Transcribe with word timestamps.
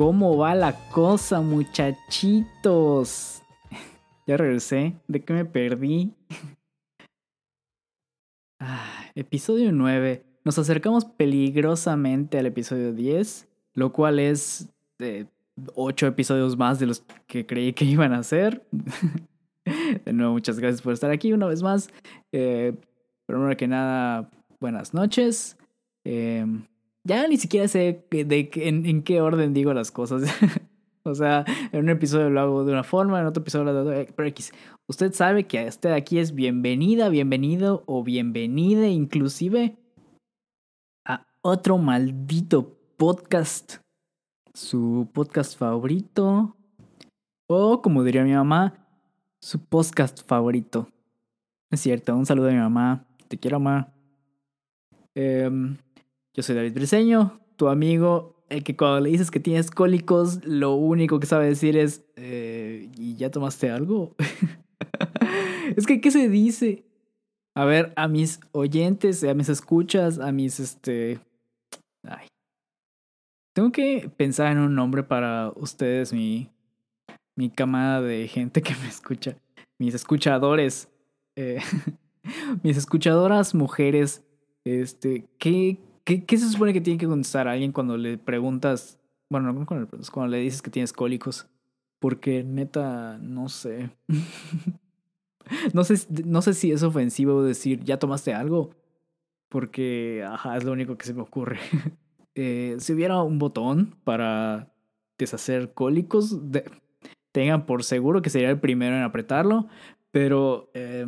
¿Cómo 0.00 0.38
va 0.38 0.54
la 0.54 0.72
cosa, 0.88 1.42
muchachitos? 1.42 1.82
Ya 4.26 4.38
regresé. 4.38 4.94
¿De 5.06 5.22
qué 5.22 5.34
me 5.34 5.44
perdí? 5.44 6.14
Ah, 8.58 9.10
episodio 9.14 9.72
9. 9.72 10.24
Nos 10.42 10.58
acercamos 10.58 11.04
peligrosamente 11.04 12.38
al 12.38 12.46
episodio 12.46 12.94
10, 12.94 13.46
lo 13.74 13.92
cual 13.92 14.18
es 14.18 14.70
de 14.98 15.26
8 15.74 16.06
episodios 16.06 16.56
más 16.56 16.78
de 16.78 16.86
los 16.86 17.04
que 17.26 17.44
creí 17.44 17.74
que 17.74 17.84
iban 17.84 18.14
a 18.14 18.22
ser. 18.22 18.66
De 20.06 20.14
nuevo, 20.14 20.32
muchas 20.32 20.58
gracias 20.58 20.80
por 20.80 20.94
estar 20.94 21.10
aquí 21.10 21.34
una 21.34 21.46
vez 21.46 21.62
más. 21.62 21.90
Eh, 22.32 22.72
primero 23.26 23.54
que 23.54 23.68
nada, 23.68 24.30
buenas 24.60 24.94
noches. 24.94 25.58
Eh, 26.04 26.46
ya 27.10 27.26
ni 27.26 27.38
siquiera 27.38 27.66
sé 27.66 28.06
de, 28.08 28.50
en, 28.54 29.02
qué 29.02 29.20
orden 29.20 29.52
digo 29.52 29.74
las 29.74 29.90
cosas. 29.90 30.22
o 31.02 31.12
sea, 31.12 31.44
en 31.72 31.80
un 31.80 31.88
episodio 31.88 32.30
lo 32.30 32.40
hago 32.40 32.64
de 32.64 32.70
una 32.70 32.84
forma, 32.84 33.18
en 33.18 33.26
otro 33.26 33.40
episodio 33.40 33.64
lo 33.64 33.70
hago 33.72 33.90
de 33.90 34.02
otra. 34.02 34.26
X. 34.28 34.52
Usted 34.88 35.12
sabe 35.12 35.44
que 35.48 35.66
usted 35.66 35.90
aquí 35.90 36.20
es 36.20 36.36
bienvenida, 36.36 37.08
bienvenido 37.08 37.82
o 37.86 38.04
bienvenida 38.04 38.86
inclusive 38.86 39.76
a 41.04 41.26
otro 41.42 41.78
maldito 41.78 42.78
podcast. 42.96 43.78
Su 44.54 45.08
podcast 45.12 45.58
favorito. 45.58 46.56
O 47.48 47.82
como 47.82 48.04
diría 48.04 48.22
mi 48.22 48.34
mamá, 48.34 48.86
su 49.40 49.58
podcast 49.64 50.24
favorito. 50.28 50.88
Es 51.72 51.80
cierto, 51.80 52.14
un 52.14 52.24
saludo 52.24 52.50
a 52.50 52.52
mi 52.52 52.58
mamá. 52.58 53.04
Te 53.26 53.36
quiero, 53.36 53.58
mamá. 53.58 53.92
Em, 55.16 55.76
yo 56.34 56.42
soy 56.42 56.54
David 56.54 56.74
Briseño, 56.74 57.40
tu 57.56 57.68
amigo, 57.68 58.36
el 58.48 58.64
que 58.64 58.76
cuando 58.76 59.00
le 59.00 59.10
dices 59.10 59.30
que 59.30 59.40
tienes 59.40 59.70
cólicos, 59.70 60.44
lo 60.44 60.74
único 60.74 61.20
que 61.20 61.26
sabe 61.26 61.46
decir 61.46 61.76
es, 61.76 62.04
eh, 62.16 62.90
¿y 62.96 63.16
ya 63.16 63.30
tomaste 63.30 63.70
algo? 63.70 64.14
es 65.76 65.86
que, 65.86 66.00
¿qué 66.00 66.10
se 66.10 66.28
dice? 66.28 66.84
A 67.54 67.64
ver, 67.64 67.92
a 67.96 68.08
mis 68.08 68.40
oyentes, 68.52 69.24
a 69.24 69.34
mis 69.34 69.48
escuchas, 69.48 70.18
a 70.18 70.32
mis, 70.32 70.60
este... 70.60 71.20
Ay. 72.04 72.26
Tengo 73.52 73.72
que 73.72 74.10
pensar 74.16 74.52
en 74.52 74.58
un 74.58 74.74
nombre 74.74 75.02
para 75.02 75.52
ustedes, 75.56 76.12
mi, 76.12 76.48
mi 77.36 77.50
camada 77.50 78.00
de 78.00 78.28
gente 78.28 78.62
que 78.62 78.74
me 78.76 78.88
escucha, 78.88 79.36
mis 79.78 79.94
escuchadores, 79.94 80.88
eh, 81.36 81.60
mis 82.62 82.76
escuchadoras 82.76 83.54
mujeres, 83.54 84.24
este, 84.64 85.26
¿qué, 85.38 85.78
qué, 86.10 86.24
¿qué, 86.24 86.38
se 86.38 86.48
supone 86.48 86.72
que 86.72 86.80
tiene 86.80 86.98
que 86.98 87.06
contestar 87.06 87.46
a 87.46 87.52
alguien 87.52 87.70
cuando 87.70 87.96
le 87.96 88.18
preguntas, 88.18 88.98
bueno, 89.28 89.52
no 89.52 89.64
cuando 89.66 89.86
le, 89.86 90.06
cuando 90.10 90.30
le 90.30 90.42
dices 90.42 90.60
que 90.60 90.70
tienes 90.70 90.92
cólicos? 90.92 91.46
Porque 92.00 92.42
neta, 92.42 93.18
no 93.18 93.48
sé. 93.48 93.90
no 95.72 95.84
sé. 95.84 96.06
No 96.24 96.42
sé 96.42 96.54
si 96.54 96.72
es 96.72 96.82
ofensivo 96.82 97.42
decir, 97.42 97.84
¿ya 97.84 97.98
tomaste 97.98 98.34
algo? 98.34 98.70
Porque, 99.48 100.24
ajá, 100.26 100.56
es 100.56 100.64
lo 100.64 100.72
único 100.72 100.96
que 100.96 101.06
se 101.06 101.14
me 101.14 101.22
ocurre. 101.22 101.58
eh, 102.34 102.76
si 102.78 102.92
hubiera 102.92 103.22
un 103.22 103.38
botón 103.38 103.94
para 104.02 104.72
deshacer 105.16 105.74
cólicos, 105.74 106.50
de, 106.50 106.64
tengan 107.30 107.66
por 107.66 107.84
seguro 107.84 108.22
que 108.22 108.30
sería 108.30 108.50
el 108.50 108.58
primero 108.58 108.96
en 108.96 109.02
apretarlo, 109.02 109.68
pero 110.10 110.70
eh, 110.74 111.06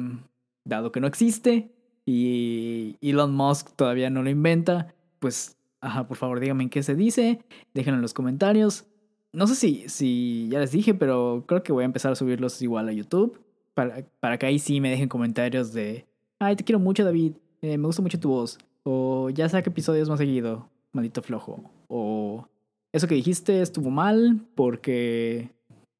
dado 0.64 0.92
que 0.92 1.00
no 1.00 1.08
existe 1.08 1.71
y 2.04 2.96
Elon 3.00 3.34
Musk 3.34 3.70
todavía 3.76 4.10
no 4.10 4.22
lo 4.22 4.30
inventa, 4.30 4.94
pues, 5.18 5.56
ajá, 5.80 6.06
por 6.06 6.16
favor 6.16 6.40
díganme 6.40 6.64
en 6.64 6.70
qué 6.70 6.82
se 6.82 6.94
dice, 6.94 7.40
déjenlo 7.74 7.98
en 7.98 8.02
los 8.02 8.14
comentarios. 8.14 8.86
No 9.32 9.46
sé 9.46 9.54
si, 9.54 9.88
si 9.88 10.48
ya 10.50 10.60
les 10.60 10.72
dije, 10.72 10.94
pero 10.94 11.44
creo 11.46 11.62
que 11.62 11.72
voy 11.72 11.82
a 11.82 11.86
empezar 11.86 12.12
a 12.12 12.16
subirlos 12.16 12.60
igual 12.60 12.88
a 12.88 12.92
YouTube, 12.92 13.40
para, 13.74 14.04
para 14.20 14.38
que 14.38 14.46
ahí 14.46 14.58
sí 14.58 14.80
me 14.80 14.90
dejen 14.90 15.08
comentarios 15.08 15.72
de, 15.72 16.06
ay, 16.38 16.56
te 16.56 16.64
quiero 16.64 16.78
mucho 16.78 17.04
David, 17.04 17.34
eh, 17.62 17.78
me 17.78 17.86
gusta 17.86 18.02
mucho 18.02 18.20
tu 18.20 18.28
voz, 18.28 18.58
o 18.82 19.30
ya 19.30 19.48
saca 19.48 19.70
episodios 19.70 20.08
más 20.08 20.18
seguido, 20.18 20.68
maldito 20.92 21.22
flojo, 21.22 21.70
o 21.88 22.46
eso 22.92 23.08
que 23.08 23.14
dijiste 23.14 23.62
estuvo 23.62 23.90
mal 23.90 24.44
porque 24.54 25.50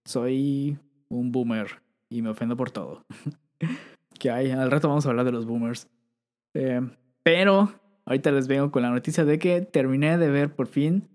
soy 0.04 0.76
un 1.08 1.32
boomer 1.32 1.80
y 2.10 2.22
me 2.22 2.30
ofendo 2.30 2.56
por 2.56 2.70
todo. 2.70 3.04
que 4.18 4.30
hay, 4.30 4.50
al 4.50 4.70
rato 4.70 4.88
vamos 4.88 5.06
a 5.06 5.10
hablar 5.10 5.24
de 5.24 5.32
los 5.32 5.46
boomers. 5.46 5.88
Eh, 6.54 6.80
pero 7.22 7.72
ahorita 8.04 8.30
les 8.32 8.48
vengo 8.48 8.70
con 8.70 8.82
la 8.82 8.90
noticia 8.90 9.24
de 9.24 9.38
que 9.38 9.60
terminé 9.62 10.18
de 10.18 10.30
ver 10.30 10.54
por 10.54 10.66
fin 10.66 11.08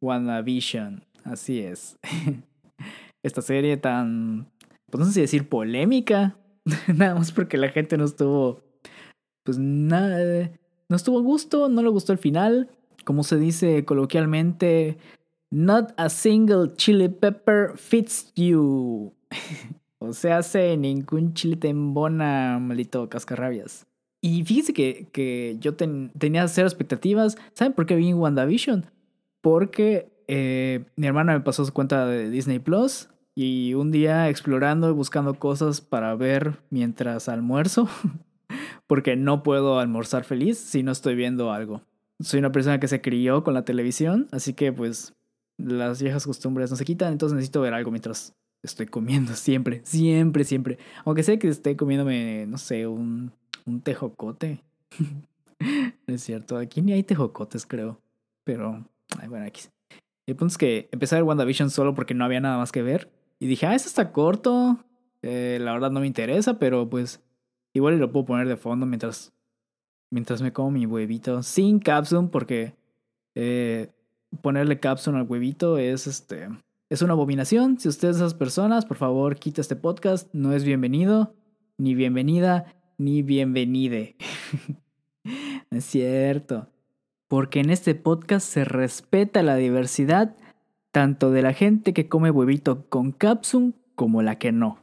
WandaVision. 0.00 1.04
Así 1.24 1.60
es. 1.60 1.98
Esta 3.22 3.42
serie 3.42 3.76
tan, 3.76 4.48
pues 4.90 5.00
no 5.00 5.06
sé 5.06 5.12
si 5.12 5.20
decir 5.20 5.48
polémica, 5.48 6.36
nada 6.94 7.14
más 7.14 7.32
porque 7.32 7.56
la 7.56 7.68
gente 7.68 7.96
no 7.96 8.04
estuvo, 8.04 8.60
pues 9.44 9.58
nada, 9.58 10.50
no 10.88 10.96
estuvo 10.96 11.18
a 11.18 11.22
gusto, 11.22 11.68
no 11.68 11.82
le 11.82 11.88
gustó 11.88 12.12
el 12.12 12.18
final. 12.18 12.70
Como 13.04 13.24
se 13.24 13.36
dice 13.36 13.84
coloquialmente, 13.84 14.98
Not 15.52 15.92
a 15.98 16.08
single 16.08 16.74
chili 16.76 17.10
pepper 17.10 17.76
fits 17.76 18.32
you. 18.34 19.12
o 19.98 20.14
sea, 20.14 20.38
hace 20.38 20.78
ningún 20.78 21.34
chile 21.34 21.56
te 21.56 21.68
embona, 21.68 22.58
maldito 22.58 23.06
cascarrabias. 23.10 23.86
Y 24.24 24.44
fíjese 24.44 24.72
que, 24.72 25.08
que 25.12 25.56
yo 25.58 25.74
tenía 25.74 26.46
cero 26.46 26.68
expectativas. 26.68 27.36
¿Saben 27.54 27.72
por 27.72 27.86
qué 27.86 27.96
vi 27.96 28.14
WandaVision? 28.14 28.86
Porque 29.40 30.12
eh, 30.28 30.84
mi 30.94 31.08
hermana 31.08 31.34
me 31.34 31.40
pasó 31.40 31.64
su 31.64 31.72
cuenta 31.72 32.06
de 32.06 32.30
Disney 32.30 32.60
Plus 32.60 33.08
y 33.34 33.74
un 33.74 33.90
día 33.90 34.28
explorando 34.28 34.88
y 34.88 34.92
buscando 34.92 35.34
cosas 35.34 35.80
para 35.80 36.14
ver 36.14 36.60
mientras 36.70 37.28
almuerzo, 37.28 37.88
porque 38.86 39.16
no 39.16 39.42
puedo 39.42 39.80
almorzar 39.80 40.22
feliz 40.24 40.56
si 40.56 40.84
no 40.84 40.92
estoy 40.92 41.16
viendo 41.16 41.52
algo. 41.52 41.82
Soy 42.20 42.38
una 42.38 42.52
persona 42.52 42.78
que 42.78 42.88
se 42.88 43.00
crió 43.00 43.42
con 43.42 43.54
la 43.54 43.64
televisión, 43.64 44.28
así 44.30 44.54
que 44.54 44.72
pues 44.72 45.14
las 45.58 46.00
viejas 46.00 46.26
costumbres 46.26 46.70
no 46.70 46.76
se 46.76 46.84
quitan, 46.84 47.12
entonces 47.12 47.34
necesito 47.34 47.60
ver 47.60 47.74
algo 47.74 47.90
mientras 47.90 48.36
estoy 48.62 48.86
comiendo 48.86 49.34
siempre, 49.34 49.80
siempre, 49.84 50.44
siempre. 50.44 50.78
Aunque 51.04 51.24
sé 51.24 51.40
que 51.40 51.48
esté 51.48 51.76
comiéndome, 51.76 52.46
no 52.46 52.58
sé, 52.58 52.86
un, 52.86 53.32
un 53.66 53.80
tejocote. 53.80 54.62
es 56.06 56.22
cierto, 56.22 56.56
aquí 56.56 56.82
ni 56.82 56.92
hay 56.92 57.02
tejocotes, 57.02 57.66
creo. 57.66 58.00
Pero, 58.44 58.84
ay, 59.18 59.28
bueno, 59.28 59.46
aquí. 59.46 59.62
El 60.26 60.36
punto 60.36 60.52
es 60.52 60.58
que 60.58 60.88
empecé 60.92 61.14
a 61.14 61.18
ver 61.18 61.24
WandaVision 61.24 61.70
solo 61.70 61.94
porque 61.94 62.14
no 62.14 62.24
había 62.24 62.40
nada 62.40 62.56
más 62.58 62.72
que 62.72 62.82
ver. 62.82 63.10
Y 63.38 63.46
dije, 63.46 63.66
ah, 63.66 63.74
eso 63.74 63.88
está 63.88 64.12
corto. 64.12 64.78
Eh, 65.22 65.58
la 65.60 65.72
verdad 65.72 65.90
no 65.90 66.00
me 66.00 66.06
interesa, 66.06 66.58
pero 66.58 66.88
pues 66.88 67.20
igual 67.74 67.98
lo 67.98 68.12
puedo 68.12 68.26
poner 68.26 68.48
de 68.48 68.56
fondo 68.56 68.86
mientras, 68.86 69.32
mientras 70.10 70.42
me 70.42 70.52
como 70.52 70.70
mi 70.70 70.86
huevito 70.86 71.42
sin 71.42 71.78
capsule 71.78 72.28
porque 72.30 72.74
eh, 73.34 73.90
ponerle 74.42 74.80
caption 74.80 75.16
al 75.16 75.26
huevito 75.28 75.78
es 75.78 76.06
este 76.06 76.48
es 76.92 77.00
una 77.00 77.14
abominación. 77.14 77.80
Si 77.80 77.88
usted 77.88 78.10
es 78.10 78.16
esas 78.16 78.34
personas, 78.34 78.84
por 78.84 78.98
favor, 78.98 79.36
quita 79.36 79.62
este 79.62 79.76
podcast. 79.76 80.28
No 80.34 80.52
es 80.52 80.62
bienvenido, 80.62 81.34
ni 81.78 81.94
bienvenida, 81.94 82.66
ni 83.02 83.22
bienvenide. 83.22 84.16
es 85.70 85.84
cierto. 85.84 86.68
Porque 87.28 87.60
en 87.60 87.70
este 87.70 87.94
podcast 87.94 88.46
se 88.46 88.64
respeta 88.64 89.42
la 89.42 89.56
diversidad 89.56 90.36
tanto 90.90 91.30
de 91.30 91.42
la 91.42 91.54
gente 91.54 91.94
que 91.94 92.08
come 92.08 92.30
huevito 92.30 92.86
con 92.88 93.12
capsule 93.12 93.72
como 93.94 94.22
la 94.22 94.38
que 94.38 94.52
no. 94.52 94.78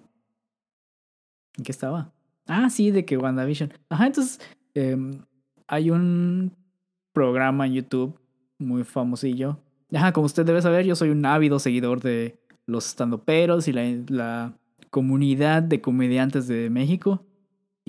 ¿En 1.57 1.63
qué 1.63 1.71
estaba? 1.71 2.12
Ah, 2.48 2.69
sí, 2.69 2.89
de 2.89 3.06
que 3.06 3.18
WandaVision. 3.18 3.71
Ajá, 3.89 4.07
entonces 4.07 4.42
em, 4.74 5.21
hay 5.68 5.92
un 5.92 6.51
programa 7.13 7.68
en 7.68 7.74
YouTube 7.74 8.19
muy 8.57 8.83
famosillo. 8.83 9.60
Ajá, 9.94 10.12
como 10.12 10.25
usted 10.25 10.45
debe 10.45 10.62
saber, 10.62 10.86
yo 10.86 10.95
soy 10.95 11.10
un 11.10 11.25
ávido 11.25 11.60
seguidor 11.60 12.01
de 12.01 12.39
los 12.66 12.88
estandoperos 12.88 13.68
y 13.68 13.74
la 13.74 14.54
comunidad 14.89 15.62
de 15.62 15.81
comediantes 15.81 16.48
de 16.48 16.69
México. 16.71 17.24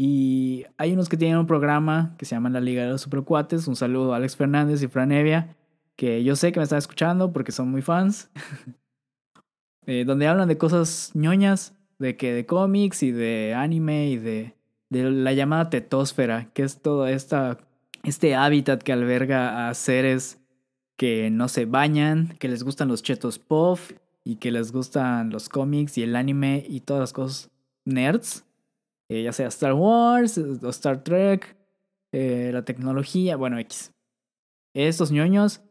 Y 0.03 0.65
hay 0.79 0.95
unos 0.95 1.11
que 1.11 1.19
tienen 1.19 1.37
un 1.37 1.47
programa 1.47 2.15
que 2.17 2.25
se 2.25 2.35
llama 2.35 2.49
La 2.49 2.63
Liga 2.63 2.85
de 2.85 2.89
los 2.89 3.03
Supercuates. 3.03 3.69
Un 3.69 3.77
saludo 3.77 4.15
a 4.15 4.17
Alex 4.17 4.35
Fernández 4.35 4.83
y 4.83 4.89
Fran 4.89 5.13
Evia, 5.13 5.55
que 5.95 6.25
yo 6.25 6.37
sé 6.37 6.53
que 6.53 6.59
me 6.59 6.65
están 6.65 6.79
escuchando 6.79 7.35
porque 7.35 7.53
son 7.53 7.71
muy 7.71 7.83
fans. 7.83 8.31
eh, 9.87 10.05
donde 10.07 10.27
hablan 10.27 10.49
de 10.49 10.57
cosas 10.57 11.11
ñoñas, 11.13 11.75
de 11.99 12.17
que 12.17 12.33
de 12.33 12.47
cómics 12.47 13.03
y 13.03 13.11
de 13.13 13.53
anime 13.55 14.09
y 14.09 14.17
de, 14.17 14.55
de 14.89 15.11
la 15.11 15.35
llamada 15.35 15.69
tetósfera, 15.69 16.49
que 16.55 16.63
es 16.63 16.81
todo 16.81 17.07
esta, 17.07 17.59
este 18.03 18.35
hábitat 18.35 18.83
que 18.83 18.95
alberga 18.95 19.69
a 19.69 19.75
seres 19.75 20.41
que 20.97 21.29
no 21.29 21.47
se 21.49 21.67
bañan, 21.67 22.37
que 22.39 22.49
les 22.49 22.63
gustan 22.63 22.89
los 22.89 23.03
chetos 23.03 23.39
puff 23.39 23.93
y 24.25 24.37
que 24.37 24.51
les 24.51 24.73
gustan 24.73 25.29
los 25.29 25.51
cómics 25.51 25.99
y 25.99 26.05
el 26.05 26.17
anime 26.17 26.65
y 26.67 26.81
todas 26.81 27.01
las 27.01 27.13
cosas 27.13 27.51
nerds, 27.85 28.47
eh, 29.11 29.23
ya 29.25 29.33
sea 29.33 29.49
Star 29.49 29.75
Wars 29.75 30.39
o 30.39 30.69
Star 30.71 31.05
Trek, 31.05 31.57
eh, 32.13 32.51
la 32.53 32.65
tecnología, 32.65 33.37
bueno, 33.37 33.59
X. 33.59 33.93
Estos 34.75 35.11
ñoños 35.11 35.63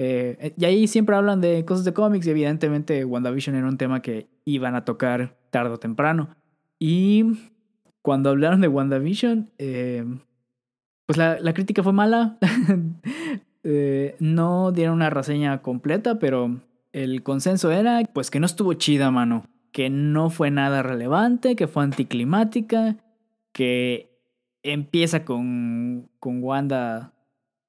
Eh, 0.00 0.54
y 0.56 0.64
ahí 0.64 0.86
siempre 0.86 1.16
hablan 1.16 1.40
de 1.40 1.64
cosas 1.64 1.84
de 1.84 1.92
cómics 1.92 2.24
y 2.24 2.30
evidentemente 2.30 3.04
WandaVision 3.04 3.56
era 3.56 3.66
un 3.66 3.78
tema 3.78 4.00
que 4.00 4.28
iban 4.44 4.76
a 4.76 4.84
tocar 4.84 5.36
tarde 5.50 5.74
o 5.74 5.78
temprano. 5.78 6.36
Y 6.78 7.24
cuando 8.00 8.30
hablaron 8.30 8.60
de 8.60 8.68
WandaVision, 8.68 9.50
eh, 9.58 10.04
pues 11.04 11.16
la, 11.16 11.40
la, 11.40 11.52
crítica 11.52 11.82
fue 11.82 11.92
mala. 11.92 12.38
eh, 13.64 14.14
no 14.20 14.70
dieron 14.70 14.94
una 14.94 15.10
reseña 15.10 15.62
completa, 15.62 16.20
pero 16.20 16.60
el 16.92 17.24
consenso 17.24 17.72
era 17.72 18.00
pues 18.14 18.30
que 18.30 18.38
no 18.38 18.46
estuvo 18.46 18.74
chida, 18.74 19.10
mano. 19.10 19.46
Que 19.78 19.90
no 19.90 20.28
fue 20.28 20.50
nada 20.50 20.82
relevante, 20.82 21.54
que 21.54 21.68
fue 21.68 21.84
anticlimática, 21.84 22.96
que 23.52 24.10
empieza 24.64 25.24
con, 25.24 26.10
con 26.18 26.42
Wanda 26.42 27.12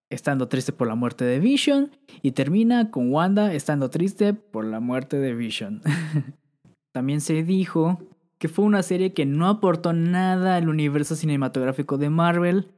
estando 0.09 0.47
triste 0.47 0.71
por 0.71 0.87
la 0.87 0.95
muerte 0.95 1.23
de 1.23 1.39
Vision 1.39 1.91
y 2.23 2.31
termina 2.31 2.89
con 2.89 3.13
Wanda 3.13 3.53
estando 3.53 3.91
triste 3.91 4.33
por 4.33 4.65
la 4.65 4.79
muerte 4.79 5.19
de 5.19 5.35
Vision. 5.35 5.83
También 6.93 7.21
se 7.21 7.43
dijo 7.43 7.99
que 8.39 8.47
fue 8.47 8.65
una 8.65 8.81
serie 8.81 9.13
que 9.13 9.27
no 9.27 9.47
aportó 9.47 9.93
nada 9.93 10.55
al 10.55 10.67
universo 10.67 11.15
cinematográfico 11.15 11.99
de 11.99 12.09
Marvel 12.09 12.71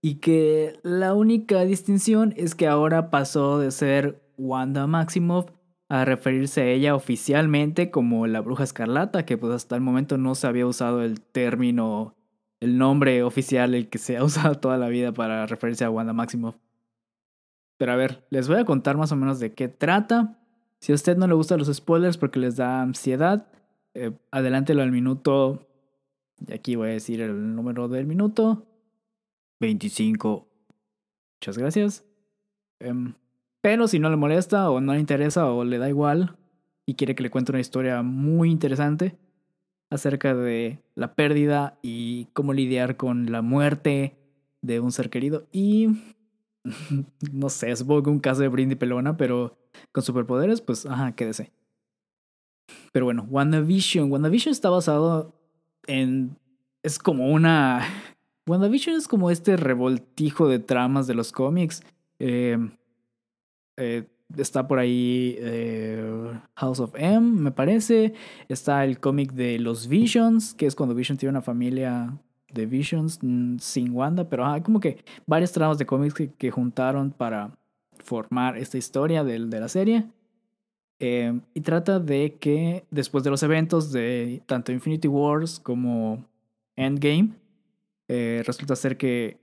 y 0.00 0.20
que 0.20 0.78
la 0.84 1.12
única 1.12 1.64
distinción 1.64 2.34
es 2.36 2.54
que 2.54 2.68
ahora 2.68 3.10
pasó 3.10 3.58
de 3.58 3.72
ser 3.72 4.22
Wanda 4.38 4.86
Maximoff 4.86 5.50
a 5.88 6.04
referirse 6.04 6.62
a 6.62 6.66
ella 6.66 6.94
oficialmente 6.94 7.90
como 7.90 8.26
la 8.26 8.40
bruja 8.40 8.64
escarlata, 8.64 9.24
que 9.24 9.38
pues 9.38 9.52
hasta 9.52 9.76
el 9.76 9.82
momento 9.82 10.18
no 10.18 10.34
se 10.34 10.46
había 10.46 10.66
usado 10.66 11.02
el 11.02 11.20
término, 11.20 12.16
el 12.60 12.78
nombre 12.78 13.22
oficial, 13.22 13.74
el 13.74 13.88
que 13.88 13.98
se 13.98 14.16
ha 14.16 14.24
usado 14.24 14.56
toda 14.56 14.78
la 14.78 14.88
vida 14.88 15.12
para 15.12 15.46
referirse 15.46 15.84
a 15.84 15.90
Wanda 15.90 16.12
Maximoff. 16.12 16.56
Pero 17.78 17.92
a 17.92 17.96
ver, 17.96 18.26
les 18.30 18.48
voy 18.48 18.58
a 18.58 18.64
contar 18.64 18.96
más 18.96 19.12
o 19.12 19.16
menos 19.16 19.38
de 19.38 19.52
qué 19.52 19.68
trata. 19.68 20.38
Si 20.80 20.92
a 20.92 20.94
usted 20.94 21.16
no 21.16 21.26
le 21.26 21.34
gustan 21.34 21.58
los 21.58 21.72
spoilers 21.72 22.16
porque 22.16 22.38
les 22.38 22.56
da 22.56 22.80
ansiedad, 22.80 23.48
eh, 23.94 24.12
adelántelo 24.30 24.82
al 24.82 24.92
minuto. 24.92 25.68
Y 26.46 26.52
aquí 26.52 26.76
voy 26.76 26.88
a 26.88 26.92
decir 26.92 27.20
el 27.20 27.54
número 27.54 27.88
del 27.88 28.06
minuto. 28.06 28.66
25. 29.60 30.48
Muchas 31.36 31.58
gracias. 31.58 32.04
Em, 32.78 33.14
pero 33.66 33.88
si 33.88 33.98
no 33.98 34.10
le 34.10 34.16
molesta 34.16 34.70
o 34.70 34.80
no 34.80 34.94
le 34.94 35.00
interesa 35.00 35.50
o 35.50 35.64
le 35.64 35.78
da 35.78 35.88
igual 35.88 36.36
y 36.86 36.94
quiere 36.94 37.16
que 37.16 37.24
le 37.24 37.30
cuente 37.30 37.50
una 37.50 37.60
historia 37.60 38.00
muy 38.02 38.48
interesante 38.48 39.16
acerca 39.90 40.36
de 40.36 40.78
la 40.94 41.16
pérdida 41.16 41.76
y 41.82 42.26
cómo 42.26 42.52
lidiar 42.52 42.96
con 42.96 43.32
la 43.32 43.42
muerte 43.42 44.14
de 44.62 44.78
un 44.78 44.92
ser 44.92 45.10
querido 45.10 45.48
y 45.50 45.88
no 47.32 47.48
sé, 47.48 47.74
supongo 47.74 48.04
que 48.04 48.10
un 48.10 48.20
caso 48.20 48.42
de 48.42 48.46
Brindy 48.46 48.76
Pelona, 48.76 49.16
pero 49.16 49.58
con 49.90 50.04
superpoderes, 50.04 50.60
pues, 50.60 50.86
ajá, 50.86 51.16
quédese. 51.16 51.50
Pero 52.92 53.06
bueno, 53.06 53.26
WandaVision. 53.28 54.12
WandaVision 54.12 54.52
está 54.52 54.70
basado 54.70 55.34
en... 55.88 56.38
Es 56.84 57.00
como 57.00 57.32
una... 57.32 57.82
WandaVision 58.46 58.94
es 58.94 59.08
como 59.08 59.28
este 59.28 59.56
revoltijo 59.56 60.46
de 60.46 60.60
tramas 60.60 61.08
de 61.08 61.14
los 61.14 61.32
cómics. 61.32 61.82
Eh, 62.20 62.58
eh, 63.76 64.04
está 64.36 64.66
por 64.66 64.78
ahí 64.78 65.36
eh, 65.38 66.38
House 66.54 66.80
of 66.80 66.94
M, 66.96 67.40
me 67.40 67.50
parece. 67.50 68.14
Está 68.48 68.84
el 68.84 68.98
cómic 68.98 69.32
de 69.32 69.58
los 69.58 69.88
Visions, 69.88 70.54
que 70.54 70.66
es 70.66 70.74
cuando 70.74 70.94
Vision 70.94 71.18
tiene 71.18 71.30
una 71.30 71.42
familia 71.42 72.16
de 72.52 72.66
Visions 72.66 73.18
mm, 73.22 73.58
sin 73.58 73.92
Wanda, 73.92 74.28
pero 74.28 74.46
hay 74.46 74.62
como 74.62 74.80
que 74.80 75.04
varias 75.26 75.52
tramas 75.52 75.78
de 75.78 75.86
cómics 75.86 76.14
que, 76.38 76.50
juntaron 76.50 77.10
para 77.10 77.50
formar 78.04 78.56
esta 78.56 78.78
historia 78.78 79.24
de, 79.24 79.38
de 79.38 79.60
la 79.60 79.68
serie. 79.68 80.06
Eh, 80.98 81.38
y 81.52 81.60
trata 81.60 82.00
de 82.00 82.36
que 82.40 82.86
después 82.90 83.22
de 83.22 83.30
los 83.30 83.42
eventos 83.42 83.92
de 83.92 84.42
tanto 84.46 84.72
Infinity 84.72 85.08
Wars 85.08 85.60
como 85.60 86.24
Endgame, 86.74 87.32
eh, 88.08 88.42
resulta 88.46 88.76
ser 88.76 88.96
que 88.96 89.38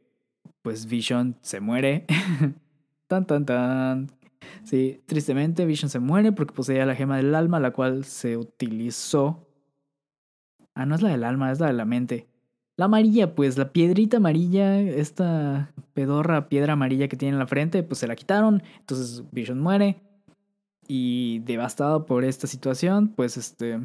pues 0.62 0.88
Vision 0.88 1.36
se 1.42 1.60
muere. 1.60 2.06
tan 3.08 3.28
tan 3.28 3.46
tan. 3.46 4.12
Sí, 4.64 5.02
tristemente 5.06 5.66
Vision 5.66 5.90
se 5.90 6.00
muere 6.00 6.32
porque 6.32 6.54
poseía 6.54 6.86
la 6.86 6.96
gema 6.96 7.18
del 7.18 7.36
alma, 7.36 7.60
la 7.60 7.72
cual 7.72 8.06
se 8.06 8.38
utilizó. 8.38 9.48
Ah, 10.76 10.86
no 10.86 10.96
es 10.96 11.02
la 11.02 11.10
del 11.10 11.24
alma, 11.24 11.52
es 11.52 11.60
la 11.60 11.68
de 11.68 11.74
la 11.74 11.86
mente. 11.86 12.28
La 12.76 12.86
amarilla, 12.86 13.36
pues 13.36 13.58
la 13.58 13.72
piedrita 13.72 14.18
amarilla, 14.18 14.80
esta 14.80 15.72
pedorra 15.94 16.50
piedra 16.50 16.74
amarilla 16.74 17.08
que 17.08 17.18
tiene 17.18 17.34
en 17.34 17.40
la 17.40 17.46
frente, 17.46 17.84
pues 17.84 18.00
se 18.00 18.08
la 18.08 18.16
quitaron. 18.16 18.64
Entonces 18.80 19.24
Vision 19.32 19.60
muere. 19.60 20.02
Y 20.88 21.40
devastado 21.40 22.06
por 22.06 22.26
esta 22.26 22.48
situación, 22.48 23.10
pues 23.10 23.38
este. 23.38 23.80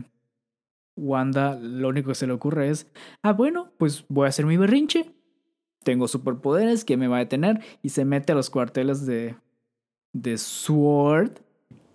Wanda 0.97 1.55
lo 1.55 1.89
único 1.89 2.09
que 2.09 2.15
se 2.17 2.27
le 2.27 2.33
ocurre 2.33 2.71
es: 2.71 2.91
Ah, 3.23 3.33
bueno, 3.33 3.71
pues 3.79 4.05
voy 4.09 4.27
a 4.27 4.31
hacer 4.31 4.47
mi 4.47 4.57
berrinche. 4.57 5.13
Tengo 5.85 6.09
superpoderes, 6.09 6.85
que 6.85 6.97
me 6.97 7.07
va 7.07 7.17
a 7.17 7.21
detener? 7.21 7.61
Y 7.83 7.91
se 7.91 8.05
mete 8.05 8.33
a 8.33 8.35
los 8.35 8.51
cuarteles 8.51 9.07
de. 9.07 9.37
De 10.13 10.39
SWORD, 10.39 11.33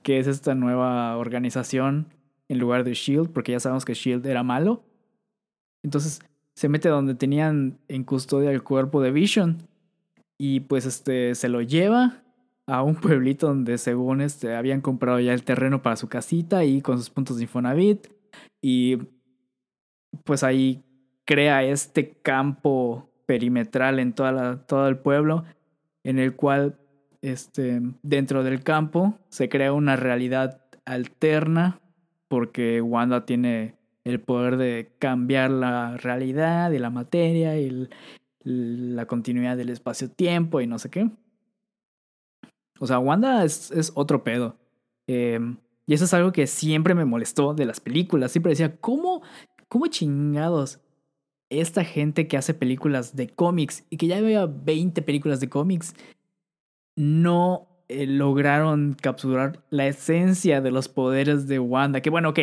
que 0.03 0.19
es 0.19 0.27
esta 0.27 0.55
nueva 0.55 1.17
organización 1.17 2.07
en 2.49 2.59
lugar 2.59 2.83
de 2.83 2.93
Shield, 2.93 3.29
porque 3.31 3.53
ya 3.53 3.59
sabemos 3.59 3.85
que 3.85 3.93
Shield 3.93 4.25
era 4.25 4.43
malo. 4.43 4.83
Entonces 5.83 6.21
se 6.55 6.69
mete 6.69 6.89
donde 6.89 7.15
tenían 7.15 7.79
en 7.87 8.03
custodia 8.03 8.51
el 8.51 8.63
cuerpo 8.63 9.01
de 9.01 9.11
Vision. 9.11 9.67
Y 10.37 10.61
pues 10.61 10.85
este 10.85 11.35
se 11.35 11.49
lo 11.49 11.61
lleva 11.61 12.23
a 12.67 12.83
un 12.83 12.95
pueblito 13.01 13.47
donde 13.47 13.77
según 13.77 14.21
este 14.21 14.55
habían 14.55 14.81
comprado 14.81 15.19
ya 15.19 15.33
el 15.33 15.43
terreno 15.43 15.81
para 15.81 15.95
su 15.95 16.07
casita 16.07 16.63
y 16.65 16.81
con 16.81 16.97
sus 16.97 17.09
puntos 17.09 17.37
de 17.37 17.43
Infonavit. 17.43 18.07
Y 18.61 18.97
pues 20.23 20.43
ahí 20.43 20.83
crea 21.25 21.63
este 21.63 22.11
campo 22.21 23.09
perimetral 23.25 23.99
en 23.99 24.13
toda 24.13 24.31
la, 24.31 24.65
todo 24.65 24.87
el 24.87 24.97
pueblo, 24.97 25.45
en 26.03 26.19
el 26.19 26.35
cual 26.35 26.77
este, 27.23 27.81
dentro 28.03 28.43
del 28.43 28.63
campo 28.63 29.17
se 29.29 29.47
crea 29.47 29.71
una 29.71 29.95
realidad 29.95 30.61
alterna 30.85 31.79
porque 32.27 32.81
Wanda 32.81 33.25
tiene 33.25 33.75
el 34.03 34.19
poder 34.19 34.57
de 34.57 34.91
cambiar 34.99 35.49
la 35.49 35.95
realidad 35.95 36.71
y 36.71 36.79
la 36.79 36.89
materia 36.89 37.57
y 37.57 37.87
la 38.43 39.05
continuidad 39.05 39.55
del 39.55 39.69
espacio-tiempo 39.69 40.59
y 40.59 40.67
no 40.67 40.77
sé 40.77 40.89
qué. 40.89 41.09
O 42.79 42.87
sea, 42.87 42.99
Wanda 42.99 43.45
es, 43.45 43.93
otro 43.95 44.25
pedo. 44.25 44.57
Em, 45.07 45.55
y 45.85 45.93
eso 45.93 46.03
es 46.03 46.13
algo 46.13 46.33
que 46.33 46.45
siempre 46.45 46.93
me 46.93 47.05
molestó 47.05 47.53
de 47.53 47.65
las 47.65 47.79
películas. 47.79 48.33
Siempre 48.33 48.49
decía, 48.49 48.75
¿cómo, 48.81 49.21
cómo 49.69 49.87
chingados 49.87 50.81
esta 51.49 51.85
gente 51.85 52.27
que 52.27 52.35
hace 52.35 52.53
películas 52.53 53.15
de 53.15 53.29
cómics 53.29 53.85
y 53.89 53.95
que 53.95 54.07
ya 54.07 54.19
vea 54.19 54.45
20 54.45 55.01
películas 55.03 55.39
de 55.39 55.47
cómics 55.47 55.93
no 56.95 57.67
eh, 57.89 58.05
lograron 58.07 58.95
capturar 58.99 59.63
la 59.69 59.87
esencia 59.87 60.61
de 60.61 60.71
los 60.71 60.89
poderes 60.89 61.47
de 61.47 61.59
Wanda? 61.59 62.01
Que 62.01 62.09
bueno, 62.09 62.29
ok, 62.29 62.39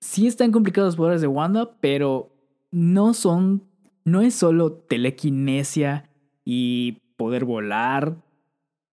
sí 0.00 0.26
están 0.26 0.52
complicados 0.52 0.88
los 0.88 0.96
poderes 0.96 1.20
de 1.20 1.26
Wanda, 1.26 1.76
pero 1.80 2.34
no 2.70 3.14
son, 3.14 3.64
no 4.04 4.20
es 4.20 4.34
solo 4.34 4.72
telequinesia 4.72 6.10
y 6.44 6.98
poder 7.16 7.44
volar 7.44 8.16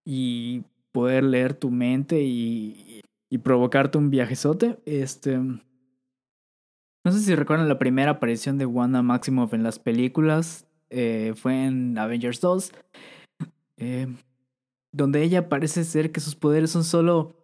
y 0.04 0.62
poder 0.92 1.24
leer 1.24 1.54
tu 1.54 1.70
mente 1.70 2.22
y, 2.22 3.00
provocarte 3.42 3.96
un 3.96 4.10
viajezote. 4.10 4.78
Este, 4.84 5.38
no 5.38 5.60
sé 7.06 7.18
si 7.20 7.34
recuerdan 7.34 7.68
la 7.68 7.78
primera 7.78 8.12
aparición 8.12 8.58
de 8.58 8.66
Wanda 8.66 9.02
Maximoff 9.02 9.54
en 9.54 9.62
las 9.62 9.78
películas, 9.78 10.66
eh, 10.90 11.32
fue 11.34 11.64
en 11.64 11.96
Avengers 11.96 12.40
2, 12.40 12.72
eh, 13.78 14.06
donde 14.92 15.22
ella 15.22 15.48
parece 15.48 15.84
ser 15.84 16.12
que 16.12 16.20
sus 16.20 16.36
poderes 16.36 16.70
son 16.70 16.84
solo, 16.84 17.36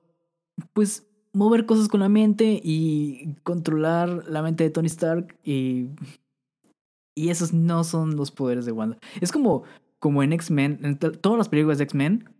pues, 0.72 1.06
mover 1.32 1.66
cosas 1.66 1.88
con 1.88 2.00
la 2.00 2.08
mente 2.08 2.60
y 2.62 3.34
controlar 3.42 4.24
la 4.28 4.42
mente 4.42 4.64
de 4.64 4.70
Tony 4.70 4.86
Stark 4.86 5.36
y 5.44 5.88
y 7.14 7.30
esos 7.30 7.52
no 7.52 7.82
son 7.82 8.14
los 8.14 8.30
poderes 8.30 8.64
de 8.64 8.70
Wanda. 8.70 8.96
Es 9.20 9.32
como 9.32 9.64
como 9.98 10.22
en 10.22 10.32
X-Men, 10.32 10.78
en 10.82 10.98
todas 10.98 11.38
las 11.38 11.48
películas 11.48 11.78
de 11.78 11.84
X-Men, 11.84 12.30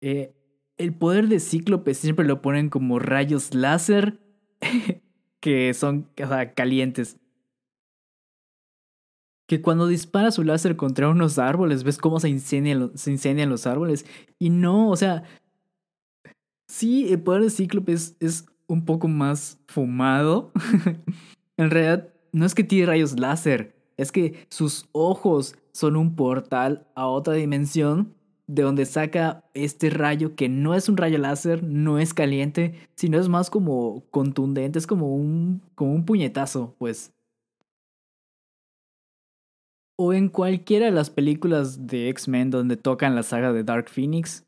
eh, 0.00 0.34
el 0.76 0.92
poder 0.92 1.28
de 1.28 1.40
Cíclope 1.40 1.94
siempre 1.94 2.26
lo 2.26 2.42
ponen 2.42 2.68
como 2.68 2.98
rayos 2.98 3.54
láser 3.54 4.20
que 5.40 5.72
son 5.74 6.08
calientes. 6.54 7.18
Que 9.46 9.62
cuando 9.62 9.86
dispara 9.86 10.30
su 10.30 10.42
láser 10.42 10.76
contra 10.76 11.08
unos 11.08 11.38
árboles, 11.38 11.84
ves 11.84 11.98
cómo 11.98 12.20
se 12.20 12.28
incendian, 12.28 12.90
se 12.96 13.12
incendian 13.12 13.48
los 13.48 13.66
árboles. 13.66 14.04
Y 14.38 14.50
no, 14.50 14.90
o 14.90 14.96
sea, 14.96 15.24
Sí, 16.68 17.12
el 17.12 17.20
poder 17.20 17.42
de 17.42 17.50
Cíclope 17.50 17.92
es, 17.92 18.46
un 18.68 18.84
poco 18.84 19.06
más 19.06 19.58
fumado. 19.68 20.50
en 21.56 21.70
realidad, 21.70 22.08
no 22.32 22.44
es 22.44 22.54
que 22.54 22.64
tire 22.64 22.86
rayos 22.86 23.18
láser, 23.18 23.76
es 23.96 24.10
que 24.10 24.46
sus 24.50 24.88
ojos 24.92 25.54
son 25.72 25.96
un 25.96 26.16
portal 26.16 26.88
a 26.96 27.06
otra 27.06 27.34
dimensión 27.34 28.12
de 28.48 28.62
donde 28.62 28.84
saca 28.84 29.44
este 29.54 29.90
rayo 29.90 30.34
que 30.34 30.48
no 30.48 30.74
es 30.74 30.88
un 30.88 30.96
rayo 30.96 31.18
láser, 31.18 31.62
no 31.62 31.98
es 31.98 32.12
caliente, 32.12 32.74
sino 32.96 33.18
es 33.18 33.28
más 33.28 33.50
como 33.50 34.04
contundente, 34.10 34.78
es 34.78 34.86
como 34.86 35.14
un, 35.14 35.62
como 35.76 35.94
un 35.94 36.04
puñetazo, 36.04 36.74
pues. 36.78 37.12
O 39.98 40.12
en 40.12 40.28
cualquiera 40.28 40.86
de 40.86 40.92
las 40.92 41.10
películas 41.10 41.86
de 41.86 42.08
X-Men 42.10 42.50
donde 42.50 42.76
tocan 42.76 43.14
la 43.14 43.22
saga 43.22 43.52
de 43.52 43.64
Dark 43.64 43.88
Phoenix. 43.88 44.46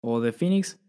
O 0.00 0.20
de 0.20 0.32
Phoenix. 0.32 0.80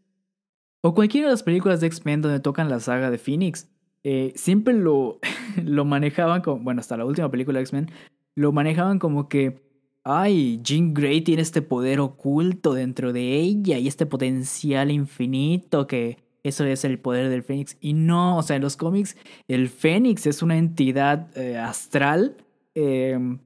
O 0.81 0.93
cualquiera 0.93 1.27
de 1.27 1.33
las 1.33 1.43
películas 1.43 1.79
de 1.79 1.87
X-Men 1.87 2.21
donde 2.21 2.39
tocan 2.39 2.69
la 2.69 2.79
saga 2.79 3.11
de 3.11 3.17
Phoenix. 3.17 3.69
Eh, 4.03 4.33
siempre 4.35 4.73
lo, 4.73 5.19
lo 5.63 5.85
manejaban 5.85 6.41
como. 6.41 6.63
Bueno, 6.63 6.81
hasta 6.81 6.97
la 6.97 7.05
última 7.05 7.29
película 7.29 7.59
de 7.59 7.63
X-Men. 7.63 7.91
Lo 8.35 8.51
manejaban 8.51 8.99
como 8.99 9.29
que. 9.29 9.61
Ay, 10.03 10.59
Jean 10.63 10.93
Grey 10.93 11.21
tiene 11.21 11.43
este 11.43 11.61
poder 11.61 12.01
oculto 12.01 12.73
dentro 12.73 13.13
de 13.13 13.39
ella 13.39 13.77
y 13.77 13.87
este 13.87 14.05
potencial 14.05 14.91
infinito 14.91 15.87
que 15.87 16.17
eso 16.43 16.65
es 16.65 16.83
el 16.83 16.99
poder 16.99 17.29
del 17.29 17.43
Fénix. 17.43 17.77
Y 17.79 17.93
no, 17.93 18.37
o 18.37 18.43
sea, 18.43 18.57
en 18.57 18.63
los 18.63 18.75
cómics, 18.75 19.15
el 19.47 19.69
Fénix 19.69 20.27
es 20.27 20.41
una 20.41 20.57
entidad 20.57 21.35
eh, 21.37 21.57
astral 21.57 22.35
Em, 22.75 23.39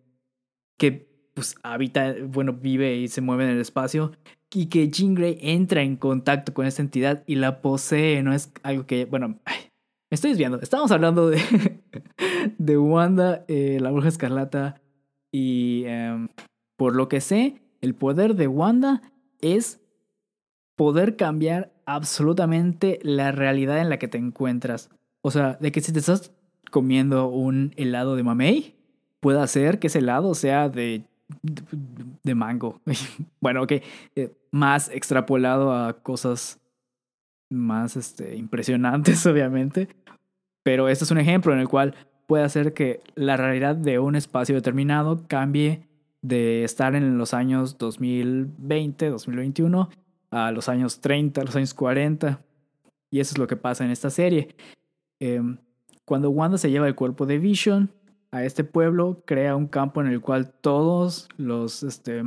que 0.77 1.07
pues 1.33 1.55
habita, 1.63 2.15
bueno, 2.27 2.53
vive 2.53 2.95
y 2.95 3.07
se 3.07 3.21
mueve 3.21 3.43
en 3.43 3.51
el 3.51 3.61
espacio 3.61 4.11
y 4.53 4.67
que 4.67 4.89
Jean 4.89 5.13
Grey 5.13 5.37
entra 5.41 5.81
en 5.83 5.95
contacto 5.97 6.53
con 6.53 6.65
esta 6.65 6.81
entidad 6.81 7.23
y 7.27 7.35
la 7.35 7.61
posee, 7.61 8.23
no 8.23 8.33
es 8.33 8.51
algo 8.63 8.85
que, 8.85 9.05
bueno, 9.05 9.39
me 10.09 10.15
estoy 10.15 10.31
desviando, 10.31 10.59
estamos 10.61 10.91
hablando 10.91 11.29
de, 11.29 11.39
de 12.57 12.77
Wanda, 12.77 13.45
eh, 13.47 13.77
la 13.81 13.91
bruja 13.91 14.07
escarlata 14.07 14.81
y 15.31 15.83
em, 15.85 16.29
por 16.77 16.95
lo 16.95 17.09
que 17.09 17.21
sé, 17.21 17.61
el 17.81 17.93
poder 17.93 18.35
de 18.35 18.47
Wanda 18.47 19.01
es 19.41 19.81
poder 20.75 21.17
cambiar 21.17 21.73
absolutamente 21.85 22.99
la 23.03 23.31
realidad 23.31 23.79
en 23.79 23.89
la 23.89 23.99
que 23.99 24.07
te 24.07 24.17
encuentras. 24.17 24.89
O 25.21 25.31
sea, 25.31 25.57
de 25.59 25.71
que 25.71 25.81
si 25.81 25.91
te 25.91 25.99
estás 25.99 26.31
comiendo 26.71 27.27
un 27.27 27.73
helado 27.77 28.15
de 28.15 28.23
mamey, 28.23 28.76
pueda 29.19 29.43
hacer 29.43 29.79
que 29.79 29.87
ese 29.87 29.99
helado 29.99 30.35
sea 30.35 30.69
de, 30.69 31.03
de, 32.23 32.35
mango. 32.35 32.81
bueno, 33.41 33.63
ok, 33.63 33.73
eh, 34.15 34.33
más 34.51 34.89
extrapolado 34.89 35.73
a 35.73 35.93
cosas 35.93 36.59
más 37.49 37.95
este, 37.95 38.35
impresionantes, 38.35 39.25
obviamente. 39.27 39.89
Pero 40.63 40.89
este 40.89 41.05
es 41.05 41.11
un 41.11 41.17
ejemplo 41.17 41.53
en 41.53 41.59
el 41.59 41.67
cual 41.67 41.95
puede 42.27 42.43
hacer 42.43 42.73
que 42.73 42.99
la 43.15 43.37
realidad 43.37 43.75
de 43.75 43.99
un 43.99 44.15
espacio 44.15 44.55
determinado 44.55 45.25
cambie 45.27 45.87
de 46.21 46.63
estar 46.63 46.95
en 46.95 47.17
los 47.17 47.33
años 47.33 47.77
2020, 47.77 49.09
2021 49.09 49.89
a 50.29 50.51
los 50.51 50.67
años 50.67 50.99
30, 50.99 51.43
los 51.43 51.55
años 51.55 51.73
40. 51.73 52.41
Y 53.09 53.21
eso 53.21 53.33
es 53.33 53.37
lo 53.37 53.47
que 53.47 53.55
pasa 53.55 53.85
en 53.85 53.91
esta 53.91 54.09
serie. 54.09 54.55
Em, 55.19 55.57
cuando 56.03 56.29
Wanda 56.29 56.57
se 56.57 56.69
lleva 56.69 56.87
el 56.87 56.95
cuerpo 56.95 57.25
de 57.25 57.39
Vision, 57.39 57.89
a 58.31 58.43
este 58.43 58.63
pueblo, 58.63 59.23
crea 59.25 59.55
un 59.55 59.67
campo 59.67 60.01
en 60.01 60.07
el 60.07 60.21
cual 60.21 60.51
todos 60.51 61.29
los, 61.37 61.83
este, 61.83 62.23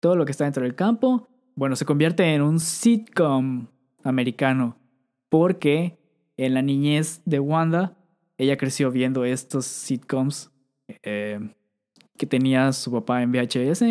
todo 0.00 0.16
lo 0.16 0.24
que 0.24 0.32
está 0.32 0.44
dentro 0.44 0.62
del 0.62 0.74
campo, 0.74 1.28
bueno, 1.54 1.76
se 1.76 1.84
convierte 1.84 2.34
en 2.34 2.42
un 2.42 2.60
sitcom 2.60 3.66
americano, 4.02 4.76
porque 5.28 5.98
en 6.36 6.54
la 6.54 6.62
niñez 6.62 7.20
de 7.24 7.40
Wanda, 7.40 7.96
ella 8.38 8.56
creció 8.56 8.90
viendo 8.90 9.24
estos 9.24 9.66
sitcoms 9.66 10.50
eh, 11.02 11.40
que 12.16 12.26
tenía 12.26 12.72
su 12.72 12.92
papá 12.92 13.22
en 13.22 13.32
VHS, 13.32 13.82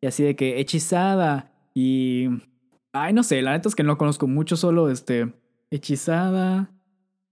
y 0.00 0.06
así 0.06 0.22
de 0.24 0.36
que 0.36 0.60
hechizada 0.60 1.52
y... 1.74 2.28
Ay, 2.94 3.14
no 3.14 3.22
sé, 3.22 3.40
la 3.40 3.52
neta 3.52 3.68
es 3.68 3.74
que 3.74 3.84
no 3.84 3.96
conozco 3.96 4.26
mucho, 4.26 4.56
solo 4.56 4.90
este... 4.90 5.32
Hechizada. 5.70 6.70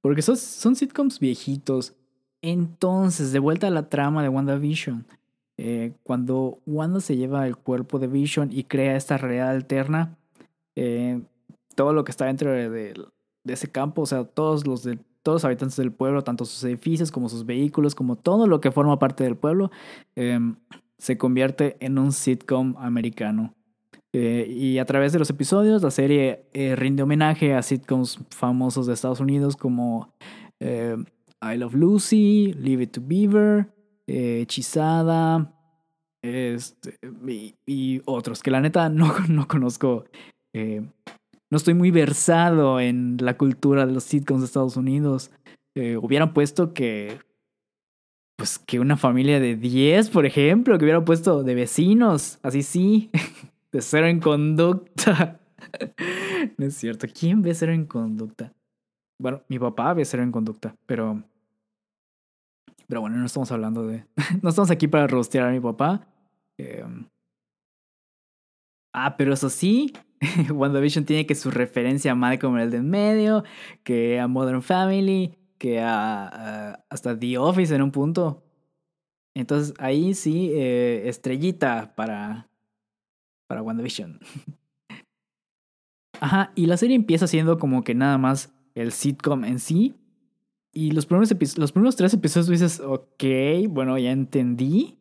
Porque 0.00 0.22
son, 0.22 0.36
son 0.38 0.74
sitcoms 0.74 1.20
viejitos. 1.20 1.94
Entonces, 2.42 3.32
de 3.32 3.38
vuelta 3.38 3.66
a 3.66 3.70
la 3.70 3.88
trama 3.88 4.22
de 4.22 4.28
WandaVision. 4.28 5.04
Eh, 5.62 5.92
cuando 6.04 6.58
Wanda 6.64 7.00
se 7.00 7.18
lleva 7.18 7.46
el 7.46 7.54
cuerpo 7.54 7.98
de 7.98 8.06
Vision 8.06 8.48
y 8.50 8.64
crea 8.64 8.96
esta 8.96 9.18
realidad 9.18 9.50
alterna, 9.50 10.16
eh, 10.74 11.20
todo 11.74 11.92
lo 11.92 12.02
que 12.02 12.12
está 12.12 12.24
dentro 12.24 12.50
de, 12.50 12.94
ese 13.44 13.70
campo, 13.70 14.00
o 14.00 14.06
sea, 14.06 14.24
todos 14.24 14.66
los, 14.66 14.84
de, 14.84 14.98
todos 15.22 15.36
los 15.36 15.44
habitantes 15.44 15.76
del 15.76 15.92
pueblo, 15.92 16.24
tanto 16.24 16.46
sus 16.46 16.64
edificios 16.64 17.12
como 17.12 17.28
sus 17.28 17.44
vehículos, 17.44 17.94
como 17.94 18.16
todo 18.16 18.46
lo 18.46 18.62
que 18.62 18.70
forma 18.70 18.98
parte 18.98 19.22
del 19.22 19.36
pueblo, 19.36 19.70
em, 20.16 20.56
se 20.96 21.18
convierte 21.18 21.76
en 21.80 21.98
un 21.98 22.12
sitcom 22.12 22.74
americano. 22.78 23.52
Eh, 24.14 24.46
y 24.48 24.78
a 24.78 24.86
través 24.86 25.12
de 25.12 25.18
los 25.18 25.28
episodios, 25.28 25.82
la 25.82 25.90
serie 25.90 26.46
rinde 26.54 27.02
homenaje 27.02 27.52
a 27.52 27.60
sitcoms 27.60 28.18
famosos 28.30 28.86
de 28.86 28.94
Estados 28.94 29.20
Unidos 29.20 29.56
como 29.56 30.14
I 31.42 31.56
Love 31.56 31.74
Lucy, 31.74 32.52
Leave 32.54 32.82
It 32.82 32.92
to 32.92 33.00
Beaver, 33.02 33.72
eh, 34.06 34.40
Hechizada, 34.42 35.54
este, 36.22 36.98
y, 37.66 38.02
otros 38.04 38.42
que 38.42 38.50
la 38.50 38.60
neta 38.60 38.88
no, 38.88 39.14
no 39.28 39.48
conozco. 39.48 40.04
Eh, 40.52 40.82
no 41.50 41.56
estoy 41.56 41.74
muy 41.74 41.90
versado 41.90 42.78
en 42.80 43.16
la 43.20 43.36
cultura 43.36 43.86
de 43.86 43.92
los 43.92 44.04
sitcoms 44.04 44.40
de 44.40 44.46
Estados 44.46 44.76
Unidos. 44.76 45.30
Eh, 45.74 45.96
hubieran 45.96 46.32
puesto 46.32 46.72
que. 46.74 47.18
Pues 48.36 48.58
que 48.58 48.80
una 48.80 48.96
familia 48.96 49.38
de 49.38 49.54
10, 49.54 50.08
por 50.08 50.24
ejemplo, 50.24 50.78
que 50.78 50.84
hubieran 50.84 51.04
puesto 51.04 51.42
de 51.42 51.54
vecinos, 51.54 52.38
así 52.42 52.62
sí, 52.62 53.10
de 53.72 53.82
cero 53.82 54.06
en 54.06 54.18
conducta. 54.18 55.40
no 56.56 56.66
es 56.66 56.74
cierto. 56.74 57.06
¿Quién 57.12 57.42
ve 57.42 57.54
cero 57.54 57.72
en 57.72 57.84
conducta? 57.84 58.54
Bueno, 59.20 59.42
mi 59.48 59.58
papá 59.58 59.92
ve 59.92 60.06
cero 60.06 60.22
en 60.22 60.32
conducta, 60.32 60.74
pero 60.86 61.22
pero 62.88 63.02
bueno, 63.02 63.18
no 63.18 63.26
estamos 63.26 63.52
hablando 63.52 63.86
de. 63.86 64.06
no 64.42 64.48
estamos 64.48 64.70
aquí 64.70 64.88
para 64.88 65.06
rostear 65.06 65.46
a 65.46 65.52
mi 65.52 65.60
papá. 65.60 66.08
Em, 66.56 67.06
ah, 68.94 69.16
pero 69.18 69.34
eso 69.34 69.50
sí, 69.50 69.92
WandaVision 70.50 71.04
tiene 71.04 71.26
que 71.26 71.34
su 71.34 71.50
referencia 71.50 72.12
a 72.12 72.14
Malcolm 72.14 72.56
el 72.56 72.70
de 72.70 72.78
en 72.78 72.88
medio, 72.88 73.44
que 73.84 74.18
a 74.18 74.26
Modern 74.26 74.62
Family, 74.62 75.36
que 75.58 75.80
a, 75.80 76.82
hasta 76.88 77.18
The 77.18 77.36
Office 77.36 77.74
en 77.74 77.82
un 77.82 77.92
punto. 77.92 78.42
Entonces 79.36 79.74
ahí 79.78 80.14
sí, 80.14 80.50
eh, 80.54 81.02
estrellita 81.08 81.94
para, 81.94 82.48
para 83.46 83.62
WandaVision. 83.62 84.18
Ajá, 86.20 86.52
y 86.54 86.66
la 86.66 86.78
serie 86.78 86.96
empieza 86.96 87.26
siendo 87.26 87.58
como 87.58 87.84
que 87.84 87.94
nada 87.94 88.18
más 88.18 88.54
el 88.74 88.92
sitcom 88.92 89.44
en 89.44 89.58
sí, 89.58 89.94
y 90.72 90.92
los 90.92 91.06
primeros, 91.06 91.58
los 91.58 91.72
primeros 91.72 91.96
tres 91.96 92.14
episodios 92.14 92.48
dices, 92.48 92.80
ok, 92.80 93.24
bueno, 93.68 93.98
ya 93.98 94.12
entendí. 94.12 94.96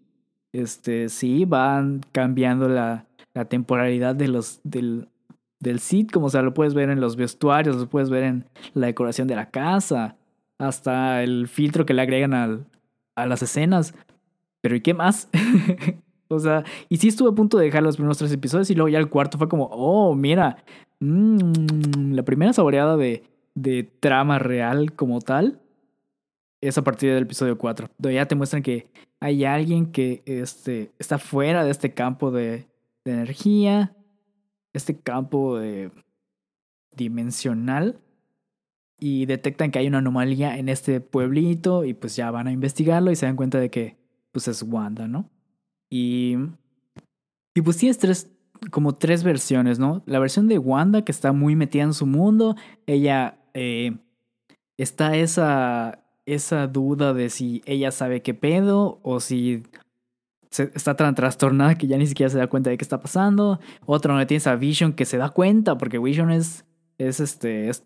Este, 0.51 1.09
sí, 1.09 1.45
van 1.45 2.01
cambiando 2.11 2.67
la, 2.67 3.05
la 3.35 3.45
temporalidad 3.45 4.15
de 4.15 4.29
los, 4.29 4.61
del, 4.63 5.07
del 5.59 5.79
sit, 5.79 6.11
como 6.11 6.25
o 6.25 6.29
sea, 6.29 6.41
lo 6.41 6.55
puedes 6.55 6.73
ver 6.73 6.89
en 6.89 6.99
los 6.99 7.15
vestuarios, 7.15 7.75
lo 7.75 7.87
puedes 7.87 8.09
ver 8.09 8.23
en 8.23 8.45
la 8.73 8.87
decoración 8.87 9.27
de 9.27 9.35
la 9.35 9.51
casa, 9.51 10.15
hasta 10.57 11.21
el 11.21 11.47
filtro 11.47 11.85
que 11.85 11.93
le 11.93 12.01
agregan 12.01 12.33
al, 12.33 12.65
a 13.15 13.27
las 13.27 13.43
escenas. 13.43 13.93
Pero 14.61 14.75
¿y 14.75 14.81
qué 14.81 14.95
más? 14.95 15.29
o 16.29 16.39
sea, 16.39 16.63
y 16.89 16.97
sí 16.97 17.09
estuve 17.09 17.29
a 17.29 17.35
punto 17.35 17.59
de 17.59 17.65
dejar 17.65 17.83
los 17.83 17.95
primeros 17.95 18.17
tres 18.17 18.31
episodios 18.31 18.71
y 18.71 18.75
luego 18.75 18.89
ya 18.89 18.97
el 18.97 19.09
cuarto 19.09 19.37
fue 19.37 19.47
como, 19.47 19.65
oh, 19.71 20.15
mira, 20.15 20.57
mmm, 20.99 22.13
la 22.13 22.23
primera 22.23 22.53
saboreada 22.53 22.97
de, 22.97 23.23
de 23.55 23.83
trama 23.83 24.39
real 24.39 24.93
como 24.93 25.21
tal 25.21 25.61
es 26.61 26.77
a 26.77 26.83
partir 26.83 27.13
del 27.13 27.23
episodio 27.23 27.57
4, 27.57 27.89
donde 27.97 28.15
ya 28.15 28.27
te 28.27 28.35
muestran 28.35 28.63
que 28.63 28.89
hay 29.19 29.45
alguien 29.45 29.91
que 29.91 30.23
este, 30.25 30.91
está 30.99 31.17
fuera 31.17 31.63
de 31.63 31.71
este 31.71 31.93
campo 31.93 32.31
de, 32.31 32.67
de 33.05 33.11
energía, 33.11 33.95
este 34.73 34.99
campo 34.99 35.57
de, 35.57 35.91
dimensional, 36.95 37.99
y 38.99 39.25
detectan 39.25 39.71
que 39.71 39.79
hay 39.79 39.87
una 39.87 39.99
anomalía 39.99 40.57
en 40.57 40.67
este 40.67 40.99
pueblito 40.99 41.85
y 41.85 41.93
pues 41.93 42.15
ya 42.17 42.29
van 42.31 42.47
a 42.47 42.51
investigarlo 42.51 43.11
y 43.11 43.15
se 43.15 43.25
dan 43.25 43.37
cuenta 43.37 43.57
de 43.59 43.69
que 43.69 43.97
pues 44.31 44.47
es 44.49 44.61
Wanda, 44.61 45.07
¿no? 45.07 45.29
Y, 45.89 46.35
y 47.55 47.61
pues 47.61 47.77
tienes 47.77 47.97
tres, 47.97 48.29
como 48.71 48.95
tres 48.95 49.23
versiones, 49.23 49.79
¿no? 49.79 50.03
La 50.05 50.19
versión 50.19 50.49
de 50.49 50.57
Wanda 50.57 51.03
que 51.03 51.13
está 51.13 51.31
muy 51.31 51.55
metida 51.55 51.83
en 51.83 51.93
su 51.93 52.05
mundo, 52.05 52.55
ella 52.85 53.38
eh, 53.61 53.97
está 54.77 55.17
esa, 55.17 56.05
esa 56.25 56.67
duda 56.67 57.13
de 57.13 57.29
si 57.29 57.61
ella 57.65 57.91
sabe 57.91 58.21
qué 58.21 58.33
pedo 58.33 59.01
o 59.03 59.19
si 59.19 59.63
está 60.49 60.95
tan 60.95 61.13
trastornada 61.13 61.75
que 61.75 61.85
ya 61.85 61.97
ni 61.97 62.07
siquiera 62.07 62.29
se 62.29 62.37
da 62.37 62.47
cuenta 62.47 62.69
de 62.69 62.77
qué 62.77 62.85
está 62.85 63.01
pasando. 63.01 63.59
Otra 63.85 64.13
donde 64.13 64.27
tienes 64.27 64.47
a 64.47 64.55
Vision 64.55 64.93
que 64.93 65.03
se 65.03 65.17
da 65.17 65.29
cuenta 65.31 65.77
porque 65.77 65.99
Vision 65.99 66.31
es, 66.31 66.63
es 66.97 67.19
este, 67.19 67.67
es, 67.67 67.85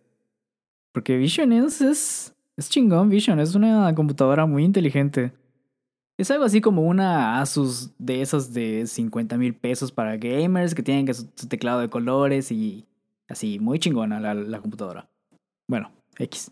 porque 0.92 1.18
Vision 1.18 1.51
es, 1.53 1.82
es, 1.82 2.36
es 2.56 2.70
chingón, 2.70 3.10
Vision 3.10 3.39
es 3.39 3.56
una 3.56 3.96
computadora 3.96 4.46
muy 4.46 4.63
inteligente. 4.63 5.34
Es 6.20 6.30
algo 6.30 6.46
así 6.46 6.62
como 6.62 6.84
una 6.84 7.42
Asus 7.42 7.89
de 7.98 8.22
esas 8.22 8.53
de 8.53 8.86
50 8.86 9.39
mil 9.39 9.56
pesos 9.56 9.92
para 9.92 10.18
gamers 10.18 10.75
que 10.75 10.84
tienen 10.84 11.12
su, 11.15 11.25
teclado 11.48 11.80
de 11.80 11.89
colores 11.89 12.51
y 12.51 12.86
así, 13.27 13.58
muy 13.58 13.80
chingona 13.80 14.20
la 14.20 14.62
computadora. 14.62 15.10
Bueno, 15.67 15.91
X. 16.17 16.51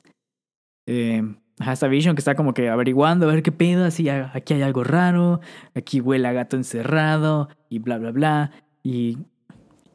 Eh, 0.88 1.22
esta 1.66 1.88
Vision 1.88 2.16
que 2.16 2.22
está 2.22 2.36
como 2.36 2.54
que 2.54 2.70
averiguando 2.70 3.28
a 3.28 3.34
ver 3.34 3.44
qué 3.44 3.52
pedo, 3.52 3.86
así 3.86 4.10
aquí 4.10 4.54
hay 4.54 4.62
algo 4.64 4.84
raro, 4.84 5.42
aquí 5.76 6.02
huele 6.02 6.28
a 6.28 6.34
gato 6.34 6.58
encerrado 6.58 7.50
y 7.70 7.80
bla 7.80 7.98
bla 7.98 8.12
bla. 8.12 8.52
Y, 8.84 9.20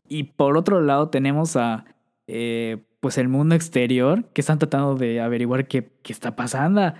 y 0.08 0.24
por 0.24 0.56
otro 0.56 0.80
lado 0.80 1.08
tenemos 1.08 1.56
a 1.56 1.84
eh, 2.28 2.84
pues 3.00 3.18
el 3.18 3.28
mundo 3.28 3.54
exterior 3.54 4.24
que 4.32 4.40
están 4.40 4.58
tratando 4.58 4.94
de 4.94 5.20
averiguar 5.20 5.66
qué, 5.66 5.90
qué 6.02 6.12
está 6.12 6.36
pasando. 6.36 6.94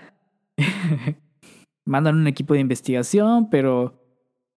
mandan 1.87 2.16
un 2.16 2.26
equipo 2.26 2.52
de 2.52 2.61
investigación, 2.61 3.49
pero 3.49 4.02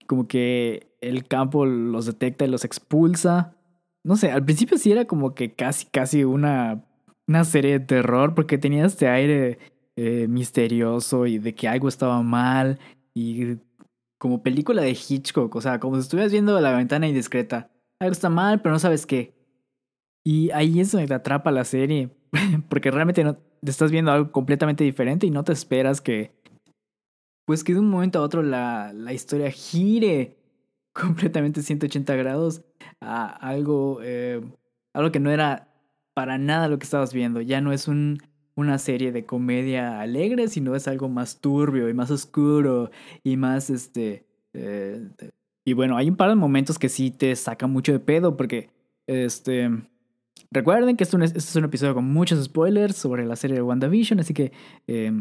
como 0.08 0.28
que 0.28 0.92
el 1.00 1.28
campo 1.28 1.66
los 1.66 2.06
detecta 2.06 2.44
y 2.44 2.50
los 2.50 2.66
expulsa. 2.66 3.56
No 4.04 4.18
sé, 4.18 4.32
al 4.32 4.44
principio 4.44 4.78
sí 4.78 4.92
era 4.92 5.06
como 5.06 5.36
que 5.36 5.54
casi, 5.54 5.86
casi 5.86 6.24
una, 6.24 6.84
una 7.30 7.44
serie 7.44 7.80
de 7.80 7.86
terror, 7.86 8.34
porque 8.34 8.58
tenía 8.58 8.86
este 8.86 9.08
aire 9.08 9.60
eh, 9.96 10.28
misterioso 10.28 11.28
y 11.28 11.38
de 11.38 11.54
que 11.54 11.68
algo 11.68 11.88
estaba 11.88 12.22
mal, 12.24 12.80
y 13.14 13.58
como 14.18 14.42
película 14.42 14.82
de 14.82 14.92
Hitchcock, 14.92 15.56
o 15.56 15.62
sea, 15.62 15.80
como 15.80 15.96
si 15.96 16.02
estuvieras 16.02 16.32
viendo 16.32 16.60
la 16.60 16.76
ventana 16.76 17.08
indiscreta. 17.08 17.70
Algo 18.02 18.12
está 18.12 18.30
mal, 18.30 18.62
pero 18.62 18.74
no 18.74 18.80
sabes 18.80 19.06
qué. 19.06 19.34
Y 20.26 20.50
ahí 20.52 20.80
es 20.80 20.92
donde 20.92 21.08
te 21.08 21.14
atrapa 21.14 21.52
la 21.52 21.64
serie, 21.66 22.10
porque 22.70 22.92
realmente 22.92 23.24
no, 23.24 23.36
te 23.36 23.70
estás 23.70 23.92
viendo 23.92 24.12
algo 24.12 24.32
completamente 24.32 24.84
diferente 24.84 25.28
y 25.28 25.32
no 25.32 25.44
te 25.44 25.54
esperas 25.54 26.02
que 26.02 26.32
pues 27.46 27.64
que 27.64 27.74
de 27.74 27.80
un 27.80 27.90
momento 27.90 28.20
a 28.20 28.22
otro 28.22 28.44
la, 28.44 28.94
la 28.94 29.12
historia 29.12 29.50
gire 29.50 30.38
completamente 30.94 31.62
180 31.62 32.16
grados 32.16 32.62
a 33.02 33.26
algo, 33.26 34.00
eh, 34.04 34.42
algo 34.94 35.12
que 35.12 35.20
no 35.20 35.32
era 35.32 35.69
para 36.20 36.38
nada 36.38 36.68
lo 36.68 36.78
que 36.78 36.84
estabas 36.84 37.14
viendo. 37.14 37.40
Ya 37.40 37.62
no 37.62 37.72
es 37.72 37.88
un, 37.88 38.18
una 38.54 38.78
serie 38.78 39.14
de 39.14 39.26
comedia 39.26 40.02
alegre, 40.02 40.50
sino 40.50 40.76
es 40.76 40.86
algo 40.90 41.08
más 41.08 41.40
turbio 41.40 41.88
y 41.88 41.94
más 41.94 42.12
oscuro 42.12 42.92
y 43.24 43.38
más 43.38 43.70
este... 43.70 44.26
Eh, 44.52 45.12
y 45.64 45.72
bueno, 45.72 45.96
hay 45.96 46.10
un 46.10 46.18
par 46.18 46.28
de 46.28 46.36
momentos 46.36 46.78
que 46.78 46.90
sí 46.90 47.10
te 47.10 47.34
sacan 47.38 47.72
mucho 47.72 47.94
de 47.94 48.02
pedo 48.02 48.36
porque 48.36 48.70
este... 49.08 49.70
Recuerden 50.52 50.98
que 50.98 51.06
esto, 51.06 51.18
es 51.24 51.56
un 51.56 51.64
episodio 51.64 51.96
con 51.96 52.04
muchos 52.04 52.44
spoilers 52.44 52.98
sobre 52.98 53.26
la 53.26 53.38
serie 53.38 53.56
de 53.56 53.62
WandaVision, 53.62 54.20
así 54.20 54.34
que 54.34 54.52
eh, 54.88 55.14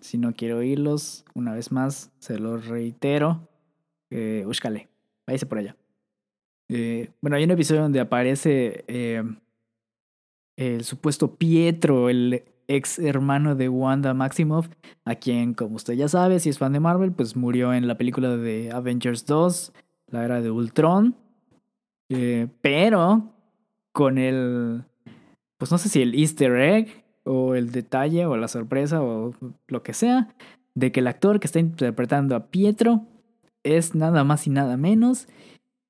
si 0.00 0.18
no 0.18 0.34
quiero 0.34 0.58
oírlos, 0.58 1.24
una 1.34 1.52
vez 1.52 1.72
más, 1.72 2.12
se 2.20 2.38
los 2.38 2.68
reitero. 2.68 3.48
Eh, 4.08 4.46
váyase 5.26 5.46
por 5.46 5.58
allá. 5.58 5.74
Eh, 6.68 7.10
bueno, 7.20 7.36
hay 7.36 7.42
un 7.42 7.50
episodio 7.50 7.82
donde 7.82 7.98
aparece 7.98 8.84
eh, 8.86 9.24
el 10.56 10.84
supuesto 10.84 11.36
Pietro, 11.36 12.08
el 12.08 12.44
ex 12.68 12.98
hermano 12.98 13.54
de 13.54 13.68
Wanda 13.68 14.14
Maximoff, 14.14 14.68
a 15.04 15.14
quien, 15.16 15.54
como 15.54 15.76
usted 15.76 15.94
ya 15.94 16.08
sabe, 16.08 16.40
si 16.40 16.48
es 16.48 16.58
fan 16.58 16.72
de 16.72 16.80
Marvel, 16.80 17.12
pues 17.12 17.36
murió 17.36 17.74
en 17.74 17.86
la 17.86 17.96
película 17.96 18.36
de 18.36 18.70
Avengers 18.72 19.26
2, 19.26 19.72
la 20.08 20.24
era 20.24 20.40
de 20.40 20.50
Ultron. 20.50 21.16
Eh, 22.10 22.48
pero 22.60 23.32
con 23.92 24.18
el, 24.18 24.84
pues 25.58 25.70
no 25.70 25.78
sé 25.78 25.88
si 25.88 26.02
el 26.02 26.14
easter 26.14 26.52
egg 26.56 27.04
o 27.24 27.54
el 27.54 27.72
detalle 27.72 28.26
o 28.26 28.36
la 28.36 28.48
sorpresa 28.48 29.02
o 29.02 29.32
lo 29.68 29.82
que 29.82 29.94
sea 29.94 30.34
de 30.74 30.92
que 30.92 31.00
el 31.00 31.06
actor 31.06 31.40
que 31.40 31.46
está 31.46 31.60
interpretando 31.60 32.36
a 32.36 32.50
Pietro 32.50 33.06
es 33.62 33.94
nada 33.94 34.24
más 34.24 34.46
y 34.46 34.50
nada 34.50 34.76
menos 34.76 35.28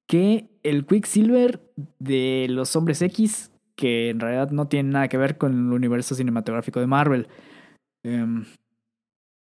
que 0.07 0.49
el 0.63 0.87
Quicksilver 0.87 1.61
de 1.99 2.47
los 2.51 2.77
Hombres 2.77 3.03
X, 3.03 3.51
que 3.77 4.11
en 4.11 4.21
realidad 4.21 4.51
no 4.51 4.69
tiene 4.69 4.91
nada 4.91 5.09
que 5.09 5.17
ver 5.17 5.39
con 5.39 5.53
el 5.53 5.73
universo 5.73 6.15
cinematográfico 6.15 6.81
de 6.81 6.87
Marvel. 6.87 7.29
Em, 8.05 8.45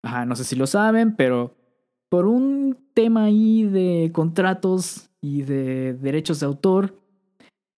ajá, 0.04 0.26
no 0.26 0.36
sé 0.36 0.44
si 0.44 0.56
lo 0.56 0.68
saben, 0.68 1.16
pero 1.16 1.56
por 2.10 2.26
un 2.28 2.78
tema 2.94 3.26
ahí 3.26 3.64
de 3.64 4.12
contratos 4.14 5.10
y 5.22 5.42
de 5.42 5.94
derechos 5.94 6.40
de 6.40 6.46
autor, 6.46 7.00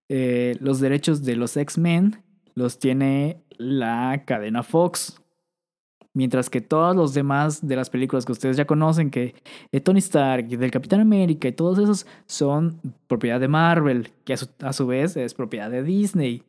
eh, 0.09 0.57
los 0.59 0.79
derechos 0.79 1.23
de 1.23 1.35
los 1.35 1.57
X-Men 1.57 2.23
los 2.53 2.79
tiene 2.79 3.43
la 3.57 4.23
cadena 4.25 4.63
Fox. 4.63 5.21
Mientras 6.15 6.49
que 6.49 6.61
todos 6.61 6.95
los 6.95 7.13
demás 7.13 7.67
de 7.67 7.75
las 7.75 7.89
películas 7.89 8.25
que 8.25 8.31
ustedes 8.31 8.55
ya 8.55 8.65
conocen, 8.65 9.11
que 9.11 9.35
de 9.69 9.81
Tony 9.81 9.99
Stark 9.99 10.47
del 10.47 10.71
Capitán 10.71 11.01
América 11.01 11.49
y 11.49 11.51
todos 11.51 11.77
esos 11.77 12.07
son 12.25 12.79
propiedad 13.07 13.37
de 13.37 13.49
Marvel, 13.49 14.11
que 14.23 14.31
a 14.31 14.37
su, 14.37 14.47
a 14.61 14.71
su 14.71 14.87
vez 14.87 15.17
es 15.17 15.33
propiedad 15.33 15.69
de 15.69 15.83
Disney. 15.83 16.41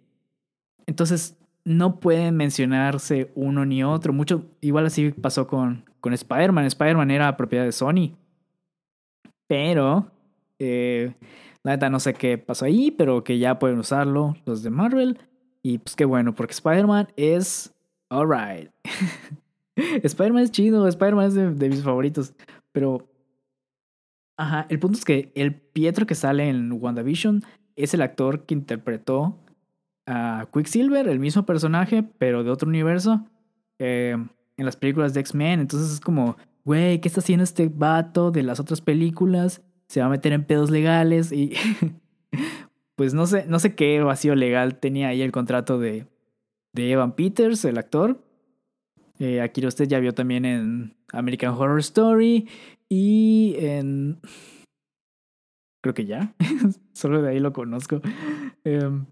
Entonces 0.86 1.36
no 1.64 1.98
pueden 1.98 2.36
mencionarse 2.36 3.32
uno 3.34 3.66
ni 3.66 3.82
otro. 3.82 4.12
Mucho, 4.12 4.44
igual 4.60 4.86
así 4.86 5.10
pasó 5.10 5.48
con, 5.48 5.84
con 6.00 6.12
Spider-Man. 6.12 6.64
Spider-Man 6.66 7.10
era 7.10 7.36
propiedad 7.36 7.64
de 7.64 7.72
Sony. 7.72 8.12
Pero, 9.48 10.12
eh, 10.60 11.12
la 11.64 11.72
neta 11.72 11.90
no 11.90 11.98
sé 11.98 12.14
qué 12.14 12.38
pasó 12.38 12.66
ahí, 12.66 12.92
pero 12.92 13.24
que 13.24 13.40
ya 13.40 13.58
pueden 13.58 13.80
usarlo 13.80 14.36
los 14.44 14.62
de 14.62 14.70
Marvel. 14.70 15.18
Y 15.60 15.78
pues 15.78 15.96
qué 15.96 16.04
bueno, 16.04 16.36
porque 16.36 16.52
Spider-Man 16.52 17.08
es 17.16 17.74
alright. 18.10 18.70
Spider-Man 20.02 20.42
es 20.42 20.50
chido, 20.50 20.86
Spider-Man 20.88 21.26
es 21.26 21.34
de, 21.34 21.68
mis 21.68 21.82
favoritos. 21.82 22.34
Pero. 22.72 23.08
Ajá, 24.38 24.66
el 24.68 24.78
punto 24.78 24.98
es 24.98 25.04
que 25.04 25.32
el 25.34 25.54
Pietro 25.54 26.06
que 26.06 26.14
sale 26.14 26.48
en 26.48 26.70
WandaVision 26.70 27.42
es 27.74 27.94
el 27.94 28.02
actor 28.02 28.44
que 28.44 28.54
interpretó 28.54 29.38
a 30.06 30.46
Quicksilver, 30.52 31.08
el 31.08 31.18
mismo 31.18 31.46
personaje, 31.46 32.02
pero 32.18 32.44
de 32.44 32.50
otro 32.50 32.68
universo, 32.68 33.24
eh, 33.78 34.16
en 34.56 34.64
las 34.64 34.76
películas 34.76 35.14
de 35.14 35.20
X-Men. 35.20 35.60
Entonces 35.60 35.90
es 35.90 36.00
como, 36.00 36.36
güey, 36.64 37.00
¿qué 37.00 37.08
está 37.08 37.20
haciendo 37.20 37.44
este 37.44 37.68
vato 37.68 38.30
de 38.30 38.42
las 38.42 38.60
otras 38.60 38.82
películas? 38.82 39.62
Se 39.88 40.00
va 40.00 40.06
a 40.06 40.10
meter 40.10 40.32
en 40.32 40.44
pedos 40.44 40.70
legales 40.70 41.32
y 41.32 41.54
pues 42.94 43.14
no 43.14 43.26
sé, 43.26 43.46
no 43.46 43.58
sé 43.58 43.74
qué 43.74 44.00
vacío 44.00 44.34
legal 44.34 44.78
tenía 44.78 45.08
ahí 45.08 45.22
el 45.22 45.32
contrato 45.32 45.78
de, 45.78 46.06
de 46.74 46.90
Evan 46.90 47.12
Peters, 47.12 47.64
el 47.64 47.78
actor. 47.78 48.25
Eh, 49.18 49.40
aquí 49.40 49.64
usted 49.66 49.86
ya 49.86 49.98
vio 49.98 50.14
también 50.14 50.44
en 50.44 50.94
American 51.12 51.54
Horror 51.54 51.80
Story 51.80 52.48
y 52.88 53.56
en... 53.58 54.20
Creo 55.82 55.94
que 55.94 56.04
ya. 56.04 56.34
Solo 56.92 57.22
de 57.22 57.30
ahí 57.30 57.40
lo 57.40 57.52
conozco. 57.52 58.00
Em, 58.64 59.06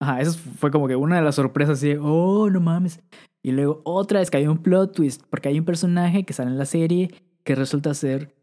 ajá, 0.00 0.20
eso 0.20 0.38
fue 0.38 0.70
como 0.70 0.88
que 0.88 0.96
una 0.96 1.16
de 1.16 1.22
las 1.22 1.36
sorpresas 1.36 1.78
así, 1.78 1.96
oh, 2.00 2.50
no 2.50 2.60
mames. 2.60 3.00
Y 3.42 3.52
luego 3.52 3.80
otra 3.84 4.20
es 4.20 4.30
que 4.30 4.38
hay 4.38 4.46
un 4.46 4.58
plot 4.58 4.94
twist, 4.94 5.22
porque 5.30 5.48
hay 5.48 5.58
un 5.58 5.64
personaje 5.64 6.24
que 6.24 6.32
sale 6.32 6.50
en 6.50 6.58
la 6.58 6.66
serie 6.66 7.14
que 7.44 7.54
resulta 7.54 7.94
ser 7.94 8.34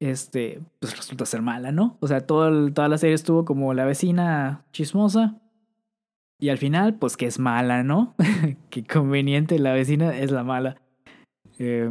este, 0.00 0.60
pues 0.78 0.96
resulta 0.96 1.26
ser 1.26 1.42
mala, 1.42 1.72
¿no? 1.72 1.96
O 2.00 2.06
sea, 2.06 2.26
todo 2.26 2.72
toda 2.72 2.88
la 2.88 2.98
serie 2.98 3.14
estuvo 3.14 3.44
como 3.44 3.74
la 3.74 3.84
vecina 3.84 4.64
chismosa. 4.72 5.40
Y 6.38 6.50
al 6.50 6.58
final, 6.58 6.96
pues 6.96 7.16
que 7.16 7.26
es 7.26 7.38
mala, 7.38 7.82
¿no? 7.82 8.14
qué 8.70 8.84
conveniente, 8.84 9.58
la 9.58 9.72
vecina 9.72 10.16
es 10.18 10.30
la 10.30 10.44
mala. 10.44 10.76
Eh, 11.58 11.90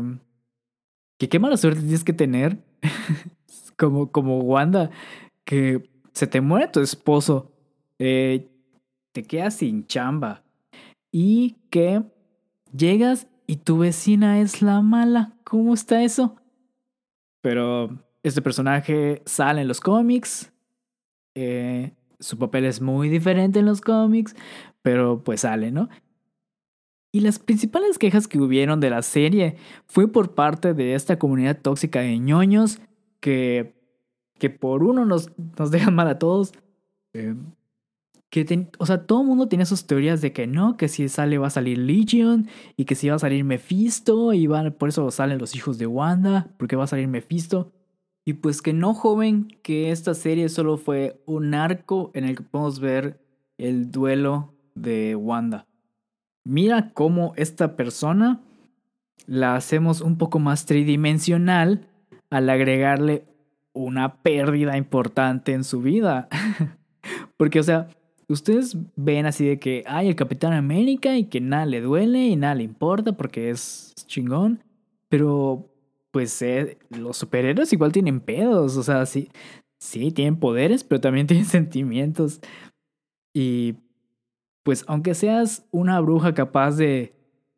que 1.17 1.29
qué 1.29 1.39
mala 1.39 1.57
suerte 1.57 1.81
tienes 1.81 2.03
que 2.03 2.13
tener. 2.13 2.59
como, 3.77 4.11
como 4.11 4.39
Wanda, 4.39 4.91
que 5.43 5.89
se 6.13 6.27
te 6.27 6.41
muere 6.41 6.67
tu 6.67 6.79
esposo. 6.79 7.51
Eh, 7.99 8.47
te 9.11 9.23
quedas 9.23 9.55
sin 9.55 9.87
chamba. 9.87 10.43
Y 11.11 11.57
que 11.69 12.03
llegas 12.75 13.27
y 13.47 13.57
tu 13.57 13.79
vecina 13.79 14.41
es 14.41 14.61
la 14.61 14.81
mala. 14.81 15.33
¿Cómo 15.43 15.73
está 15.73 16.03
eso? 16.03 16.35
Pero 17.41 17.89
este 18.23 18.41
personaje 18.41 19.21
sale 19.25 19.61
en 19.61 19.67
los 19.67 19.79
cómics. 19.79 20.51
Eh, 21.35 21.93
su 22.25 22.37
papel 22.37 22.65
es 22.65 22.81
muy 22.81 23.09
diferente 23.09 23.59
en 23.59 23.65
los 23.65 23.81
cómics, 23.81 24.35
pero 24.81 25.23
pues 25.23 25.41
sale, 25.41 25.71
¿no? 25.71 25.89
Y 27.11 27.21
las 27.21 27.39
principales 27.39 27.97
quejas 27.97 28.27
que 28.27 28.39
hubieron 28.39 28.79
de 28.79 28.89
la 28.89 29.01
serie 29.01 29.55
fue 29.85 30.11
por 30.11 30.33
parte 30.33 30.73
de 30.73 30.95
esta 30.95 31.17
comunidad 31.17 31.61
tóxica 31.61 32.01
de 32.01 32.17
ñoños 32.19 32.79
que, 33.21 33.73
que 34.37 34.49
por 34.49 34.83
uno 34.83 35.05
nos, 35.05 35.31
nos 35.57 35.71
dejan 35.71 35.95
mal 35.95 36.07
a 36.09 36.19
todos. 36.19 36.51
Eh, 37.13 37.35
que 38.29 38.67
o 38.79 38.85
sea, 38.85 39.05
todo 39.05 39.21
el 39.21 39.27
mundo 39.27 39.47
tiene 39.47 39.65
sus 39.65 39.85
teorías 39.85 40.19
de 40.21 40.33
que 40.33 40.45
no, 40.45 40.75
que 40.75 40.89
si 40.89 41.07
sale 41.07 41.37
va 41.37 41.47
a 41.47 41.51
salir 41.51 41.77
Legion 41.77 42.49
y 42.75 42.83
que 42.83 42.95
si 42.95 43.07
va 43.07 43.15
a 43.15 43.19
salir 43.19 43.45
Mephisto 43.45 44.33
y 44.33 44.47
van, 44.47 44.73
por 44.73 44.89
eso 44.89 45.09
salen 45.11 45.37
los 45.37 45.55
hijos 45.55 45.77
de 45.77 45.87
Wanda, 45.87 46.49
porque 46.57 46.75
va 46.75 46.83
a 46.83 46.87
salir 46.87 47.07
Mephisto. 47.07 47.71
Y 48.25 48.33
pues 48.33 48.63
que 48.63 48.73
no, 48.73 48.95
joven, 48.95 49.47
que 49.61 49.91
esta 49.91 50.15
serie 50.15 50.49
solo 50.49 50.77
fue 50.77 51.21
un 51.27 51.53
arco 51.53 52.09
en 52.15 52.25
el 52.25 52.35
que 52.35 52.43
podemos 52.43 52.79
ver 52.79 53.19
el 53.59 53.91
duelo 53.91 54.53
de 54.73 55.15
Wanda. 55.15 55.67
Mira 56.43 56.91
cómo 56.93 57.33
esta 57.37 57.75
persona 57.75 58.41
la 59.27 59.55
hacemos 59.55 60.01
un 60.01 60.17
poco 60.17 60.39
más 60.39 60.65
tridimensional 60.65 61.87
al 62.31 62.49
agregarle 62.49 63.25
una 63.73 64.15
pérdida 64.21 64.77
importante 64.77 65.53
en 65.53 65.63
su 65.63 65.81
vida. 65.81 66.27
Porque, 67.37 67.59
o 67.59 67.63
sea, 67.63 67.89
ustedes 68.27 68.77
ven 68.95 69.25
así 69.25 69.45
de 69.45 69.59
que 69.59 69.83
hay 69.85 70.07
el 70.07 70.15
Capitán 70.15 70.53
América 70.53 71.15
y 71.15 71.25
que 71.25 71.41
nada 71.41 71.65
le 71.65 71.81
duele 71.81 72.25
y 72.27 72.35
nada 72.35 72.55
le 72.55 72.63
importa 72.63 73.11
porque 73.11 73.49
es 73.49 73.93
chingón. 74.07 74.63
Pero, 75.09 75.69
pues, 76.15 76.41
eh, 76.41 76.77
los 76.87 77.17
superhéroes 77.17 77.73
igual 77.73 77.91
tienen 77.91 78.21
pedos. 78.21 78.77
O 78.77 78.83
sea, 78.83 79.05
sí, 79.05 79.27
sí, 79.79 80.11
tienen 80.11 80.39
poderes, 80.39 80.85
pero 80.85 81.01
también 81.01 81.27
tienen 81.27 81.45
sentimientos. 81.45 82.39
Y, 83.33 83.75
pues, 84.63 84.85
aunque 84.87 85.13
seas 85.13 85.67
una 85.71 85.99
bruja 85.99 86.33
capaz 86.33 86.77
de, 86.77 87.13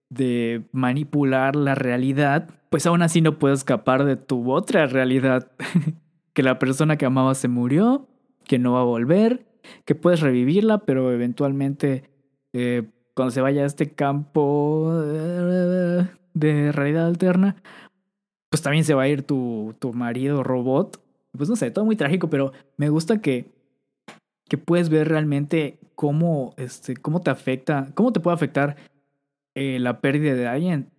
de 0.09 0.63
manipular 0.71 1.55
la 1.55 1.75
realidad, 1.75 2.49
pues 2.71 2.87
aún 2.87 3.03
así 3.03 3.21
no 3.21 3.37
puedes 3.37 3.59
escapar 3.59 4.05
de 4.05 4.15
tu 4.15 4.51
otra 4.51 4.87
realidad. 4.87 5.51
que 6.33 6.41
la 6.41 6.57
persona 6.57 6.97
que 6.97 7.05
amabas 7.05 7.37
se 7.37 7.49
murió, 7.49 8.07
que 8.45 8.57
no 8.57 8.73
va 8.73 8.81
a 8.81 8.85
volver 8.85 9.45
que 9.85 9.93
puedes 9.93 10.21
revivirla, 10.21 10.79
pero 10.79 11.11
eventualmente 11.11 12.09
eh, 12.53 12.89
cuando 13.13 13.31
se 13.31 13.41
vaya 13.41 13.61
a 13.61 13.65
este 13.67 13.93
campo 13.93 14.91
eh, 15.03 16.07
de 16.33 16.71
realidad 16.71 17.07
alterna, 17.07 17.57
pues 18.57 18.63
también 18.63 18.85
se 18.85 18.95
va 18.95 19.03
a 19.03 19.07
ir 19.07 19.21
tu, 19.21 19.75
tu 19.77 19.93
marido 19.93 20.41
robot. 20.41 20.99
Pues 21.31 21.47
no 21.47 21.55
sé, 21.55 21.69
todo 21.69 21.85
muy 21.85 21.95
trágico, 21.95 22.27
pero 22.27 22.53
me 22.75 22.89
gusta 22.89 23.21
que, 23.21 23.45
que 24.49 24.57
puedes 24.57 24.89
ver 24.89 25.07
realmente 25.07 25.77
cómo, 25.93 26.55
este, 26.57 26.95
cómo 26.95 27.21
te 27.21 27.29
afecta, 27.29 27.91
cómo 27.93 28.11
te 28.11 28.19
puede 28.19 28.33
afectar 28.33 28.75
eh, 29.53 29.77
la 29.79 30.01
pérdida 30.01 30.33
de 30.33 30.47
alguien 30.47 30.89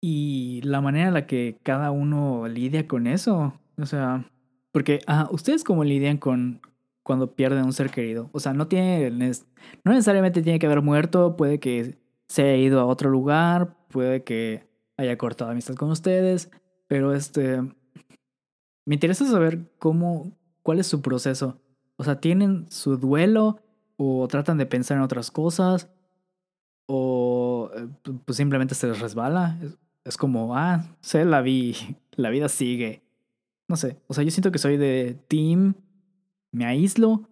y 0.00 0.60
la 0.62 0.80
manera 0.80 1.08
en 1.08 1.14
la 1.14 1.26
que 1.26 1.58
cada 1.64 1.90
uno 1.90 2.46
lidia 2.46 2.86
con 2.86 3.08
eso. 3.08 3.52
O 3.76 3.86
sea, 3.86 4.30
porque, 4.70 5.00
ah, 5.08 5.28
¿ustedes 5.32 5.64
cómo 5.64 5.82
lidian 5.82 6.18
con, 6.18 6.60
cuando 7.02 7.34
pierden 7.34 7.64
un 7.64 7.72
ser 7.72 7.90
querido. 7.90 8.30
O 8.32 8.38
sea, 8.38 8.52
no 8.52 8.68
tiene, 8.68 9.10
no 9.10 9.92
necesariamente 9.92 10.42
tiene 10.42 10.60
que 10.60 10.66
haber 10.66 10.82
muerto, 10.82 11.36
puede 11.36 11.58
que 11.58 11.96
se 12.28 12.42
haya 12.42 12.56
ido 12.56 12.78
a 12.78 12.86
otro 12.86 13.10
lugar, 13.10 13.76
puede 13.88 14.22
que 14.22 14.68
haya 14.96 15.16
cortado 15.18 15.50
amistad 15.50 15.74
con 15.74 15.90
ustedes, 15.90 16.50
pero 16.88 17.14
este, 17.14 17.60
me 18.84 18.94
interesa 18.94 19.26
saber 19.26 19.70
cómo, 19.78 20.32
cuál 20.62 20.80
es 20.80 20.86
su 20.86 21.02
proceso. 21.02 21.60
O 21.96 22.04
sea, 22.04 22.20
¿tienen 22.20 22.70
su 22.70 22.96
duelo 22.96 23.60
o 23.96 24.28
tratan 24.28 24.58
de 24.58 24.66
pensar 24.66 24.96
en 24.96 25.02
otras 25.02 25.30
cosas? 25.30 25.90
¿O 26.86 27.70
eh, 27.74 27.88
pues 28.24 28.36
simplemente 28.36 28.74
se 28.74 28.86
les 28.86 29.00
resbala? 29.00 29.58
Es, 30.04 30.16
como, 30.16 30.56
ah, 30.56 30.84
sé, 31.00 31.24
la 31.24 31.40
vi, 31.40 31.74
la 32.12 32.30
vida 32.30 32.48
sigue. 32.48 33.02
No 33.68 33.76
sé, 33.76 33.96
o 34.06 34.14
sea, 34.14 34.22
yo 34.22 34.30
siento 34.30 34.52
que 34.52 34.58
soy 34.58 34.76
de 34.76 35.18
team 35.26 35.74
me 36.52 36.64
aíslo, 36.64 37.28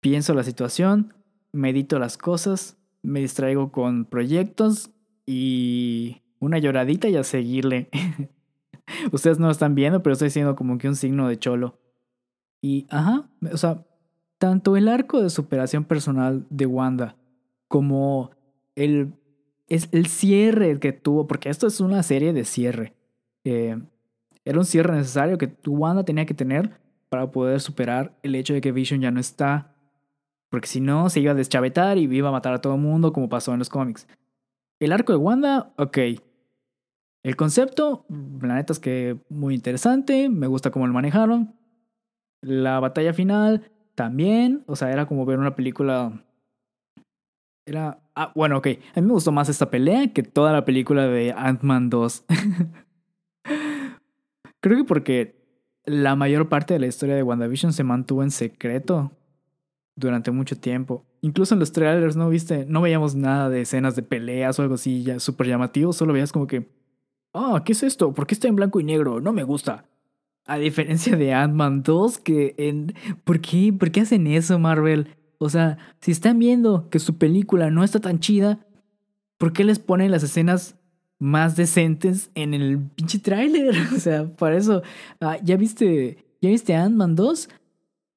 pienso 0.00 0.34
la 0.34 0.44
situación, 0.44 1.14
medito 1.52 1.98
las 1.98 2.16
cosas, 2.16 2.76
me 3.02 3.20
distraigo 3.20 3.72
con 3.72 4.04
proyectos 4.04 4.90
y 5.26 6.22
una 6.38 6.58
lloradita 6.58 7.08
y 7.08 7.16
a 7.16 7.24
seguirle. 7.24 7.88
Ustedes 9.12 9.38
no 9.38 9.46
lo 9.46 9.52
están 9.52 9.74
viendo, 9.74 10.02
pero 10.02 10.14
estoy 10.14 10.28
haciendo 10.28 10.56
como 10.56 10.78
que 10.78 10.88
un 10.88 10.96
signo 10.96 11.28
de 11.28 11.38
cholo. 11.38 11.78
Y, 12.60 12.86
ajá, 12.90 13.28
o 13.52 13.56
sea, 13.56 13.84
tanto 14.38 14.76
el 14.76 14.88
arco 14.88 15.22
de 15.22 15.30
superación 15.30 15.84
personal 15.84 16.46
de 16.50 16.66
Wanda 16.66 17.16
como 17.68 18.30
el, 18.74 19.12
es 19.68 19.88
el 19.92 20.06
cierre 20.06 20.78
que 20.78 20.92
tuvo, 20.92 21.26
porque 21.26 21.48
esto 21.48 21.66
es 21.66 21.80
una 21.80 22.02
serie 22.02 22.32
de 22.32 22.44
cierre. 22.44 22.94
Era 23.44 24.58
un 24.58 24.64
cierre 24.64 24.94
necesario 24.94 25.38
que 25.38 25.54
Wanda 25.66 26.04
tenía 26.04 26.26
que 26.26 26.34
tener 26.34 26.80
para 27.08 27.30
poder 27.30 27.60
superar 27.60 28.16
el 28.22 28.34
hecho 28.34 28.54
de 28.54 28.60
que 28.60 28.72
Vision 28.72 29.00
ya 29.00 29.10
no 29.10 29.20
está. 29.20 29.74
Porque 30.48 30.68
si 30.68 30.80
no, 30.80 31.10
se 31.10 31.20
iba 31.20 31.32
a 31.32 31.34
deschavetar 31.34 31.98
y 31.98 32.02
iba 32.02 32.28
a 32.28 32.32
matar 32.32 32.54
a 32.54 32.60
todo 32.60 32.74
el 32.74 32.80
mundo 32.80 33.12
como 33.12 33.28
pasó 33.28 33.52
en 33.52 33.58
los 33.58 33.68
cómics. 33.68 34.06
El 34.78 34.92
arco 34.92 35.12
de 35.12 35.18
Wanda, 35.18 35.72
ok. 35.76 35.98
El 37.26 37.34
concepto, 37.34 38.06
la 38.40 38.54
neta 38.54 38.72
es 38.72 38.78
que 38.78 39.18
muy 39.28 39.56
interesante, 39.56 40.28
me 40.28 40.46
gusta 40.46 40.70
cómo 40.70 40.86
lo 40.86 40.92
manejaron. 40.92 41.56
La 42.40 42.78
batalla 42.78 43.12
final, 43.12 43.68
también, 43.96 44.62
o 44.68 44.76
sea, 44.76 44.92
era 44.92 45.06
como 45.06 45.26
ver 45.26 45.40
una 45.40 45.56
película... 45.56 46.24
Era... 47.66 47.98
Ah, 48.14 48.30
bueno, 48.36 48.58
ok. 48.58 48.68
A 48.94 49.00
mí 49.00 49.08
me 49.08 49.12
gustó 49.12 49.32
más 49.32 49.48
esta 49.48 49.70
pelea 49.70 50.12
que 50.12 50.22
toda 50.22 50.52
la 50.52 50.64
película 50.64 51.08
de 51.08 51.34
Ant-Man 51.36 51.90
2. 51.90 52.26
Creo 54.60 54.78
que 54.78 54.84
porque 54.84 55.44
la 55.84 56.14
mayor 56.14 56.48
parte 56.48 56.74
de 56.74 56.80
la 56.80 56.86
historia 56.86 57.16
de 57.16 57.24
WandaVision 57.24 57.72
se 57.72 57.82
mantuvo 57.82 58.22
en 58.22 58.30
secreto 58.30 59.10
durante 59.96 60.30
mucho 60.30 60.60
tiempo. 60.60 61.04
Incluso 61.22 61.54
en 61.54 61.58
los 61.58 61.72
trailers, 61.72 62.14
¿no 62.14 62.28
viste? 62.28 62.66
No 62.66 62.82
veíamos 62.82 63.16
nada 63.16 63.50
de 63.50 63.62
escenas 63.62 63.96
de 63.96 64.04
peleas 64.04 64.60
o 64.60 64.62
algo 64.62 64.76
así 64.76 65.02
ya 65.02 65.18
súper 65.18 65.48
llamativo. 65.48 65.92
Solo 65.92 66.12
veías 66.12 66.30
como 66.30 66.46
que, 66.46 66.75
ah, 67.36 67.62
¿qué 67.64 67.72
es 67.72 67.82
esto? 67.82 68.12
¿Por 68.12 68.26
qué 68.26 68.34
está 68.34 68.48
en 68.48 68.56
blanco 68.56 68.80
y 68.80 68.84
negro? 68.84 69.20
No 69.20 69.32
me 69.32 69.44
gusta. 69.44 69.84
A 70.46 70.58
diferencia 70.58 71.16
de 71.16 71.32
Ant-Man 71.32 71.82
2, 71.82 72.18
que. 72.18 72.84
¿Por 73.24 73.40
qué? 73.40 73.72
¿Por 73.72 73.90
qué 73.90 74.00
hacen 74.00 74.26
eso, 74.26 74.58
Marvel? 74.58 75.16
O 75.38 75.50
sea, 75.50 75.78
si 76.00 76.12
están 76.12 76.38
viendo 76.38 76.88
que 76.88 76.98
su 76.98 77.18
película 77.18 77.70
no 77.70 77.84
está 77.84 78.00
tan 78.00 78.20
chida, 78.20 78.66
¿por 79.38 79.52
qué 79.52 79.64
les 79.64 79.78
ponen 79.78 80.10
las 80.10 80.22
escenas 80.22 80.76
más 81.18 81.56
decentes 81.56 82.30
en 82.34 82.54
el 82.54 82.78
pinche 82.78 83.18
tráiler. 83.18 83.74
O 83.96 84.00
sea, 84.00 84.26
para 84.36 84.56
eso. 84.56 84.82
Ah, 85.20 85.38
¿Ya 85.42 85.56
viste? 85.56 86.24
¿Ya 86.40 86.50
viste 86.50 86.74
Ant-Man 86.74 87.16
2? 87.16 87.48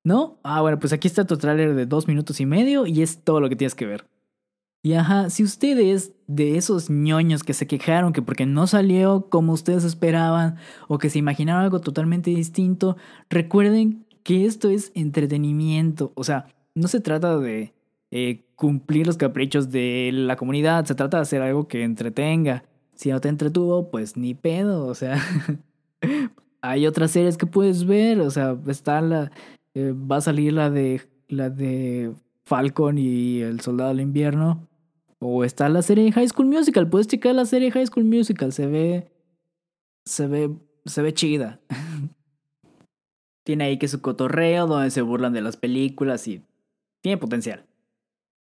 ¿No? 0.03 0.39
Ah, 0.43 0.61
bueno, 0.61 0.79
pues 0.79 0.93
aquí 0.93 1.07
está 1.07 1.25
tu 1.25 1.37
tráiler 1.37 1.75
de 1.75 1.85
dos 1.85 2.07
minutos 2.07 2.39
y 2.39 2.45
medio 2.45 2.85
y 2.85 3.01
es 3.01 3.23
todo 3.23 3.39
lo 3.39 3.49
que 3.49 3.55
tienes 3.55 3.75
que 3.75 3.85
ver. 3.85 4.05
Y 4.81 4.93
ajá, 4.93 5.29
si 5.29 5.43
ustedes 5.43 6.13
de 6.27 6.57
esos 6.57 6.89
ñoños 6.89 7.43
que 7.43 7.53
se 7.53 7.67
quejaron 7.67 8.13
que 8.13 8.21
porque 8.21 8.45
no 8.45 8.65
salió 8.65 9.27
como 9.29 9.51
ustedes 9.51 9.83
esperaban 9.83 10.55
o 10.87 10.97
que 10.97 11.09
se 11.09 11.19
imaginaron 11.19 11.63
algo 11.63 11.81
totalmente 11.81 12.31
distinto, 12.31 12.95
recuerden 13.29 14.05
que 14.23 14.45
esto 14.45 14.69
es 14.69 14.91
entretenimiento. 14.95 16.13
O 16.15 16.23
sea, 16.23 16.47
no 16.75 16.87
se 16.87 17.01
trata 17.01 17.37
de 17.37 17.73
eh, 18.11 18.45
cumplir 18.55 19.05
los 19.05 19.17
caprichos 19.17 19.69
de 19.69 20.11
la 20.13 20.35
comunidad, 20.37 20.85
se 20.85 20.95
trata 20.95 21.17
de 21.17 21.23
hacer 21.23 21.41
algo 21.41 21.67
que 21.67 21.83
entretenga. 21.83 22.63
Si 22.95 23.09
no 23.09 23.19
te 23.19 23.29
entretuvo, 23.29 23.89
pues 23.89 24.17
ni 24.17 24.33
pedo, 24.33 24.85
o 24.85 24.95
sea. 24.95 25.21
hay 26.61 26.87
otras 26.87 27.11
series 27.11 27.37
que 27.37 27.45
puedes 27.45 27.85
ver, 27.85 28.19
o 28.21 28.29
sea, 28.31 28.57
está 28.67 29.01
la. 29.01 29.31
Eh, 29.73 29.93
va 29.93 30.17
a 30.17 30.21
salir 30.21 30.53
la 30.53 30.69
de. 30.69 31.01
La 31.27 31.49
de 31.49 32.11
Falcon 32.43 32.97
y 32.97 33.41
el 33.41 33.59
Soldado 33.61 33.89
del 33.89 34.01
Invierno. 34.01 34.67
O 35.21 35.43
está 35.43 35.67
la 35.69 35.81
serie 35.81 36.11
High 36.11 36.29
School 36.29 36.47
Musical. 36.47 36.89
Puedes 36.89 37.07
checar 37.07 37.35
la 37.35 37.45
serie 37.45 37.71
High 37.71 37.87
School 37.87 38.05
Musical. 38.05 38.53
Se 38.53 38.67
ve. 38.67 39.11
Se 40.05 40.27
ve. 40.27 40.55
Se 40.85 41.01
ve 41.01 41.13
chida. 41.13 41.59
tiene 43.45 43.65
ahí 43.65 43.77
que 43.77 43.87
su 43.87 44.01
cotorreo 44.01 44.67
donde 44.67 44.91
se 44.91 45.01
burlan 45.01 45.33
de 45.33 45.41
las 45.41 45.57
películas 45.57 46.27
y. 46.27 46.43
Tiene 47.01 47.17
potencial. 47.17 47.65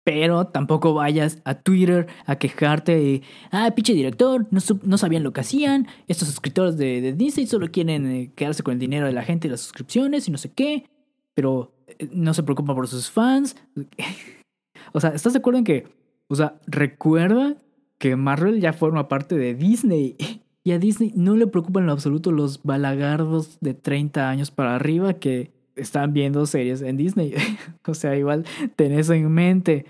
Pero 0.05 0.47
tampoco 0.47 0.95
vayas 0.95 1.41
a 1.45 1.55
Twitter 1.55 2.07
a 2.27 2.37
quejarte 2.37 2.95
de, 2.95 3.23
ah, 3.51 3.73
pinche 3.75 3.93
director, 3.93 4.47
no, 4.53 4.61
no 4.85 4.99
sabían 4.99 5.25
lo 5.25 5.33
que 5.33 5.41
hacían, 5.41 5.89
estos 6.07 6.29
escritores 6.29 6.77
de, 6.77 7.01
de 7.01 7.13
Disney 7.13 7.49
solo 7.49 7.73
quieren 7.73 8.07
eh, 8.07 8.33
quedarse 8.37 8.63
con 8.63 8.75
el 8.75 8.79
dinero 8.79 9.07
de 9.07 9.13
la 9.13 9.25
gente 9.25 9.49
y 9.49 9.51
las 9.51 9.63
suscripciones 9.63 10.29
y 10.29 10.31
no 10.31 10.39
sé 10.39 10.53
qué, 10.53 10.89
pero 11.35 11.75
eh, 11.89 12.09
no 12.13 12.35
se 12.35 12.45
preocupan 12.45 12.77
por 12.77 12.87
sus 12.87 13.11
fans. 13.11 13.57
o 14.93 15.01
sea, 15.01 15.11
¿estás 15.11 15.33
de 15.33 15.41
acuerdo 15.41 15.59
en 15.59 15.65
que, 15.65 15.89
o 16.29 16.35
sea, 16.35 16.59
recuerda 16.67 17.57
que 17.99 18.17
Marvel 18.17 18.61
ya 18.61 18.73
forma 18.73 19.09
parte 19.09 19.37
de 19.37 19.55
Disney? 19.55 20.17
Y 20.65 20.73
a 20.73 20.79
Disney 20.79 21.13
no 21.15 21.37
le 21.37 21.47
preocupan 21.47 21.85
en 21.85 21.87
lo 21.87 21.93
absoluto 21.93 22.33
los 22.33 22.63
balagardos 22.65 23.59
de 23.61 23.75
30 23.75 24.29
años 24.29 24.51
para 24.51 24.75
arriba 24.75 25.15
que 25.15 25.53
están 25.77 26.13
viendo 26.13 26.45
series 26.47 26.83
en 26.83 26.97
Disney. 26.97 27.35
o 27.87 27.95
sea, 27.95 28.17
igual 28.17 28.45
ten 28.75 28.93
eso 28.93 29.13
en 29.13 29.31
mente. 29.31 29.87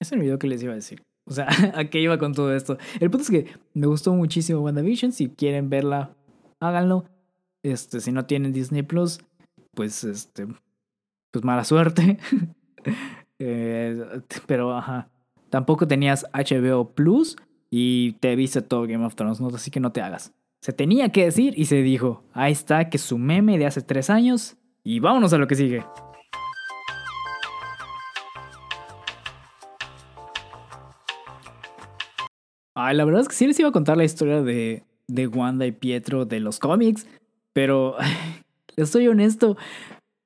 Es 0.00 0.12
el 0.12 0.20
video 0.20 0.38
que 0.38 0.46
les 0.46 0.62
iba 0.62 0.72
a 0.72 0.76
decir. 0.76 1.02
O 1.24 1.32
sea, 1.32 1.48
¿a 1.74 1.84
qué 1.86 2.00
iba 2.00 2.18
con 2.18 2.34
todo 2.34 2.54
esto? 2.54 2.78
El 3.00 3.10
punto 3.10 3.24
es 3.24 3.30
que 3.30 3.46
me 3.74 3.86
gustó 3.86 4.14
muchísimo 4.14 4.60
WandaVision. 4.60 5.12
Si 5.12 5.28
quieren 5.28 5.68
verla, 5.68 6.14
háganlo. 6.60 7.04
Este, 7.64 8.00
si 8.00 8.12
no 8.12 8.26
tienen 8.26 8.52
Disney 8.52 8.82
Plus, 8.82 9.20
pues 9.74 10.04
este. 10.04 10.46
Pues 11.32 11.44
mala 11.44 11.64
suerte. 11.64 12.18
eh, 13.38 14.20
pero 14.46 14.76
ajá. 14.76 15.08
Tampoco 15.50 15.88
tenías 15.88 16.26
HBO 16.34 16.90
Plus 16.90 17.36
y 17.70 18.12
te 18.20 18.36
viste 18.36 18.62
todo 18.62 18.82
Game 18.82 19.04
of 19.04 19.14
Thrones. 19.14 19.40
Así 19.54 19.70
que 19.70 19.80
no 19.80 19.92
te 19.92 20.02
hagas. 20.02 20.32
Se 20.60 20.72
tenía 20.72 21.10
que 21.10 21.24
decir 21.24 21.54
y 21.56 21.66
se 21.66 21.82
dijo. 21.82 22.22
Ahí 22.32 22.52
está, 22.52 22.90
que 22.90 22.98
su 22.98 23.16
meme 23.16 23.58
de 23.58 23.66
hace 23.66 23.80
tres 23.80 24.10
años. 24.10 24.56
Y 24.84 25.00
vámonos 25.00 25.32
a 25.32 25.38
lo 25.38 25.46
que 25.46 25.54
sigue. 25.54 25.84
Ay, 32.74 32.96
la 32.96 33.04
verdad 33.04 33.22
es 33.22 33.28
que 33.28 33.34
sí 33.34 33.46
les 33.46 33.58
iba 33.58 33.70
a 33.70 33.72
contar 33.72 33.96
la 33.96 34.04
historia 34.04 34.40
de, 34.40 34.84
de 35.08 35.26
Wanda 35.26 35.66
y 35.66 35.72
Pietro 35.72 36.26
de 36.26 36.38
los 36.38 36.60
cómics, 36.60 37.08
pero 37.52 37.96
estoy 38.76 39.08
honesto, 39.08 39.56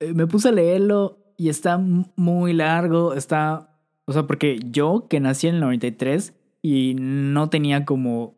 eh, 0.00 0.12
me 0.12 0.26
puse 0.26 0.50
a 0.50 0.52
leerlo 0.52 1.21
y 1.42 1.48
está 1.48 1.76
muy 1.76 2.52
largo, 2.52 3.14
está, 3.14 3.76
o 4.04 4.12
sea, 4.12 4.28
porque 4.28 4.60
yo 4.70 5.08
que 5.10 5.18
nací 5.18 5.48
en 5.48 5.56
el 5.56 5.60
93 5.62 6.34
y 6.62 6.94
no 6.96 7.50
tenía 7.50 7.84
como 7.84 8.36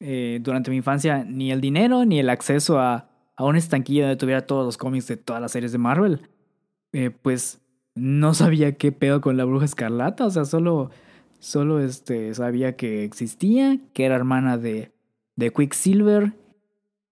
eh, 0.00 0.40
durante 0.42 0.70
mi 0.70 0.76
infancia 0.76 1.24
ni 1.24 1.50
el 1.50 1.62
dinero 1.62 2.04
ni 2.04 2.18
el 2.18 2.28
acceso 2.28 2.78
a, 2.78 3.08
a 3.36 3.44
un 3.46 3.56
estanquillo 3.56 4.02
donde 4.02 4.18
tuviera 4.18 4.46
todos 4.46 4.66
los 4.66 4.76
cómics 4.76 5.06
de 5.06 5.16
todas 5.16 5.40
las 5.40 5.52
series 5.52 5.72
de 5.72 5.78
Marvel, 5.78 6.28
eh, 6.92 7.08
pues 7.08 7.62
no 7.94 8.34
sabía 8.34 8.76
qué 8.76 8.92
pedo 8.92 9.22
con 9.22 9.38
la 9.38 9.46
bruja 9.46 9.64
escarlata, 9.64 10.26
o 10.26 10.30
sea, 10.30 10.44
solo, 10.44 10.90
solo 11.38 11.80
este, 11.80 12.34
sabía 12.34 12.76
que 12.76 13.04
existía, 13.04 13.78
que 13.94 14.04
era 14.04 14.14
hermana 14.14 14.58
de, 14.58 14.92
de 15.36 15.50
Quicksilver, 15.54 16.34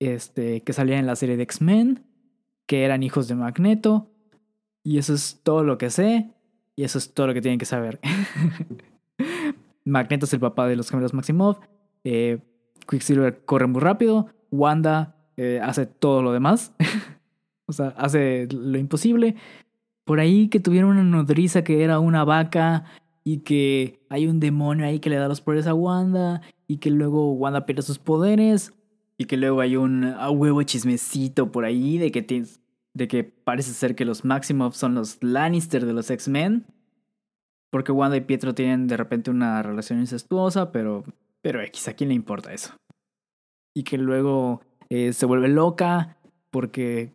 este, 0.00 0.60
que 0.60 0.74
salía 0.74 0.98
en 0.98 1.06
la 1.06 1.16
serie 1.16 1.38
de 1.38 1.44
X-Men, 1.44 2.04
que 2.66 2.84
eran 2.84 3.02
hijos 3.02 3.26
de 3.26 3.36
Magneto, 3.36 4.10
y 4.84 4.98
eso 4.98 5.14
es 5.14 5.40
todo 5.42 5.64
lo 5.64 5.78
que 5.78 5.90
sé, 5.90 6.30
y 6.76 6.84
eso 6.84 6.98
es 6.98 7.12
todo 7.12 7.26
lo 7.26 7.34
que 7.34 7.40
tienen 7.40 7.58
que 7.58 7.64
saber. 7.64 7.98
Magneto 9.84 10.26
es 10.26 10.32
el 10.32 10.40
papá 10.40 10.68
de 10.68 10.76
los 10.76 10.90
gemelos 10.90 11.14
Maximov, 11.14 11.58
eh, 12.04 12.38
Quicksilver 12.88 13.44
corre 13.44 13.66
muy 13.66 13.80
rápido, 13.80 14.28
Wanda 14.50 15.16
eh, 15.36 15.58
hace 15.62 15.86
todo 15.86 16.22
lo 16.22 16.32
demás, 16.32 16.74
o 17.66 17.72
sea, 17.72 17.88
hace 17.96 18.46
lo 18.52 18.78
imposible, 18.78 19.36
por 20.04 20.20
ahí 20.20 20.48
que 20.48 20.60
tuvieron 20.60 20.90
una 20.90 21.02
nodriza 21.02 21.64
que 21.64 21.82
era 21.82 21.98
una 21.98 22.24
vaca 22.24 22.84
y 23.24 23.38
que 23.38 24.04
hay 24.10 24.26
un 24.26 24.38
demonio 24.38 24.84
ahí 24.84 25.00
que 25.00 25.08
le 25.08 25.16
da 25.16 25.28
los 25.28 25.40
poderes 25.40 25.66
a 25.66 25.72
Wanda 25.72 26.42
y 26.68 26.76
que 26.76 26.90
luego 26.90 27.32
Wanda 27.32 27.64
pierde 27.64 27.80
sus 27.80 27.98
poderes 27.98 28.74
y 29.16 29.24
que 29.24 29.38
luego 29.38 29.62
hay 29.62 29.76
un 29.76 30.14
huevo 30.32 30.62
chismecito 30.62 31.50
por 31.50 31.64
ahí 31.64 31.96
de 31.96 32.12
que 32.12 32.20
de 32.94 33.08
que 33.08 33.24
parece 33.24 33.72
ser 33.72 33.94
que 33.94 34.04
los 34.04 34.24
Maximoff 34.24 34.76
son 34.76 34.94
los 34.94 35.22
Lannister 35.22 35.84
de 35.84 35.92
los 35.92 36.10
X-Men 36.10 36.66
porque 37.74 37.90
Wanda 37.90 38.16
y 38.16 38.20
Pietro 38.20 38.54
tienen 38.54 38.86
de 38.86 38.96
repente 38.96 39.32
una 39.32 39.60
relación 39.60 39.98
incestuosa, 39.98 40.70
pero 40.70 41.02
pero 41.42 41.60
X, 41.60 41.88
¿a 41.88 41.94
quién 41.94 42.10
le 42.10 42.14
importa 42.14 42.52
eso? 42.52 42.72
Y 43.74 43.82
que 43.82 43.98
luego 43.98 44.60
eh, 44.90 45.12
se 45.12 45.26
vuelve 45.26 45.48
loca 45.48 46.16
porque 46.50 47.12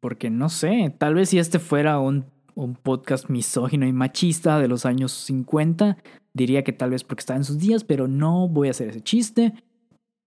porque 0.00 0.30
no 0.30 0.48
sé, 0.48 0.92
tal 0.98 1.14
vez 1.14 1.28
si 1.28 1.38
este 1.38 1.60
fuera 1.60 2.00
un, 2.00 2.24
un 2.56 2.74
podcast 2.74 3.28
misógino 3.30 3.86
y 3.86 3.92
machista 3.92 4.58
de 4.58 4.66
los 4.66 4.84
años 4.84 5.12
50, 5.12 5.96
diría 6.34 6.64
que 6.64 6.72
tal 6.72 6.90
vez 6.90 7.04
porque 7.04 7.20
está 7.20 7.36
en 7.36 7.44
sus 7.44 7.58
días, 7.58 7.84
pero 7.84 8.08
no 8.08 8.48
voy 8.48 8.66
a 8.66 8.72
hacer 8.72 8.88
ese 8.88 9.00
chiste 9.00 9.54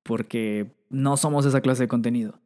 porque 0.04 0.72
no 0.90 1.18
somos 1.18 1.46
esa 1.46 1.60
clase 1.60 1.84
de 1.84 1.88
contenido. 1.90 2.40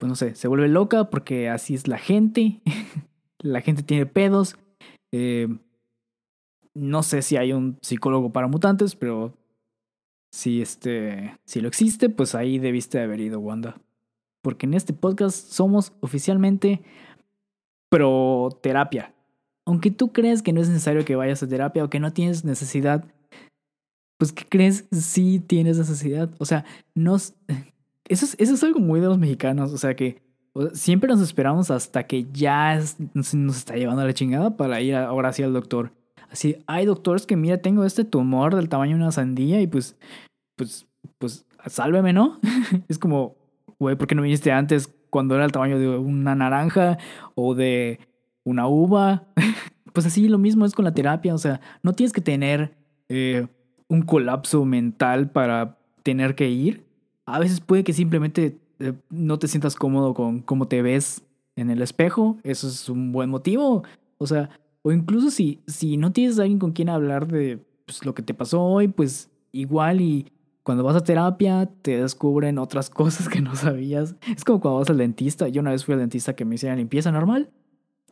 Pues 0.00 0.08
no 0.08 0.16
sé, 0.16 0.34
se 0.34 0.48
vuelve 0.48 0.66
loca 0.66 1.10
porque 1.10 1.48
así 1.48 1.74
es 1.74 1.86
la 1.86 1.98
gente, 1.98 2.62
la 3.38 3.60
gente 3.60 3.84
tiene 3.84 4.06
pedos. 4.06 4.56
Eh, 5.12 5.46
no 6.74 7.04
sé 7.04 7.22
si 7.22 7.36
hay 7.36 7.52
un 7.52 7.78
psicólogo 7.82 8.32
para 8.32 8.48
mutantes, 8.48 8.96
pero 8.96 9.36
si 10.32 10.60
este, 10.60 11.38
si 11.44 11.60
lo 11.60 11.68
existe, 11.68 12.08
pues 12.08 12.34
ahí 12.34 12.58
debiste 12.58 13.00
haber 13.00 13.20
ido, 13.20 13.38
Wanda 13.38 13.80
porque 14.42 14.66
en 14.66 14.74
este 14.74 14.92
podcast 14.92 15.52
somos 15.52 15.92
oficialmente 16.00 16.82
pro 17.90 18.48
terapia. 18.62 19.14
Aunque 19.66 19.90
tú 19.90 20.12
crees 20.12 20.42
que 20.42 20.52
no 20.52 20.60
es 20.60 20.68
necesario 20.68 21.04
que 21.04 21.16
vayas 21.16 21.42
a 21.42 21.48
terapia 21.48 21.84
o 21.84 21.90
que 21.90 22.00
no 22.00 22.12
tienes 22.12 22.44
necesidad, 22.44 23.04
pues 24.18 24.32
¿qué 24.32 24.44
crees? 24.48 24.86
Sí 24.90 25.40
tienes 25.40 25.78
necesidad. 25.78 26.30
O 26.38 26.44
sea, 26.44 26.64
nos... 26.94 27.34
Eso 28.10 28.24
es, 28.24 28.34
eso 28.40 28.54
es 28.54 28.64
algo 28.64 28.80
muy 28.80 28.98
de 28.98 29.06
los 29.06 29.18
mexicanos. 29.18 29.72
O 29.72 29.78
sea 29.78 29.94
que 29.94 30.20
siempre 30.72 31.08
nos 31.08 31.20
esperamos 31.20 31.70
hasta 31.70 32.08
que 32.08 32.26
ya 32.32 32.80
nos 33.14 33.34
está 33.56 33.76
llevando 33.76 34.04
la 34.04 34.12
chingada 34.12 34.56
para 34.56 34.80
ir 34.80 34.96
ahora 34.96 35.32
sí 35.32 35.44
al 35.44 35.52
doctor. 35.52 35.92
Así, 36.28 36.56
hay 36.66 36.86
doctores 36.86 37.24
que 37.24 37.36
mira, 37.36 37.58
tengo 37.58 37.84
este 37.84 38.04
tumor 38.04 38.56
del 38.56 38.68
tamaño 38.68 38.96
de 38.96 39.02
una 39.02 39.12
sandía 39.12 39.60
y 39.60 39.68
pues, 39.68 39.96
pues, 40.56 40.88
pues, 41.18 41.46
sálveme, 41.66 42.12
¿no? 42.12 42.40
es 42.88 42.98
como, 42.98 43.36
güey, 43.78 43.94
¿por 43.94 44.08
qué 44.08 44.16
no 44.16 44.22
viniste 44.22 44.50
antes 44.50 44.92
cuando 45.10 45.36
era 45.36 45.44
el 45.44 45.52
tamaño 45.52 45.78
de 45.78 45.88
una 45.88 46.34
naranja 46.34 46.98
o 47.36 47.54
de 47.54 48.00
una 48.42 48.66
uva? 48.66 49.22
pues 49.92 50.06
así 50.06 50.28
lo 50.28 50.38
mismo 50.38 50.66
es 50.66 50.74
con 50.74 50.84
la 50.84 50.94
terapia, 50.94 51.32
o 51.32 51.38
sea, 51.38 51.60
no 51.84 51.92
tienes 51.92 52.12
que 52.12 52.20
tener 52.20 52.74
eh, 53.08 53.46
un 53.86 54.02
colapso 54.02 54.64
mental 54.64 55.30
para 55.30 55.78
tener 56.02 56.34
que 56.34 56.48
ir. 56.48 56.89
A 57.34 57.38
veces 57.38 57.60
puede 57.60 57.84
que 57.84 57.92
simplemente 57.92 58.58
eh, 58.78 58.94
no 59.10 59.38
te 59.38 59.48
sientas 59.48 59.76
cómodo 59.76 60.14
con 60.14 60.40
cómo 60.40 60.68
te 60.68 60.82
ves 60.82 61.22
en 61.56 61.70
el 61.70 61.82
espejo, 61.82 62.38
eso 62.42 62.68
es 62.68 62.88
un 62.88 63.12
buen 63.12 63.30
motivo. 63.30 63.82
O 64.18 64.26
sea, 64.26 64.50
o 64.82 64.92
incluso 64.92 65.30
si, 65.30 65.60
si 65.66 65.96
no 65.96 66.12
tienes 66.12 66.38
a 66.38 66.42
alguien 66.42 66.58
con 66.58 66.72
quien 66.72 66.88
hablar 66.88 67.26
de 67.26 67.58
pues, 67.84 68.04
lo 68.04 68.14
que 68.14 68.22
te 68.22 68.34
pasó 68.34 68.62
hoy, 68.62 68.88
pues 68.88 69.30
igual 69.52 70.00
y 70.00 70.26
cuando 70.62 70.84
vas 70.84 70.96
a 70.96 71.04
terapia 71.04 71.68
te 71.82 72.00
descubren 72.00 72.58
otras 72.58 72.90
cosas 72.90 73.28
que 73.28 73.40
no 73.40 73.54
sabías. 73.54 74.14
Es 74.34 74.44
como 74.44 74.60
cuando 74.60 74.78
vas 74.80 74.90
al 74.90 74.98
dentista. 74.98 75.48
Yo 75.48 75.60
una 75.60 75.72
vez 75.72 75.84
fui 75.84 75.94
al 75.94 76.00
dentista 76.00 76.34
que 76.34 76.44
me 76.44 76.54
hiciera 76.54 76.76
limpieza 76.76 77.12
normal. 77.12 77.50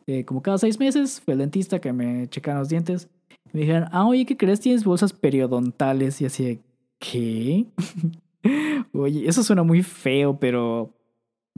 Eh, 0.07 0.25
como 0.25 0.41
cada 0.41 0.57
seis 0.57 0.79
meses 0.79 1.21
fui 1.21 1.33
al 1.33 1.39
dentista 1.39 1.79
que 1.79 1.93
me 1.93 2.27
checaron 2.29 2.59
los 2.59 2.69
dientes. 2.69 3.09
me 3.53 3.61
dijeron, 3.61 3.89
ah, 3.91 4.05
oye, 4.05 4.25
¿qué 4.25 4.37
crees? 4.37 4.59
Tienes 4.59 4.83
bolsas 4.83 5.13
periodontales. 5.13 6.21
Y 6.21 6.25
así 6.25 6.43
de, 6.43 6.59
¿qué? 6.99 7.65
oye, 8.93 9.27
eso 9.27 9.43
suena 9.43 9.63
muy 9.63 9.83
feo, 9.83 10.39
pero... 10.39 10.95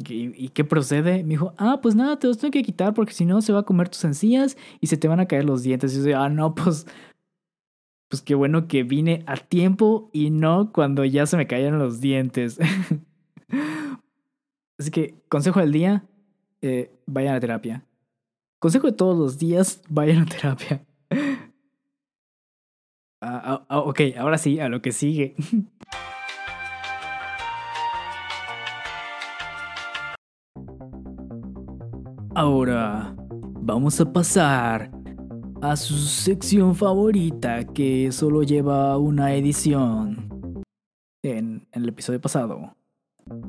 ¿Y, 0.07 0.49
qué 0.49 0.63
procede? 0.63 1.21
Me 1.21 1.31
dijo, 1.31 1.53
ah, 1.57 1.79
pues 1.79 1.93
nada, 1.93 2.17
te 2.17 2.25
los 2.25 2.39
tengo 2.39 2.51
que 2.51 2.63
quitar 2.63 2.95
porque 2.95 3.13
si 3.13 3.23
no 3.23 3.39
se 3.41 3.53
va 3.53 3.59
a 3.59 3.63
comer 3.63 3.87
tus 3.87 4.03
encías 4.03 4.57
y 4.79 4.87
se 4.87 4.97
te 4.97 5.07
van 5.07 5.19
a 5.19 5.27
caer 5.27 5.45
los 5.45 5.61
dientes. 5.61 5.95
Y 5.95 6.09
yo, 6.09 6.19
ah, 6.19 6.29
no, 6.29 6.55
pues 6.55 6.87
pues 8.11 8.21
qué 8.21 8.35
bueno 8.35 8.67
que 8.67 8.83
vine 8.83 9.23
a 9.25 9.37
tiempo 9.37 10.09
y 10.11 10.31
no 10.31 10.73
cuando 10.73 11.05
ya 11.05 11.25
se 11.25 11.37
me 11.37 11.47
cayeron 11.47 11.79
los 11.79 12.01
dientes. 12.01 12.59
Así 14.77 14.91
que, 14.91 15.15
consejo 15.29 15.61
del 15.61 15.71
día, 15.71 16.03
eh, 16.61 16.91
vayan 17.05 17.35
a 17.35 17.39
terapia. 17.39 17.85
Consejo 18.59 18.87
de 18.87 18.93
todos 18.93 19.17
los 19.17 19.39
días, 19.39 19.81
vayan 19.89 20.23
a 20.23 20.25
terapia. 20.25 20.85
Ah, 23.21 23.41
ah, 23.45 23.65
ah, 23.69 23.79
ok, 23.79 24.01
ahora 24.17 24.37
sí, 24.37 24.59
a 24.59 24.67
lo 24.67 24.81
que 24.81 24.91
sigue. 24.91 25.35
Ahora, 32.43 33.15
vamos 33.61 34.01
a 34.01 34.11
pasar 34.11 34.89
a 35.61 35.75
su 35.77 35.93
sección 35.93 36.73
favorita 36.73 37.63
que 37.65 38.11
solo 38.11 38.41
lleva 38.41 38.97
una 38.97 39.35
edición. 39.35 40.63
En, 41.21 41.67
el 41.71 41.87
episodio 41.87 42.19
pasado. 42.19 42.75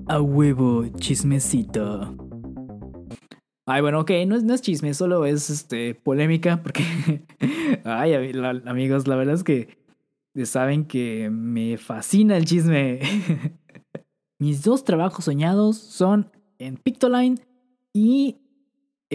A 0.09 0.21
huevo 0.21 0.87
chismecito. 0.89 2.15
Ay, 3.65 3.81
bueno, 3.81 4.01
ok, 4.01 4.11
no 4.27 4.37
es, 4.37 4.45
no 4.45 4.53
es 4.53 4.61
chisme, 4.61 4.93
solo 4.93 5.25
es 5.25 5.49
este, 5.49 5.95
polémica 5.95 6.63
porque... 6.63 6.85
Ay, 7.85 8.13
amigos, 8.13 9.09
la 9.09 9.17
verdad 9.17 9.37
es 9.37 9.43
que 9.43 9.79
saben 10.45 10.85
que 10.85 11.31
me 11.31 11.79
fascina 11.79 12.37
el 12.37 12.45
chisme. 12.45 13.01
Mis 14.39 14.63
dos 14.63 14.85
trabajos 14.85 15.25
soñados 15.25 15.79
son 15.79 16.31
en 16.59 16.77
Pictoline 16.77 17.41
y 17.95 18.42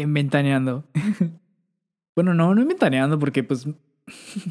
en 0.01 0.13
Ventaneando. 0.13 0.86
Bueno, 2.15 2.33
no, 2.33 2.55
no 2.55 2.62
inventaneando 2.63 3.19
porque 3.19 3.43
pues... 3.43 3.67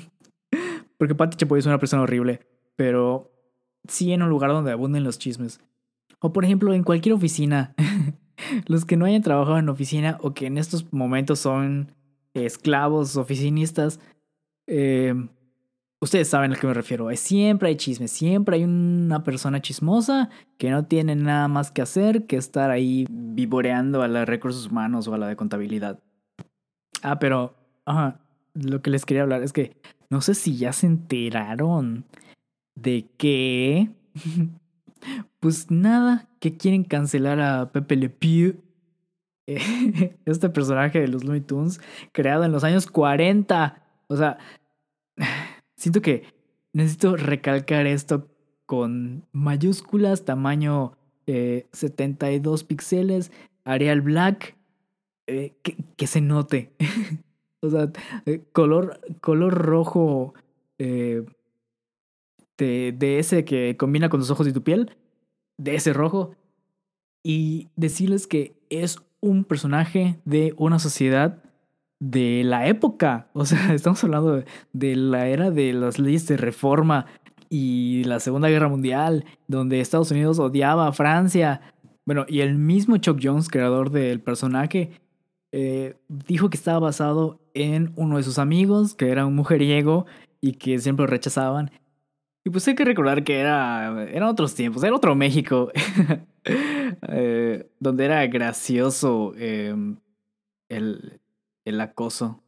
porque 0.99 1.17
Patti 1.17 1.37
Chapoy 1.37 1.59
es 1.59 1.67
una 1.67 1.81
persona 1.81 2.05
horrible, 2.05 2.47
pero 2.77 3.33
sí 3.89 4.13
en 4.13 4.23
un 4.23 4.29
lugar 4.29 4.53
donde 4.53 4.71
abunden 4.71 5.03
los 5.03 5.19
chismes. 5.19 5.59
O 6.21 6.33
por 6.33 6.45
ejemplo, 6.45 6.75
en 6.75 6.85
cualquier 6.85 7.17
oficina. 7.17 7.75
los 8.67 8.85
que 8.85 8.97
no 8.97 9.05
hayan 9.05 9.23
trabajado 9.23 9.59
en 9.59 9.69
oficina 9.69 10.17
o 10.21 10.33
que 10.33 10.47
en 10.47 10.59
estos 10.59 10.93
momentos 10.93 11.41
son 11.41 11.91
esclavos, 12.35 13.17
oficinistas, 13.17 13.99
eh, 14.69 15.15
ustedes 16.01 16.29
saben 16.29 16.53
a 16.53 16.55
lo 16.55 16.61
que 16.61 16.67
me 16.67 16.75
refiero. 16.75 17.09
Siempre 17.17 17.69
hay 17.69 17.77
chismes, 17.77 18.11
siempre 18.11 18.57
hay 18.57 18.65
una 18.65 19.25
persona 19.25 19.61
chismosa 19.61 20.31
que 20.59 20.71
no 20.71 20.85
tiene 20.87 21.17
nada 21.17 21.49
más 21.49 21.71
que 21.71 21.83
hacer 21.83 22.27
que 22.27 22.37
estar 22.37 22.71
ahí 22.71 23.07
vivoreando 23.11 24.03
a 24.03 24.09
los 24.09 24.27
recursos 24.27 24.67
humanos 24.67 25.09
o 25.09 25.15
a 25.15 25.19
la 25.19 25.29
de 25.29 25.37
contabilidad. 25.37 26.01
Ah, 27.03 27.19
pero, 27.19 27.57
ajá, 27.85 28.21
lo 28.55 28.83
que 28.83 28.91
les 28.91 29.05
quería 29.05 29.23
hablar 29.23 29.43
es 29.43 29.53
que 29.53 29.77
no 30.11 30.21
sé 30.21 30.35
si 30.35 30.57
ya 30.57 30.73
se 30.73 30.87
enteraron 30.87 32.05
de 32.75 33.09
que, 33.17 33.91
pues 35.41 35.71
nada, 35.71 36.29
que 36.41 36.57
quieren 36.57 36.85
cancelar 36.85 37.41
a 37.41 37.73
Pepe 37.73 37.97
Le 37.97 38.11
Pew. 38.11 38.57
Este 40.27 40.49
personaje 40.51 41.01
de 41.01 41.07
los 41.07 41.23
Looney 41.23 41.41
Tunes, 41.41 41.81
creado 42.11 42.43
en 42.43 42.51
los 42.51 42.65
años 42.65 42.89
40. 42.89 43.81
O 44.09 44.17
sea, 44.17 44.39
siento 45.77 46.03
que 46.03 46.25
necesito 46.73 47.17
recalcar 47.17 47.87
esto 47.87 48.29
con 48.67 49.25
mayúsculas, 49.33 50.25
tamaño 50.25 50.97
72 51.27 52.63
eh, 52.63 52.65
píxeles, 52.67 53.33
Arial 53.65 54.01
Black, 54.01 54.57
eh, 55.27 55.55
que, 55.97 56.07
se 56.07 56.21
note. 56.21 56.73
o 57.61 57.71
sea, 57.71 57.91
eh, 58.27 58.43
color, 58.53 59.01
color 59.21 59.55
rojo 59.55 60.35
de, 60.79 61.25
de 62.59 63.19
ese 63.19 63.45
que 63.45 63.77
combina 63.77 64.09
con 64.09 64.21
los 64.21 64.31
ojos 64.31 64.47
y 64.47 64.53
tu 64.53 64.63
piel, 64.63 64.97
de 65.59 65.75
ese 65.75 65.93
rojo. 65.93 66.35
Y 67.23 67.69
decirles 67.75 68.27
que 68.27 68.55
es 68.71 68.99
un 69.21 69.45
personaje 69.45 70.21
de 70.25 70.55
una 70.57 70.79
sociedad 70.79 71.43
de 72.01 72.43
la 72.45 72.67
época. 72.67 73.29
O 73.33 73.45
sea, 73.45 73.59
estamos 73.75 74.03
hablando 74.05 74.43
de, 74.73 74.97
la 74.97 75.29
era 75.29 75.51
de 75.51 75.73
las 75.73 75.99
leyes 75.99 76.27
de 76.27 76.37
reforma 76.37 77.07
y 77.49 78.05
la 78.05 78.21
Segunda 78.21 78.49
Guerra 78.49 78.69
Mundial, 78.69 79.25
donde 79.47 79.81
Estados 79.81 80.11
Unidos 80.11 80.39
odiaba 80.39 80.89
a 80.89 80.93
Francia. 80.93 81.61
Bueno, 82.05 82.25
y 82.29 82.41
el 82.41 82.57
mismo 82.57 82.97
Chuck 82.99 83.21
Jones, 83.23 83.49
creador 83.49 83.91
del 83.91 84.21
personaje, 84.21 84.91
eh, 85.53 85.97
dijo 86.09 86.51
que 86.51 86.57
estaba 86.57 86.79
basado 86.79 87.41
en 87.55 87.93
uno 87.97 88.17
de 88.17 88.23
sus 88.23 88.39
amigos, 88.39 88.95
que 88.95 89.11
era 89.11 89.27
un 89.27 89.35
mujeriego 89.35 90.07
y 90.41 90.53
que 90.53 90.79
siempre 90.79 91.05
lo 91.05 91.11
rechazaban. 91.11 91.71
Y 92.45 92.51
pues 92.51 92.67
hay 92.69 92.77
que 92.77 92.85
recordar 92.85 93.25
que 93.25 93.39
era, 93.41 94.07
eran 94.09 94.29
otros 94.29 94.55
tiempos, 94.55 94.85
era 94.85 94.95
otro 94.95 95.17
México, 95.17 95.73
eh, 97.09 97.69
donde 97.81 98.05
era 98.05 98.25
gracioso 98.29 99.35
em, 99.37 99.97
el, 100.69 101.21
el 101.67 101.81
acoso. 101.81 102.43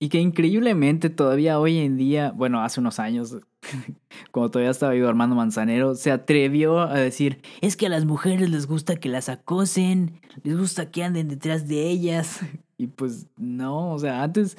Y 0.00 0.08
que 0.08 0.18
increíblemente 0.18 1.08
todavía 1.08 1.60
hoy 1.60 1.78
en 1.78 1.96
día, 1.96 2.32
bueno, 2.32 2.62
hace 2.62 2.80
unos 2.80 2.98
años, 2.98 3.38
cuando 4.32 4.50
todavía 4.50 4.70
estaba 4.70 4.92
vivo 4.92 5.08
Armando 5.08 5.36
Manzanero, 5.36 5.94
se 5.94 6.10
atrevió 6.10 6.80
a 6.80 6.94
decir, 6.94 7.40
es 7.60 7.76
que 7.76 7.86
a 7.86 7.90
las 7.90 8.04
mujeres 8.04 8.50
les 8.50 8.66
gusta 8.66 8.96
que 8.96 9.08
las 9.08 9.28
acosen, 9.28 10.20
les 10.42 10.58
gusta 10.58 10.90
que 10.90 11.04
anden 11.04 11.28
detrás 11.28 11.68
de 11.68 11.88
ellas. 11.88 12.40
Y 12.76 12.88
pues 12.88 13.28
no, 13.36 13.92
o 13.92 13.98
sea, 14.00 14.24
antes 14.24 14.58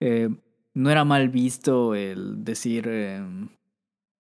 eh, 0.00 0.28
no 0.74 0.90
era 0.90 1.04
mal 1.04 1.28
visto 1.28 1.94
el 1.94 2.42
decir, 2.42 2.86
eh, 2.88 3.22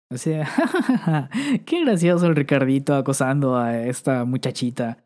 o 0.10 0.18
sea, 0.18 0.50
qué 1.66 1.86
gracioso 1.86 2.28
el 2.28 2.36
Ricardito 2.36 2.94
acosando 2.94 3.56
a 3.56 3.82
esta 3.84 4.26
muchachita. 4.26 4.98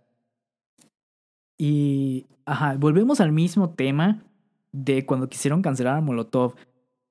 Y, 1.59 2.25
ajá, 2.45 2.75
volvemos 2.77 3.19
al 3.19 3.31
mismo 3.31 3.71
tema 3.71 4.23
de 4.71 5.05
cuando 5.05 5.29
quisieron 5.29 5.61
cancelar 5.61 5.97
a 5.97 6.01
Molotov. 6.01 6.55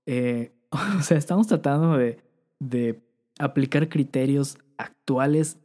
Eh, 0.07 0.53
o 0.70 1.03
sea, 1.03 1.18
estamos 1.18 1.47
tratando 1.47 1.97
de, 1.97 2.23
de 2.59 3.03
aplicar 3.38 3.88
criterios 3.88 4.59
actuales 4.77 5.59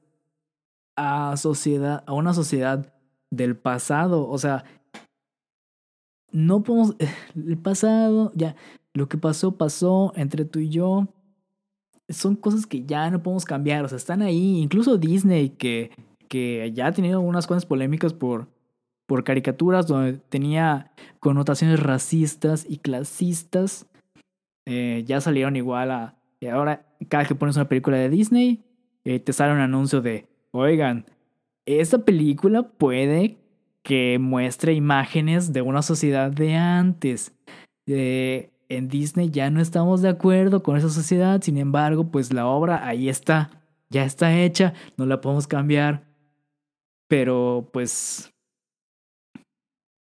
a 0.95 1.37
sociedad, 1.37 2.03
a 2.07 2.13
una 2.13 2.33
sociedad 2.33 2.93
del 3.31 3.55
pasado. 3.55 4.27
O 4.27 4.37
sea, 4.37 4.65
no 6.31 6.63
podemos. 6.63 6.95
El 7.35 7.57
pasado, 7.57 8.31
ya. 8.35 8.55
Lo 8.93 9.07
que 9.07 9.17
pasó, 9.17 9.55
pasó 9.55 10.13
entre 10.15 10.45
tú 10.45 10.59
y 10.59 10.69
yo. 10.69 11.07
Son 12.09 12.35
cosas 12.35 12.65
que 12.65 12.85
ya 12.85 13.09
no 13.11 13.21
podemos 13.21 13.45
cambiar. 13.45 13.85
O 13.85 13.87
sea, 13.87 13.97
están 13.97 14.21
ahí. 14.21 14.57
Incluso 14.59 14.97
Disney, 14.97 15.49
que, 15.49 15.91
que 16.27 16.71
ya 16.73 16.87
ha 16.87 16.91
tenido 16.91 17.21
unas 17.21 17.45
cuantas 17.45 17.67
polémicas 17.67 18.13
por, 18.13 18.47
por 19.09 19.23
caricaturas 19.23 19.87
donde 19.87 20.19
tenía 20.29 20.91
connotaciones 21.19 21.79
racistas 21.79 22.67
y 22.69 22.77
clasistas. 22.77 23.87
Eh, 24.67 25.03
ya 25.07 25.19
salieron 25.19 25.55
igual 25.55 25.89
a. 25.89 26.15
Y 26.39 26.45
ahora, 26.45 26.85
cada 27.07 27.25
que 27.25 27.33
pones 27.33 27.55
una 27.55 27.67
película 27.67 27.97
de 27.97 28.07
Disney, 28.07 28.63
eh, 29.05 29.19
te 29.19 29.33
sale 29.33 29.51
un 29.53 29.61
anuncio 29.61 30.01
de: 30.01 30.27
Oigan, 30.51 31.05
esta 31.65 32.05
película 32.05 32.61
puede 32.61 33.39
que 33.81 34.19
muestre 34.19 34.73
imágenes 34.73 35.53
de 35.53 35.63
una 35.63 35.81
sociedad 35.81 36.29
de 36.29 36.53
antes. 36.53 37.33
Eh, 37.87 38.51
en 38.69 38.89
Disney 38.89 39.31
ya 39.31 39.49
no 39.49 39.59
estamos 39.59 40.03
de 40.03 40.09
acuerdo 40.09 40.61
con 40.61 40.77
esa 40.77 40.89
sociedad, 40.89 41.41
sin 41.41 41.57
embargo, 41.57 42.11
pues 42.11 42.31
la 42.31 42.45
obra 42.45 42.87
ahí 42.87 43.09
está, 43.09 43.49
ya 43.89 44.05
está 44.05 44.37
hecha, 44.37 44.75
no 44.97 45.07
la 45.07 45.19
podemos 45.19 45.47
cambiar. 45.47 46.03
Pero 47.07 47.71
pues 47.73 48.31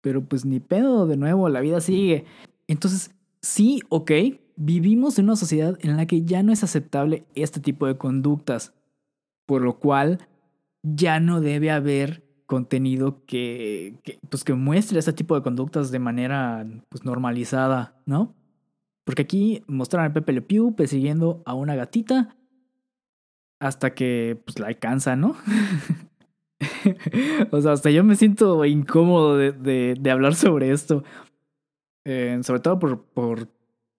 pero 0.07 0.23
pues 0.23 0.45
ni 0.45 0.61
pedo, 0.61 1.05
de 1.05 1.17
nuevo, 1.17 1.49
la 1.49 1.59
vida 1.59 1.81
sigue. 1.81 2.23
Entonces, 2.65 3.11
sí, 3.41 3.81
ok, 3.89 4.11
vivimos 4.55 5.19
en 5.19 5.25
una 5.25 5.35
sociedad 5.35 5.77
en 5.81 5.97
la 5.97 6.05
que 6.05 6.23
ya 6.23 6.43
no 6.43 6.53
es 6.53 6.63
aceptable 6.63 7.25
este 7.35 7.59
tipo 7.59 7.87
de 7.87 7.97
conductas, 7.97 8.73
por 9.45 9.61
lo 9.61 9.79
cual 9.79 10.25
ya 10.81 11.19
no 11.19 11.41
debe 11.41 11.71
haber 11.71 12.23
contenido 12.45 13.25
que, 13.25 13.95
pues 14.29 14.45
que 14.45 14.53
muestre 14.53 14.97
este 14.97 15.11
tipo 15.11 15.35
de 15.35 15.41
conductas 15.41 15.91
de 15.91 15.99
manera 15.99 16.65
pues 16.87 17.03
normalizada, 17.03 17.93
¿no? 18.05 18.33
Porque 19.03 19.23
aquí 19.23 19.61
mostraron 19.67 20.09
a 20.09 20.13
Pepe 20.13 20.31
Le 20.31 20.41
Pew 20.41 20.73
persiguiendo 20.73 21.43
a 21.45 21.53
una 21.53 21.75
gatita 21.75 22.33
hasta 23.59 23.93
que 23.93 24.41
pues 24.45 24.57
la 24.57 24.67
alcanza, 24.67 25.17
¿no? 25.17 25.35
o 27.51 27.61
sea, 27.61 27.73
hasta 27.73 27.91
yo 27.91 28.03
me 28.03 28.15
siento 28.15 28.65
incómodo 28.65 29.37
de, 29.37 29.51
de, 29.51 30.11
hablar 30.11 30.35
sobre 30.35 30.71
esto. 30.71 31.03
Eh, 32.05 32.39
sobre 32.43 32.61
todo 32.61 32.79
por, 32.79 33.03
por 33.03 33.47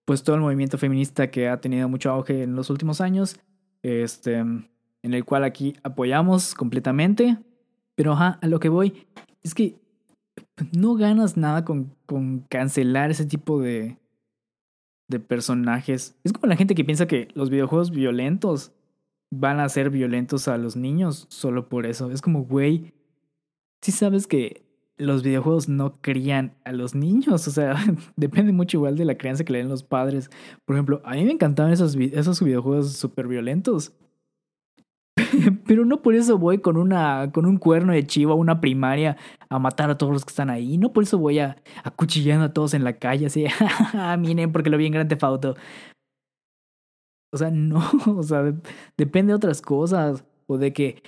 pues 0.05 0.23
todo 0.23 0.35
el 0.35 0.41
movimiento 0.41 0.77
feminista 0.77 1.29
que 1.29 1.47
ha 1.47 1.61
tenido 1.61 1.87
mucho 1.87 2.09
auge 2.09 2.43
en 2.43 2.55
los 2.55 2.69
últimos 2.69 3.01
años. 3.01 3.37
Este, 3.81 4.37
en 4.37 4.67
el 5.13 5.23
cual 5.25 5.43
aquí 5.43 5.75
apoyamos 5.83 6.53
completamente. 6.53 7.37
Pero 7.95 8.13
ajá, 8.13 8.39
a 8.41 8.47
lo 8.47 8.59
que 8.59 8.69
voy 8.69 9.07
es 9.43 9.53
que 9.53 9.75
no 10.71 10.95
ganas 10.95 11.37
nada 11.37 11.65
con, 11.65 11.95
con 12.05 12.39
cancelar 12.49 13.11
ese 13.11 13.25
tipo 13.25 13.61
de, 13.61 13.97
de 15.07 15.19
personajes. 15.19 16.15
Es 16.23 16.33
como 16.33 16.47
la 16.47 16.55
gente 16.55 16.75
que 16.75 16.85
piensa 16.85 17.07
que 17.07 17.27
los 17.33 17.49
videojuegos 17.49 17.91
violentos 17.91 18.71
van 19.31 19.59
a 19.59 19.69
ser 19.69 19.89
violentos 19.89 20.47
a 20.47 20.57
los 20.57 20.75
niños 20.75 21.27
solo 21.29 21.69
por 21.69 21.85
eso. 21.85 22.11
Es 22.11 22.21
como, 22.21 22.43
güey, 22.43 22.93
si 23.81 23.91
sabes 23.91 24.27
que 24.27 24.63
los 24.97 25.23
videojuegos 25.23 25.69
no 25.69 26.01
crían 26.01 26.55
a 26.65 26.73
los 26.73 26.93
niños, 26.93 27.47
o 27.47 27.51
sea, 27.51 27.75
depende 28.15 28.51
mucho 28.51 28.77
igual 28.77 28.97
de 28.97 29.05
la 29.05 29.17
crianza 29.17 29.43
que 29.43 29.53
le 29.53 29.59
den 29.59 29.69
los 29.69 29.83
padres. 29.83 30.29
Por 30.65 30.75
ejemplo, 30.75 31.01
a 31.05 31.13
mí 31.13 31.23
me 31.23 31.31
encantaban 31.31 31.71
esos, 31.71 31.95
esos 31.95 32.41
videojuegos 32.41 32.93
súper 32.93 33.27
violentos. 33.27 33.93
Pero 35.65 35.85
no 35.85 36.01
por 36.01 36.15
eso 36.15 36.37
voy 36.37 36.59
con 36.59 36.77
una 36.77 37.31
con 37.31 37.45
un 37.45 37.57
cuerno 37.57 37.93
de 37.93 38.05
chivo 38.05 38.33
a 38.33 38.35
una 38.35 38.61
primaria 38.61 39.17
a 39.49 39.59
matar 39.59 39.89
a 39.89 39.97
todos 39.97 40.13
los 40.13 40.25
que 40.25 40.31
están 40.31 40.49
ahí. 40.49 40.77
No 40.77 40.93
por 40.93 41.03
eso 41.03 41.17
voy 41.17 41.39
a 41.39 41.57
acuchillando 41.83 42.45
a 42.45 42.53
todos 42.53 42.73
en 42.73 42.83
la 42.83 42.93
calle 42.93 43.27
así, 43.27 43.45
miren 44.19 44.51
porque 44.51 44.69
lo 44.69 44.77
vi 44.77 44.87
en 44.87 44.93
Grande 44.93 45.17
Fauto. 45.17 45.55
O 47.31 47.37
sea, 47.37 47.51
no, 47.51 47.83
o 48.05 48.23
sea, 48.23 48.53
depende 48.97 49.31
de 49.31 49.35
otras 49.35 49.61
cosas. 49.61 50.23
O 50.47 50.57
de 50.57 50.73
que, 50.73 51.01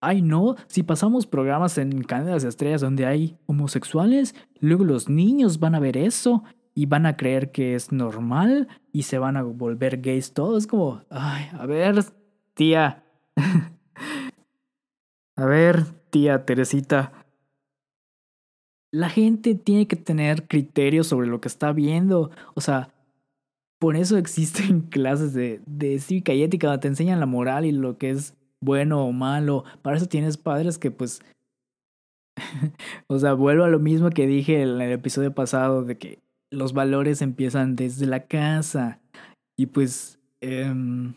ay, 0.00 0.22
no, 0.22 0.56
si 0.66 0.82
pasamos 0.82 1.26
programas 1.26 1.78
en 1.78 2.02
Cadenas 2.02 2.42
de 2.42 2.48
Estrellas 2.48 2.80
donde 2.80 3.06
hay 3.06 3.36
homosexuales, 3.46 4.34
luego 4.58 4.84
los 4.84 5.08
niños 5.08 5.58
van 5.58 5.74
a 5.74 5.80
ver 5.80 5.96
eso 5.96 6.42
y 6.74 6.86
van 6.86 7.06
a 7.06 7.16
creer 7.16 7.52
que 7.52 7.74
es 7.74 7.92
normal 7.92 8.68
y 8.92 9.02
se 9.02 9.18
van 9.18 9.36
a 9.36 9.42
volver 9.42 10.00
gays 10.00 10.32
todos. 10.32 10.66
Como, 10.66 11.02
ay, 11.10 11.48
a 11.52 11.66
ver, 11.66 12.04
tía. 12.54 13.04
a 15.36 15.44
ver, 15.44 15.84
tía 16.10 16.44
Teresita. 16.44 17.12
La 18.92 19.08
gente 19.08 19.54
tiene 19.54 19.86
que 19.86 19.96
tener 19.96 20.48
criterios 20.48 21.06
sobre 21.06 21.28
lo 21.28 21.40
que 21.40 21.48
está 21.48 21.72
viendo. 21.72 22.30
O 22.54 22.60
sea, 22.60 22.92
por 23.80 23.96
eso 23.96 24.16
existen 24.18 24.82
clases 24.82 25.34
de, 25.34 25.60
de 25.66 25.98
cívica 25.98 26.32
y 26.32 26.44
ética 26.44 26.68
donde 26.68 26.82
te 26.82 26.88
enseñan 26.88 27.18
la 27.18 27.26
moral 27.26 27.64
y 27.64 27.72
lo 27.72 27.98
que 27.98 28.10
es 28.10 28.36
bueno 28.60 29.04
o 29.04 29.10
malo. 29.10 29.64
Para 29.82 29.96
eso 29.96 30.06
tienes 30.06 30.36
padres 30.36 30.78
que 30.78 30.92
pues... 30.92 31.22
o 33.08 33.18
sea, 33.18 33.32
vuelvo 33.32 33.64
a 33.64 33.68
lo 33.68 33.80
mismo 33.80 34.10
que 34.10 34.26
dije 34.26 34.62
en 34.62 34.80
el 34.80 34.92
episodio 34.92 35.34
pasado 35.34 35.82
de 35.82 35.98
que 35.98 36.20
los 36.50 36.72
valores 36.72 37.22
empiezan 37.22 37.74
desde 37.74 38.06
la 38.06 38.26
casa. 38.26 39.00
Y 39.58 39.66
pues... 39.66 40.20
Em, 40.40 41.14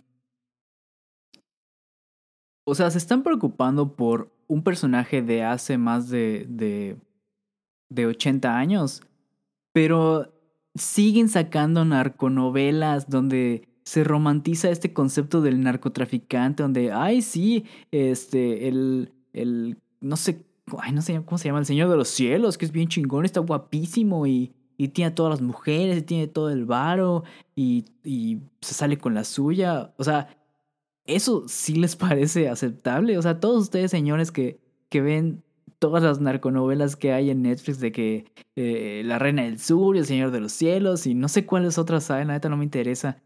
o 2.66 2.76
sea, 2.76 2.89
se 2.89 2.97
están 2.97 3.24
preocupando 3.24 3.95
por 3.95 4.32
un 4.47 4.64
personaje 4.64 5.22
de 5.22 5.43
hace 5.43 5.78
más 5.78 6.09
de, 6.09 6.45
de, 6.47 6.97
de 7.89 8.05
80 8.05 8.57
años. 8.57 9.01
Pero 9.74 10.33
siguen 10.76 11.30
sacando 11.30 11.86
narconovelas 11.86 13.09
donde 13.09 13.67
se 13.84 14.03
romantiza 14.03 14.69
este 14.69 14.93
concepto 14.93 15.41
del 15.41 15.61
narcotraficante, 15.61 16.63
donde, 16.63 16.91
ay, 16.91 17.21
sí, 17.21 17.65
este, 17.91 18.67
el, 18.67 19.11
el, 19.34 19.78
no 19.99 20.15
sé, 20.15 20.45
ay, 20.80 20.93
no 20.93 21.01
sé 21.01 21.21
cómo 21.26 21.38
se 21.38 21.49
llama, 21.49 21.59
el 21.59 21.65
Señor 21.65 21.89
de 21.89 21.97
los 21.97 22.07
Cielos, 22.07 22.57
que 22.57 22.65
es 22.65 22.71
bien 22.71 22.88
chingón, 22.88 23.26
está 23.26 23.41
guapísimo 23.41 24.26
y, 24.26 24.53
y 24.78 24.89
tiene 24.89 25.09
a 25.11 25.15
todas 25.15 25.32
las 25.32 25.41
mujeres, 25.41 25.97
y 25.97 26.01
tiene 26.01 26.28
todo 26.28 26.49
el 26.49 26.65
varo, 26.65 27.24
y, 27.55 27.86
y 28.03 28.39
se 28.61 28.74
sale 28.74 28.97
con 28.97 29.13
la 29.13 29.26
suya. 29.26 29.93
O 29.97 30.03
sea, 30.03 30.30
¿eso 31.05 31.43
sí 31.47 31.76
les 31.76 31.95
parece 31.97 32.49
aceptable? 32.49 33.17
O 33.17 33.21
sea, 33.21 33.39
todos 33.39 33.63
ustedes, 33.63 33.91
señores, 33.91 34.32
que, 34.32 34.59
que 34.89 35.01
ven 35.01 35.43
todas 35.84 36.02
las 36.02 36.22
narconovelas 36.22 36.96
que 36.96 37.12
hay 37.12 37.30
en 37.30 37.42
Netflix 37.42 37.78
de 37.82 37.92
que 37.92 38.32
eh, 38.56 39.02
La 39.04 39.20
Reina 39.20 39.44
del 39.44 39.60
Sur 39.60 39.98
y 39.98 40.00
El 40.00 40.06
Señor 40.06 40.32
de 40.32 40.40
los 40.40 40.54
Cielos 40.54 41.06
y 41.06 41.14
no 41.14 41.28
sé 41.28 41.46
cuáles 41.46 41.78
otras 41.78 42.10
hay, 42.10 42.24
la 42.24 42.32
neta 42.32 42.48
no 42.48 42.56
me 42.56 42.64
interesa. 42.64 43.22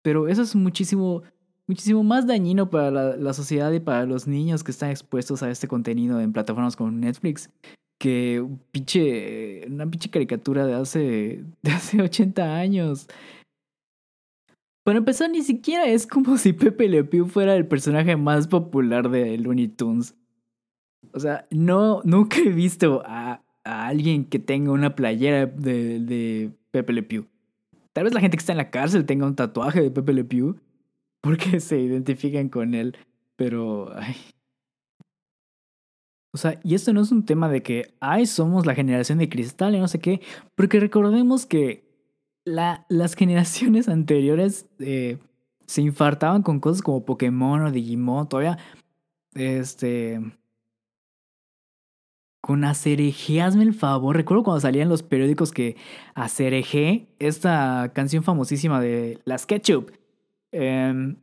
Pero 0.00 0.28
eso 0.28 0.42
es 0.42 0.54
muchísimo, 0.54 1.24
muchísimo 1.66 2.04
más 2.04 2.28
dañino 2.28 2.70
para 2.70 3.16
la, 3.16 3.32
sociedad 3.32 3.72
y 3.72 3.80
para 3.80 4.06
los 4.06 4.28
niños 4.28 4.62
que 4.62 4.70
están 4.70 4.90
expuestos 4.90 5.42
a 5.42 5.50
este 5.50 5.66
contenido 5.66 6.20
en 6.20 6.32
plataformas 6.32 6.76
como 6.76 6.92
Netflix 6.92 7.50
que 7.98 8.40
una 8.40 9.90
pinche 9.90 10.10
caricatura 10.12 10.64
de 10.66 10.74
hace, 10.74 11.44
de 11.62 11.70
hace 11.72 12.00
80 12.00 12.56
años. 12.56 13.08
Para 14.84 14.98
empezar, 14.98 15.28
ni 15.28 15.42
siquiera 15.42 15.86
es 15.86 16.06
como 16.06 16.38
si 16.38 16.52
Pepe 16.52 16.88
Le 16.88 17.02
Pew 17.02 17.26
fuera 17.26 17.56
el 17.56 17.66
personaje 17.66 18.16
más 18.16 18.46
popular 18.46 19.10
de 19.10 19.36
Looney 19.38 19.66
Tunes. 19.66 20.14
O 21.12 21.20
sea, 21.20 21.46
no, 21.50 22.02
nunca 22.04 22.38
he 22.38 22.50
visto 22.50 23.02
a, 23.04 23.42
a 23.64 23.86
alguien 23.86 24.24
que 24.24 24.38
tenga 24.38 24.72
una 24.72 24.94
playera 24.94 25.46
de, 25.46 26.00
de 26.00 26.52
Pepe 26.70 26.92
Le 26.92 27.02
Pew. 27.02 27.26
Tal 27.92 28.04
vez 28.04 28.14
la 28.14 28.20
gente 28.20 28.36
que 28.36 28.42
está 28.42 28.52
en 28.52 28.58
la 28.58 28.70
cárcel 28.70 29.06
tenga 29.06 29.26
un 29.26 29.36
tatuaje 29.36 29.82
de 29.82 29.90
Pepe 29.90 30.12
Le 30.12 30.24
Pew 30.24 30.56
porque 31.20 31.60
se 31.60 31.80
identifican 31.80 32.48
con 32.48 32.74
él. 32.74 32.96
Pero, 33.36 33.90
ay, 33.96 34.16
o 36.32 36.38
sea, 36.38 36.60
y 36.62 36.74
esto 36.74 36.92
no 36.92 37.00
es 37.00 37.10
un 37.10 37.24
tema 37.24 37.48
de 37.48 37.62
que, 37.62 37.94
ay, 38.00 38.26
somos 38.26 38.66
la 38.66 38.74
generación 38.74 39.18
de 39.18 39.28
cristal 39.28 39.74
y 39.74 39.80
no 39.80 39.88
sé 39.88 39.98
qué, 39.98 40.20
porque 40.54 40.78
recordemos 40.78 41.46
que 41.46 41.88
la, 42.44 42.86
las 42.88 43.14
generaciones 43.16 43.88
anteriores 43.88 44.66
eh, 44.78 45.18
se 45.66 45.82
infartaban 45.82 46.42
con 46.42 46.60
cosas 46.60 46.82
como 46.82 47.04
Pokémon 47.04 47.62
o 47.62 47.72
Digimon, 47.72 48.28
todavía, 48.28 48.58
este, 49.34 50.20
con 52.50 52.64
Acereje, 52.64 53.40
hazme 53.40 53.62
el 53.62 53.74
favor. 53.74 54.16
Recuerdo 54.16 54.42
cuando 54.42 54.60
salían 54.60 54.88
los 54.88 55.04
periódicos 55.04 55.52
que 55.52 55.76
Acereje, 56.16 57.06
esta 57.20 57.92
canción 57.94 58.24
famosísima 58.24 58.80
de 58.80 59.20
Las 59.24 59.46
Ketchup, 59.46 59.92
eh, 60.50 61.14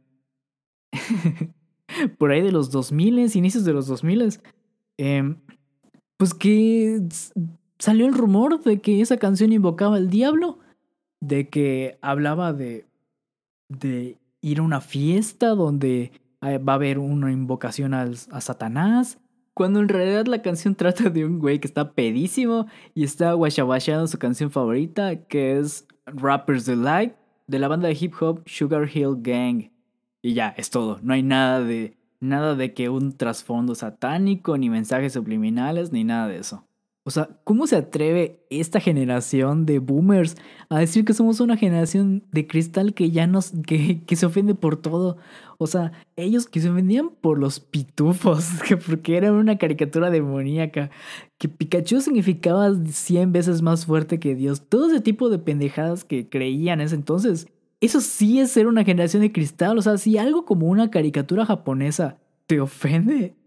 por 2.17 2.31
ahí 2.31 2.41
de 2.41 2.53
los 2.53 2.71
2000, 2.71 3.35
inicios 3.35 3.65
de 3.65 3.73
los 3.73 3.87
2000, 3.87 4.39
eh, 4.99 5.35
pues 6.15 6.33
que 6.33 7.01
salió 7.77 8.05
el 8.05 8.13
rumor 8.13 8.63
de 8.63 8.79
que 8.79 9.01
esa 9.01 9.17
canción 9.17 9.51
invocaba 9.51 9.97
al 9.97 10.09
diablo, 10.09 10.59
de 11.19 11.49
que 11.49 11.97
hablaba 12.01 12.53
de, 12.53 12.85
ir 14.39 14.59
a 14.59 14.61
una 14.61 14.79
fiesta 14.79 15.49
donde 15.49 16.13
eh, 16.41 16.57
va 16.57 16.71
a 16.71 16.75
haber 16.77 16.99
una 16.99 17.33
invocación 17.33 17.93
a 17.93 18.39
Satanás, 18.39 19.19
cuando 19.57 19.79
en 19.79 19.89
realidad 19.89 20.27
la 20.27 20.43
canción 20.43 20.75
trata 20.75 21.09
de 21.09 21.25
un 21.25 21.39
güey 21.39 21.59
que 21.59 21.67
está 21.67 21.93
pedísimo 21.93 22.67
y 22.93 23.03
está 23.03 23.33
guachabachando 23.33 24.05
su 24.05 24.19
canción 24.19 24.51
favorita, 24.51 25.23
que 25.25 25.57
es 25.57 25.87
Rappers 26.05 26.67
Delight, 26.67 27.15
de 27.47 27.57
la 27.57 27.67
banda 27.67 27.87
de 27.87 27.97
hip 27.99 28.13
hop 28.21 28.43
Sugar 28.45 28.87
Hill 28.87 29.15
Gang. 29.17 29.71
Y 30.21 30.35
ya, 30.35 30.49
es 30.57 30.69
todo. 30.69 30.99
No 31.01 31.13
hay 31.13 31.23
nada 31.23 31.61
de 31.61 31.97
Nada 32.19 32.55
de 32.55 32.73
que 32.73 32.89
un 32.89 33.15
trasfondo 33.15 33.75
satánico, 33.75 34.57
ni 34.57 34.69
mensajes 34.69 35.13
subliminales, 35.13 35.91
ni 35.91 36.03
nada 36.03 36.27
de 36.27 36.39
eso. 36.39 36.66
O 37.07 37.09
sea, 37.09 37.29
¿cómo 37.45 37.67
se 37.67 37.77
atreve 37.77 38.45
esta 38.49 38.81
generación 38.81 39.65
de 39.65 39.79
boomers 39.79 40.35
a 40.67 40.79
decir 40.79 41.05
que 41.05 41.13
somos 41.13 41.39
una 41.39 41.55
generación 41.55 42.25
de 42.33 42.47
cristal 42.47 42.93
que 42.93 43.11
ya 43.11 43.27
nos, 43.27 43.53
que, 43.65 44.03
se 44.13 44.25
ofende 44.25 44.55
por 44.55 44.81
todo? 44.81 45.15
O 45.57 45.67
sea, 45.67 45.93
ellos 46.17 46.47
que 46.47 46.59
se 46.59 46.69
ofendían 46.69 47.11
por 47.21 47.39
los 47.39 47.61
pitufos, 47.61 48.49
que 48.67 48.75
porque 48.75 49.15
era 49.15 49.31
una 49.31 49.57
caricatura 49.57 50.09
demoníaca, 50.09 50.91
que 51.37 51.47
Pikachu 51.47 52.01
significaba 52.01 52.75
100 52.75 53.31
veces 53.31 53.61
más 53.61 53.85
fuerte 53.85 54.19
que 54.19 54.35
Dios, 54.35 54.67
todo 54.67 54.87
ese 54.87 54.99
tipo 54.99 55.29
de 55.29 55.39
pendejadas 55.39 56.03
que 56.03 56.27
creían 56.27 56.81
en 56.81 56.87
ese 56.87 56.95
entonces 56.95 57.47
eso 57.79 58.01
sí 58.01 58.39
es 58.39 58.51
ser 58.51 58.67
una 58.67 58.83
generación 58.83 59.21
de 59.21 59.31
cristal. 59.31 59.77
O 59.77 59.81
sea, 59.81 59.97
si 59.97 60.17
algo 60.17 60.43
como 60.45 60.67
una 60.67 60.89
caricatura 60.89 61.45
japonesa 61.45 62.17
te 62.47 62.59
ofende 62.59 63.37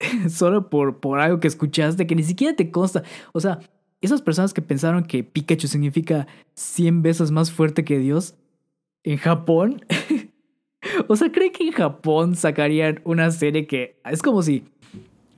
solo 0.28 0.70
por, 0.70 0.98
por 0.98 1.20
algo 1.20 1.40
que 1.40 1.48
escuchaste 1.48 2.06
que 2.06 2.16
ni 2.16 2.22
siquiera 2.22 2.54
te 2.56 2.70
consta. 2.70 3.02
O 3.32 3.40
sea, 3.40 3.60
esas 4.00 4.22
personas 4.22 4.54
que 4.54 4.62
pensaron 4.62 5.04
que 5.04 5.24
Pikachu 5.24 5.68
significa 5.68 6.26
100 6.54 7.02
veces 7.02 7.30
más 7.30 7.52
fuerte 7.52 7.84
que 7.84 7.98
Dios 7.98 8.34
en 9.04 9.18
Japón. 9.18 9.84
o 11.08 11.16
sea, 11.16 11.30
¿creen 11.30 11.52
que 11.52 11.64
en 11.64 11.72
Japón 11.72 12.34
sacarían 12.34 13.00
una 13.04 13.30
serie 13.30 13.66
que 13.66 14.00
es 14.10 14.22
como 14.22 14.42
si, 14.42 14.64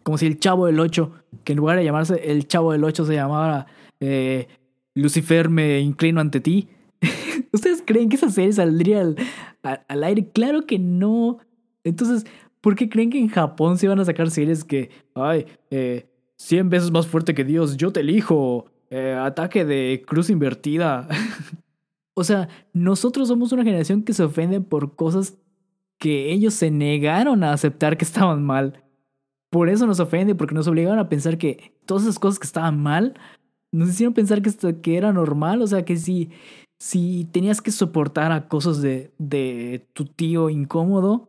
como 0.03 0.19
si 0.19 0.27
el 0.27 0.39
Chavo 0.39 0.67
del 0.67 0.81
8, 0.81 1.13
que 1.45 1.53
en 1.53 1.59
lugar 1.59 1.79
de 1.79 1.85
llamarse 1.85 2.21
el 2.31 2.47
Chavo 2.47 2.73
del 2.73 2.85
8 2.85 3.05
se 3.05 3.15
llamara 3.15 3.67
eh, 4.01 4.49
Lucifer 4.95 5.49
me 5.49 5.81
inclino 5.81 6.21
ante 6.21 6.41
ti? 6.41 6.69
¿Ustedes 7.53 7.83
creen 7.85 8.09
que 8.09 8.17
esa 8.17 8.31
serie 8.31 8.53
saldría 8.53 9.15
al, 9.63 10.05
aire? 10.05 10.29
Claro 10.33 10.67
que 10.67 10.79
no. 10.79 11.39
Entonces, 11.85 12.25
¿por 12.63 12.75
qué 12.77 12.89
creen 12.89 13.11
que 13.11 13.19
en 13.19 13.29
Japón 13.29 13.77
se 13.77 13.89
van 13.89 14.01
a 14.01 14.05
sacar 14.07 14.31
series 14.31 14.65
que, 14.65 14.91
ay, 15.15 15.45
eh, 15.71 16.07
100 16.37 16.71
veces 16.71 16.91
más 16.91 17.07
fuerte 17.07 17.35
que 17.35 17.45
Dios, 17.45 17.77
yo 17.77 17.93
te 17.93 18.01
elijo, 18.01 18.67
eh, 18.89 19.13
ataque 19.21 19.67
de 19.67 20.03
cruz 20.07 20.31
invertida? 20.31 21.07
o 22.15 22.25
sea, 22.25 22.49
nosotros 22.73 23.29
somos 23.29 23.53
una 23.53 23.65
generación 23.65 24.03
que 24.03 24.15
se 24.15 24.23
ofende 24.23 24.63
por 24.63 24.97
cosas 24.97 25.37
que 25.99 26.33
ellos 26.33 26.55
se 26.55 26.71
negaron 26.71 27.45
a 27.45 27.53
aceptar 27.53 27.97
que 27.97 28.05
estaban 28.05 28.43
mal. 28.43 28.83
Por 29.51 29.69
eso 29.69 29.87
nos 29.87 30.01
ofende, 30.01 30.35
porque 30.35 30.55
nos 30.55 30.67
obligaron 30.67 30.99
a 30.99 31.09
pensar 31.09 31.37
que 31.39 31.75
todas 31.85 32.05
esas 32.05 32.19
cosas 32.19 32.39
que 32.39 32.47
estaban 32.47 32.81
mal 32.81 33.15
nos 33.71 33.91
hicieron 33.91 34.15
pensar 34.15 34.41
que, 34.41 34.49
esto, 34.49 34.81
que 34.81 34.97
era 34.97 35.13
normal. 35.13 35.63
O 35.63 35.67
sea, 35.67 35.85
que 35.85 35.97
si, 35.97 36.31
si 36.79 37.29
tenías 37.33 37.61
que 37.61 37.71
soportar 37.71 38.33
acosos 38.33 38.81
de, 38.83 39.13
de 39.19 39.87
tu 39.93 40.07
tío 40.07 40.49
incómodo, 40.49 41.29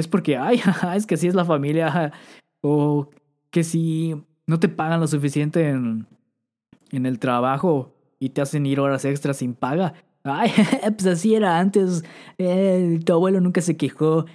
es 0.00 0.08
porque, 0.08 0.36
ay, 0.36 0.60
es 0.94 1.06
que 1.06 1.14
así 1.14 1.26
es 1.28 1.34
la 1.34 1.44
familia, 1.44 2.12
o 2.60 3.08
que 3.50 3.64
si 3.64 4.14
no 4.46 4.58
te 4.58 4.68
pagan 4.68 5.00
lo 5.00 5.06
suficiente 5.06 5.68
en, 5.68 6.06
en 6.90 7.06
el 7.06 7.18
trabajo 7.18 7.94
y 8.18 8.30
te 8.30 8.40
hacen 8.40 8.66
ir 8.66 8.80
horas 8.80 9.04
extras 9.04 9.38
sin 9.38 9.54
paga, 9.54 9.94
ay, 10.24 10.50
pues 10.96 11.06
así 11.06 11.34
era 11.34 11.58
antes, 11.58 12.04
eh, 12.38 13.00
tu 13.04 13.12
abuelo 13.12 13.40
nunca 13.40 13.60
se 13.60 13.76
quejó, 13.76 14.26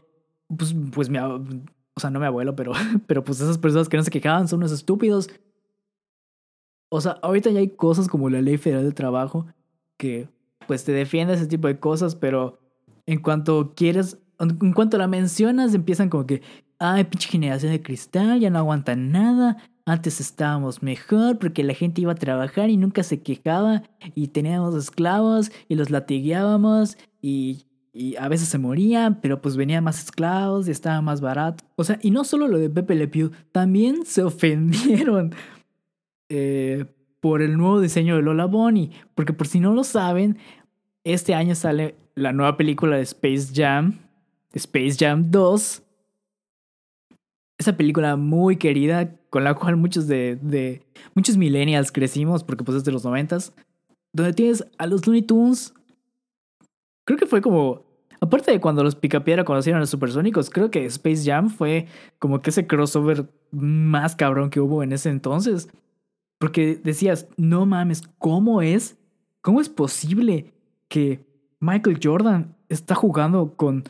pues, 0.55 0.76
pues 0.91 1.09
mi, 1.09 1.18
o 1.18 1.99
sea, 1.99 2.09
no 2.09 2.20
mi 2.20 2.26
abuelo, 2.26 2.55
pero, 2.55 2.74
pero 3.07 3.24
pues 3.24 3.39
esas 3.41 3.57
personas 3.57 3.89
que 3.89 3.97
no 3.97 4.03
se 4.03 4.11
quejaban 4.11 4.47
son 4.47 4.59
unos 4.59 4.72
estúpidos. 4.72 5.30
O 6.89 7.01
sea, 7.01 7.13
ahorita 7.24 7.49
ya 7.49 7.59
hay 7.59 7.70
cosas 7.70 8.07
como 8.07 8.30
la 8.30 8.41
ley 8.41 8.57
federal 8.57 8.84
del 8.84 8.93
trabajo 8.93 9.47
que 9.97 10.30
pues 10.68 10.84
te 10.84 10.91
defiende 10.91 11.34
ese 11.34 11.47
tipo 11.47 11.68
de 11.68 11.80
cosas, 11.80 12.16
pero 12.16 12.59
en 13.05 13.22
cuanto 13.22 13.74
quieres, 13.76 14.18
en 14.39 14.73
cuanto 14.73 14.97
la 14.97 15.07
mencionas, 15.07 15.73
empiezan 15.73 16.09
como 16.09 16.25
que, 16.25 16.41
ay, 16.79 17.03
pinche 17.05 17.29
generación 17.29 17.71
de 17.71 17.81
cristal, 17.81 18.39
ya 18.39 18.49
no 18.49 18.59
aguantan 18.59 19.11
nada. 19.11 19.57
Antes 19.86 20.19
estábamos 20.19 20.81
mejor 20.81 21.38
porque 21.38 21.63
la 21.63 21.73
gente 21.73 22.01
iba 22.01 22.11
a 22.11 22.15
trabajar 22.15 22.69
y 22.69 22.77
nunca 22.77 23.03
se 23.03 23.21
quejaba 23.21 23.83
y 24.15 24.29
teníamos 24.29 24.75
esclavos 24.75 25.51
y 25.69 25.75
los 25.75 25.91
latigueábamos 25.91 26.97
y, 27.21 27.65
y 27.93 28.15
a 28.17 28.27
veces 28.27 28.49
se 28.49 28.57
morían, 28.57 29.21
pero 29.21 29.41
pues 29.41 29.55
venían 29.55 29.83
más 29.83 30.03
esclavos 30.03 30.67
y 30.67 30.71
estaba 30.71 31.01
más 31.01 31.21
barato. 31.21 31.63
O 31.75 31.83
sea, 31.83 31.99
y 32.01 32.11
no 32.11 32.23
solo 32.23 32.47
lo 32.47 32.57
de 32.57 32.69
Pepe 32.69 32.95
Le 32.95 33.07
Pew, 33.07 33.31
también 33.51 34.05
se 34.05 34.23
ofendieron 34.23 35.36
eh, 36.29 36.86
por 37.19 37.41
el 37.41 37.57
nuevo 37.57 37.79
diseño 37.79 38.15
de 38.15 38.21
Lola 38.21 38.45
Bonnie. 38.45 38.91
Porque 39.13 39.33
por 39.33 39.47
si 39.47 39.59
no 39.59 39.73
lo 39.73 39.83
saben, 39.83 40.38
este 41.03 41.36
año 41.36 41.55
sale 41.55 41.95
la 42.15 42.33
nueva 42.33 42.57
película 42.57 42.97
de 42.97 43.03
Space 43.03 43.49
Jam, 43.53 43.99
Space 44.56 44.95
Jam 44.97 45.30
2. 45.30 45.84
Esa 47.58 47.78
película 47.78 48.16
muy 48.16 48.58
querida, 48.58 49.16
con 49.30 49.43
la 49.43 49.53
cual 49.53 49.78
muchos 49.78 50.08
de, 50.08 50.38
de 50.41 50.82
muchos 51.14 51.38
millennials 51.38 51.91
crecimos, 51.91 52.43
porque 52.43 52.64
pues 52.64 52.78
es 52.78 52.84
de 52.84 52.91
los 52.91 53.06
noventas, 53.06 53.53
donde 54.12 54.34
tienes 54.34 54.66
a 54.78 54.88
los 54.88 55.06
Looney 55.06 55.22
Tunes. 55.22 55.74
Creo 57.06 57.20
que 57.20 57.28
fue 57.28 57.41
como 57.41 57.86
Aparte 58.26 58.51
de 58.51 58.60
cuando 58.60 58.84
los 58.84 58.95
Picapiedra 58.95 59.43
conocieron 59.43 59.78
a 59.78 59.82
los 59.82 59.89
supersónicos, 59.89 60.49
creo 60.49 60.72
que 60.72 60.86
Space 60.86 61.24
Jam 61.30 61.49
fue 61.49 61.88
como 62.20 62.41
que 62.41 62.49
ese 62.49 62.66
crossover 62.66 63.30
más 63.51 64.16
cabrón 64.16 64.49
que 64.49 64.60
hubo 64.60 64.84
en 64.84 64.93
ese 64.93 65.10
entonces. 65.10 65.70
Porque 66.39 66.80
decías, 66.84 67.28
no 67.38 67.66
mames, 67.66 68.03
¿cómo 68.18 68.62
es? 68.62 68.97
¿Cómo 69.41 69.62
es 69.62 69.70
posible 69.70 70.53
que 70.88 71.26
Michael 71.60 71.99
Jordan 72.01 72.56
está 72.68 72.95
jugando 72.95 73.53
con, 73.56 73.84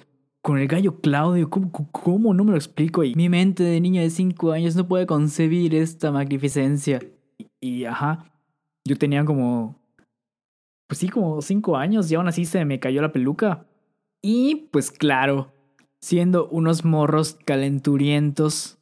con 0.46 0.60
el 0.60 0.68
gallo 0.68 1.02
Claudio? 1.02 1.50
¿Cómo, 1.50 1.72
¿Cómo? 1.92 2.36
No 2.36 2.44
me 2.44 2.52
lo 2.52 2.58
explico. 2.58 3.04
Y 3.04 3.16
mi 3.16 3.30
mente 3.30 3.64
de 3.64 3.82
niña 3.82 4.04
de 4.04 4.12
5 4.12 4.52
años 4.52 4.76
no 4.76 4.88
puede 4.88 5.08
concebir 5.08 5.74
esta 5.74 6.12
magnificencia. 6.12 7.00
Y, 7.60 7.86
ajá. 7.86 8.32
Yo 8.88 8.96
tenía 8.96 9.26
como, 9.26 9.76
pues 10.88 11.00
sí, 11.00 11.10
como 11.10 11.42
cinco 11.42 11.78
años 11.78 12.12
y 12.12 12.16
aún 12.16 12.28
así 12.28 12.46
se 12.46 12.64
me 12.64 12.80
cayó 12.80 13.02
la 13.02 13.12
peluca. 13.12 13.66
Y 14.22 14.68
pues 14.72 14.92
claro, 14.92 15.52
siendo 16.00 16.48
unos 16.50 16.86
morros 16.86 17.40
calenturientos. 17.44 18.78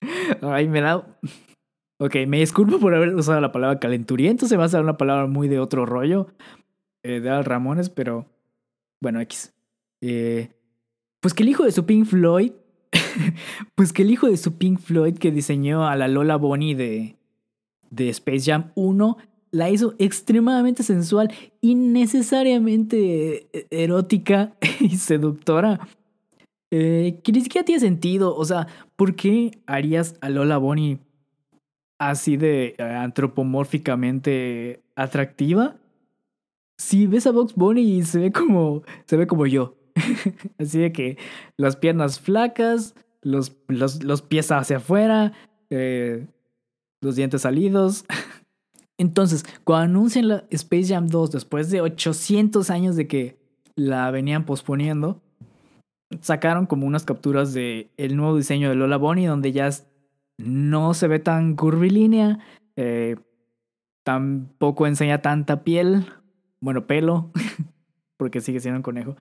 Ay, 0.40 0.66
me 0.66 0.80
da... 0.80 1.20
Ok, 2.00 2.14
me 2.26 2.38
disculpo 2.38 2.78
por 2.78 2.94
haber 2.94 3.14
usado 3.14 3.38
la 3.42 3.52
palabra 3.52 3.80
calenturiento, 3.80 4.46
se 4.46 4.56
me 4.56 4.64
hace 4.64 4.80
una 4.80 4.96
palabra 4.96 5.26
muy 5.26 5.48
de 5.48 5.58
otro 5.58 5.84
rollo, 5.84 6.28
eh, 7.02 7.20
de 7.20 7.28
Al 7.28 7.44
Ramones, 7.44 7.90
pero 7.90 8.24
bueno, 9.02 9.20
X. 9.20 9.52
Eh, 10.00 10.50
pues 11.20 11.34
que 11.34 11.42
el 11.42 11.48
hijo 11.48 11.64
de 11.64 11.72
su 11.72 11.84
Pink 11.84 12.06
Floyd, 12.06 12.52
pues 13.74 13.92
que 13.92 14.02
el 14.02 14.10
hijo 14.10 14.28
de 14.28 14.36
su 14.36 14.58
Pink 14.58 14.78
Floyd 14.78 15.18
que 15.18 15.30
diseñó 15.30 15.86
a 15.86 15.96
la 15.96 16.08
Lola 16.08 16.36
Bonnie 16.36 16.74
de, 16.74 17.16
de 17.90 18.08
Space 18.10 18.50
Jam 18.50 18.72
1 18.74 19.16
la 19.50 19.70
hizo 19.70 19.94
extremadamente 19.98 20.82
sensual, 20.82 21.32
innecesariamente 21.60 23.48
eh, 23.52 23.66
erótica 23.70 24.54
y 24.80 24.96
seductora. 24.96 25.80
Eh, 26.70 27.20
que 27.24 27.32
ni 27.32 27.40
siquiera 27.40 27.64
tiene 27.64 27.80
sentido. 27.80 28.36
O 28.36 28.44
sea, 28.44 28.66
¿por 28.96 29.14
qué 29.14 29.62
harías 29.66 30.16
a 30.20 30.28
Lola 30.28 30.58
Bonnie 30.58 30.98
así 31.98 32.36
de 32.36 32.74
eh, 32.76 32.82
antropomórficamente 32.82 34.82
atractiva? 34.94 35.76
Si 36.76 37.06
ves 37.06 37.26
a 37.26 37.32
Box 37.32 37.54
Bunny 37.54 38.02
se 38.02 38.20
ve 38.20 38.32
como. 38.32 38.82
se 39.06 39.16
ve 39.16 39.26
como 39.26 39.46
yo. 39.46 39.77
así 40.58 40.78
de 40.78 40.92
que 40.92 41.18
las 41.56 41.76
piernas 41.76 42.20
flacas, 42.20 42.94
los, 43.22 43.56
los, 43.68 44.02
los 44.02 44.22
pies 44.22 44.50
hacia 44.50 44.78
afuera, 44.78 45.32
eh, 45.70 46.26
los 47.00 47.16
dientes 47.16 47.42
salidos. 47.42 48.04
Entonces, 48.98 49.44
cuando 49.64 49.98
anuncian 49.98 50.28
la 50.28 50.44
Space 50.50 50.92
Jam 50.92 51.06
2 51.06 51.30
después 51.30 51.70
de 51.70 51.80
800 51.80 52.70
años 52.70 52.96
de 52.96 53.06
que 53.06 53.38
la 53.76 54.10
venían 54.10 54.44
posponiendo, 54.44 55.20
sacaron 56.20 56.66
como 56.66 56.86
unas 56.86 57.04
capturas 57.04 57.52
de 57.52 57.90
el 57.96 58.16
nuevo 58.16 58.36
diseño 58.36 58.68
de 58.68 58.74
Lola 58.74 58.96
Bonnie 58.96 59.26
donde 59.26 59.52
ya 59.52 59.70
no 60.38 60.94
se 60.94 61.08
ve 61.08 61.18
tan 61.18 61.54
curvilínea, 61.54 62.40
eh, 62.76 63.16
tampoco 64.04 64.86
enseña 64.86 65.20
tanta 65.20 65.64
piel, 65.64 66.06
bueno, 66.60 66.86
pelo, 66.86 67.30
porque 68.16 68.40
sigue 68.40 68.60
siendo 68.60 68.78
un 68.78 68.82
conejo. 68.82 69.16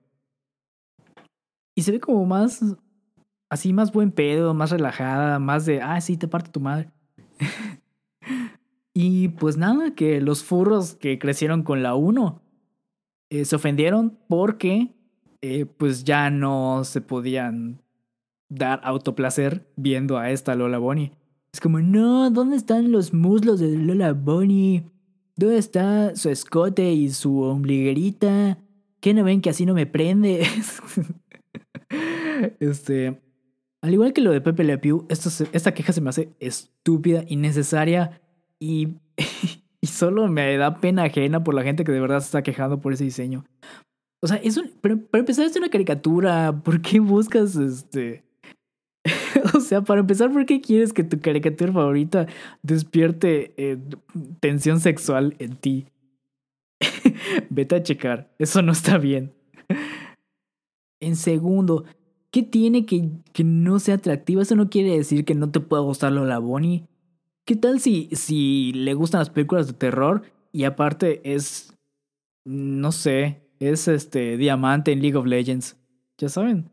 Y 1.78 1.84
se 1.84 1.92
ve 1.92 2.00
como 2.00 2.26
más, 2.26 2.66
así 3.52 3.72
más 3.72 3.92
buen 3.92 4.12
pedo, 4.12 4.56
más 4.56 4.72
relajada, 4.72 5.38
más 5.38 5.68
de, 5.68 5.80
ah, 5.80 6.02
sí, 6.02 6.18
te 6.18 6.28
parte 6.28 6.50
tu 6.50 6.60
madre. 6.60 6.90
y 8.96 9.28
pues 9.28 9.58
nada, 9.58 9.94
que 9.94 10.20
los 10.20 10.44
furros 10.44 10.96
que 10.96 11.20
crecieron 11.20 11.62
con 11.62 11.84
la 11.84 11.94
1 11.94 12.42
eh, 13.30 13.46
se 13.46 13.56
ofendieron 13.56 14.18
porque 14.28 14.96
eh, 15.44 15.68
pues 15.68 16.04
ya 16.04 16.32
no 16.32 16.84
se 16.84 17.00
podían 17.00 17.84
dar 18.50 18.82
autoplacer 18.84 19.72
viendo 19.76 20.18
a 20.18 20.32
esta 20.32 20.56
Lola 20.56 20.80
Bonnie. 20.80 21.12
Es 21.54 21.60
como, 21.60 21.80
no, 21.80 22.32
¿dónde 22.32 22.56
están 22.58 22.92
los 22.92 23.14
muslos 23.14 23.60
de 23.60 23.78
Lola 23.78 24.14
Bonnie? 24.14 24.90
¿Dónde 25.36 25.60
está 25.60 26.16
su 26.16 26.30
escote 26.30 26.92
y 26.92 27.12
su 27.12 27.42
ombliguerita? 27.42 28.58
¿Qué 29.00 29.14
no 29.14 29.24
ven 29.24 29.42
que 29.42 29.52
así 29.52 29.68
no 29.68 29.76
me 29.76 29.86
prende? 29.86 30.44
este. 32.60 33.22
Al 33.82 33.94
igual 33.94 34.14
que 34.14 34.22
lo 34.22 34.32
de 34.32 34.42
Pepe 34.42 34.64
Le 34.64 34.78
Pew, 34.78 35.06
esta 35.10 35.74
queja 35.74 35.94
se 35.94 36.02
me 36.02 36.10
hace 36.10 36.30
estúpida, 36.40 37.24
innecesaria 37.28 38.20
y, 38.60 38.98
solo 39.84 40.28
me 40.28 40.58
da 40.58 40.82
pena 40.82 41.04
ajena 41.04 41.44
por 41.44 41.54
la 41.54 41.64
gente 41.64 41.84
que 41.84 41.92
de 41.92 42.02
verdad 42.02 42.20
se 42.20 42.26
está 42.26 42.42
quejando 42.42 42.82
por 42.82 42.94
ese 42.94 43.04
diseño. 43.04 43.46
O 44.22 44.28
sea, 44.28 44.38
es 44.38 44.58
un, 44.58 44.70
para 44.82 45.20
empezar 45.20 45.46
es 45.46 45.56
una 45.56 45.70
caricatura. 45.70 46.62
¿Por 46.64 46.82
qué 46.82 47.00
buscas 47.00 47.56
este? 47.56 48.24
o 49.54 49.60
sea, 49.60 49.82
para 49.82 50.02
empezar, 50.02 50.32
¿por 50.32 50.46
qué 50.46 50.60
quieres 50.60 50.92
que 50.92 51.04
tu 51.04 51.20
caricatura 51.20 51.72
favorita 51.72 52.28
despierte 52.62 53.54
eh, 53.58 53.78
tensión 54.40 54.80
sexual 54.80 55.36
en 55.40 55.56
ti? 55.56 55.88
Vete 57.50 57.76
a 57.76 57.84
checar, 57.84 58.34
eso 58.40 58.62
no 58.62 58.72
está 58.72 58.98
bien. 58.98 59.37
En 61.00 61.16
segundo, 61.16 61.86
¿qué 62.32 62.44
tiene 62.44 62.86
que, 62.86 63.10
que 63.34 63.44
no 63.44 63.80
sea 63.80 63.96
atractiva? 63.96 64.42
Eso 64.42 64.56
no 64.56 64.70
quiere 64.70 64.98
decir 64.98 65.26
que 65.26 65.36
no 65.36 65.50
te 65.52 65.60
pueda 65.60 65.82
gustar 65.82 66.12
Lola 66.12 66.40
Bonnie. 66.40 66.88
¿Qué 67.46 67.56
tal 67.56 67.80
si, 67.80 68.10
si 68.12 68.74
le 68.74 68.94
gustan 68.94 69.20
las 69.20 69.30
películas 69.30 69.68
de 69.68 69.74
terror 69.74 70.24
y 70.52 70.64
aparte 70.64 71.22
es, 71.24 71.74
no 72.46 72.92
sé, 72.92 73.42
es 73.60 73.88
este 73.88 74.38
diamante 74.38 74.92
en 74.92 75.02
League 75.02 75.18
of 75.18 75.26
Legends. 75.26 75.78
Ya 76.18 76.30
saben. 76.30 76.70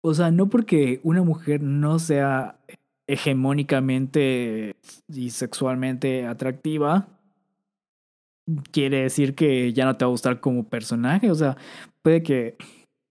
O 0.00 0.14
sea, 0.14 0.30
no 0.30 0.48
porque 0.48 1.00
una 1.02 1.22
mujer 1.22 1.62
no 1.62 1.98
sea 1.98 2.58
hegemónicamente 3.06 4.76
y 5.08 5.30
sexualmente 5.30 6.26
atractiva, 6.26 7.08
quiere 8.70 9.02
decir 9.02 9.34
que 9.34 9.72
ya 9.72 9.84
no 9.84 9.96
te 9.96 10.04
va 10.04 10.08
a 10.08 10.12
gustar 10.12 10.40
como 10.40 10.68
personaje. 10.68 11.30
O 11.30 11.34
sea, 11.34 11.56
puede 12.02 12.22
que, 12.22 12.56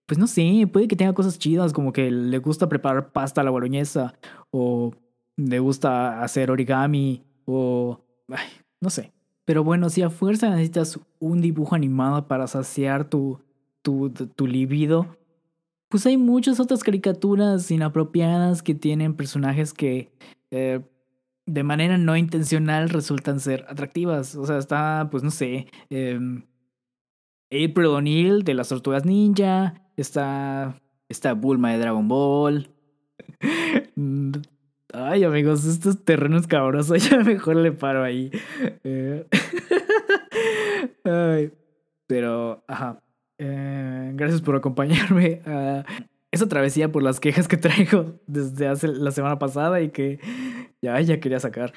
pues 0.05 0.17
no 0.17 0.27
sé, 0.27 0.67
puede 0.71 0.87
que 0.87 0.95
tenga 0.95 1.13
cosas 1.13 1.39
chidas, 1.39 1.73
como 1.73 1.91
que 1.91 2.11
le 2.11 2.37
gusta 2.37 2.69
preparar 2.69 3.11
pasta 3.11 3.41
a 3.41 3.43
la 3.43 3.51
boloñesa, 3.51 4.13
o 4.51 4.93
le 5.35 5.59
gusta 5.59 6.21
hacer 6.21 6.51
origami, 6.51 7.23
o, 7.45 7.99
no 8.81 8.89
sé. 8.89 9.11
Pero 9.45 9.63
bueno, 9.63 9.89
si 9.89 10.01
a 10.01 10.09
fuerza 10.09 10.49
necesitas 10.49 10.99
un 11.19 11.41
dibujo 11.41 11.75
animado 11.75 12.27
para 12.27 12.47
saciar 12.47 13.09
tu, 13.09 13.39
tu, 13.81 14.09
tu 14.09 14.47
libido, 14.47 15.17
pues 15.89 16.05
hay 16.05 16.17
muchas 16.17 16.59
otras 16.59 16.83
caricaturas 16.83 17.69
inapropiadas 17.69 18.63
que 18.63 18.73
tienen 18.73 19.15
personajes 19.15 19.73
que 19.73 20.11
eh, 20.51 20.81
de 21.45 21.63
manera 21.63 21.97
no 21.97 22.17
intencional 22.17 22.89
resultan 22.89 23.39
ser 23.39 23.65
atractivas. 23.69 24.35
O 24.35 24.45
sea, 24.45 24.57
está, 24.57 25.07
pues 25.11 25.23
no 25.23 25.31
sé, 25.31 25.67
eh, 25.89 26.19
April 27.51 27.85
O'Neil 27.87 28.43
de 28.43 28.53
las 28.55 28.69
Tortugas 28.69 29.05
Ninja, 29.05 29.84
está, 30.01 30.81
está 31.09 31.33
Bulma 31.33 31.71
de 31.71 31.79
Dragon 31.79 32.07
Ball. 32.07 32.69
Ay, 34.97 35.25
amigos, 35.25 35.65
estos 35.65 36.05
terrenos 36.05 36.47
cabrosos, 36.47 37.09
ya 37.09 37.19
mejor 37.19 37.57
le 37.57 37.73
paro 37.73 38.03
ahí. 38.03 38.31
Eh, 38.83 39.25
pero, 42.07 42.63
ajá. 42.67 43.01
Eh, 43.37 44.11
gracias 44.13 44.41
por 44.41 44.55
acompañarme 44.55 45.41
a 45.45 45.83
esa 46.31 46.47
travesía 46.47 46.89
por 46.89 47.03
las 47.03 47.19
quejas 47.19 47.49
que 47.49 47.57
traigo 47.57 48.21
desde 48.27 48.67
hace 48.67 48.87
la 48.87 49.11
semana 49.11 49.37
pasada 49.37 49.81
y 49.81 49.89
que 49.89 50.19
ya, 50.81 51.19
quería 51.19 51.41
sacar. 51.41 51.73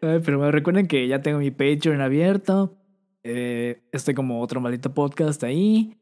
Pero 0.00 0.50
recuerden 0.50 0.86
que 0.86 1.08
ya 1.08 1.22
tengo 1.22 1.38
mi 1.38 1.50
Patreon 1.50 2.02
abierto. 2.02 2.76
Eh, 3.22 3.82
estoy 3.92 4.14
como 4.14 4.40
otro 4.40 4.60
maldito 4.60 4.92
podcast 4.94 5.42
ahí. 5.44 5.96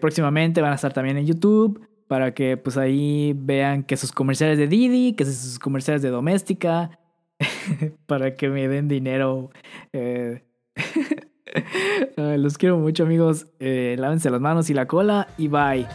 próximamente 0.00 0.60
van 0.60 0.72
a 0.72 0.76
estar 0.76 0.92
también 0.92 1.16
en 1.16 1.26
YouTube 1.26 1.80
para 2.08 2.34
que 2.34 2.56
pues 2.56 2.76
ahí 2.76 3.34
vean 3.36 3.82
que 3.82 3.96
sus 3.96 4.12
comerciales 4.12 4.58
de 4.58 4.68
Didi, 4.68 5.14
que 5.14 5.24
sus 5.24 5.58
comerciales 5.58 6.02
de 6.02 6.10
Doméstica, 6.10 6.98
para 8.06 8.34
que 8.36 8.48
me 8.48 8.68
den 8.68 8.88
dinero. 8.88 9.50
Eh... 9.92 10.42
los 12.16 12.58
quiero 12.58 12.78
mucho 12.78 13.04
amigos, 13.04 13.46
eh, 13.60 13.96
lávense 13.98 14.30
las 14.30 14.40
manos 14.40 14.70
y 14.70 14.74
la 14.74 14.86
cola 14.86 15.28
y 15.38 15.48
bye. 15.48 15.86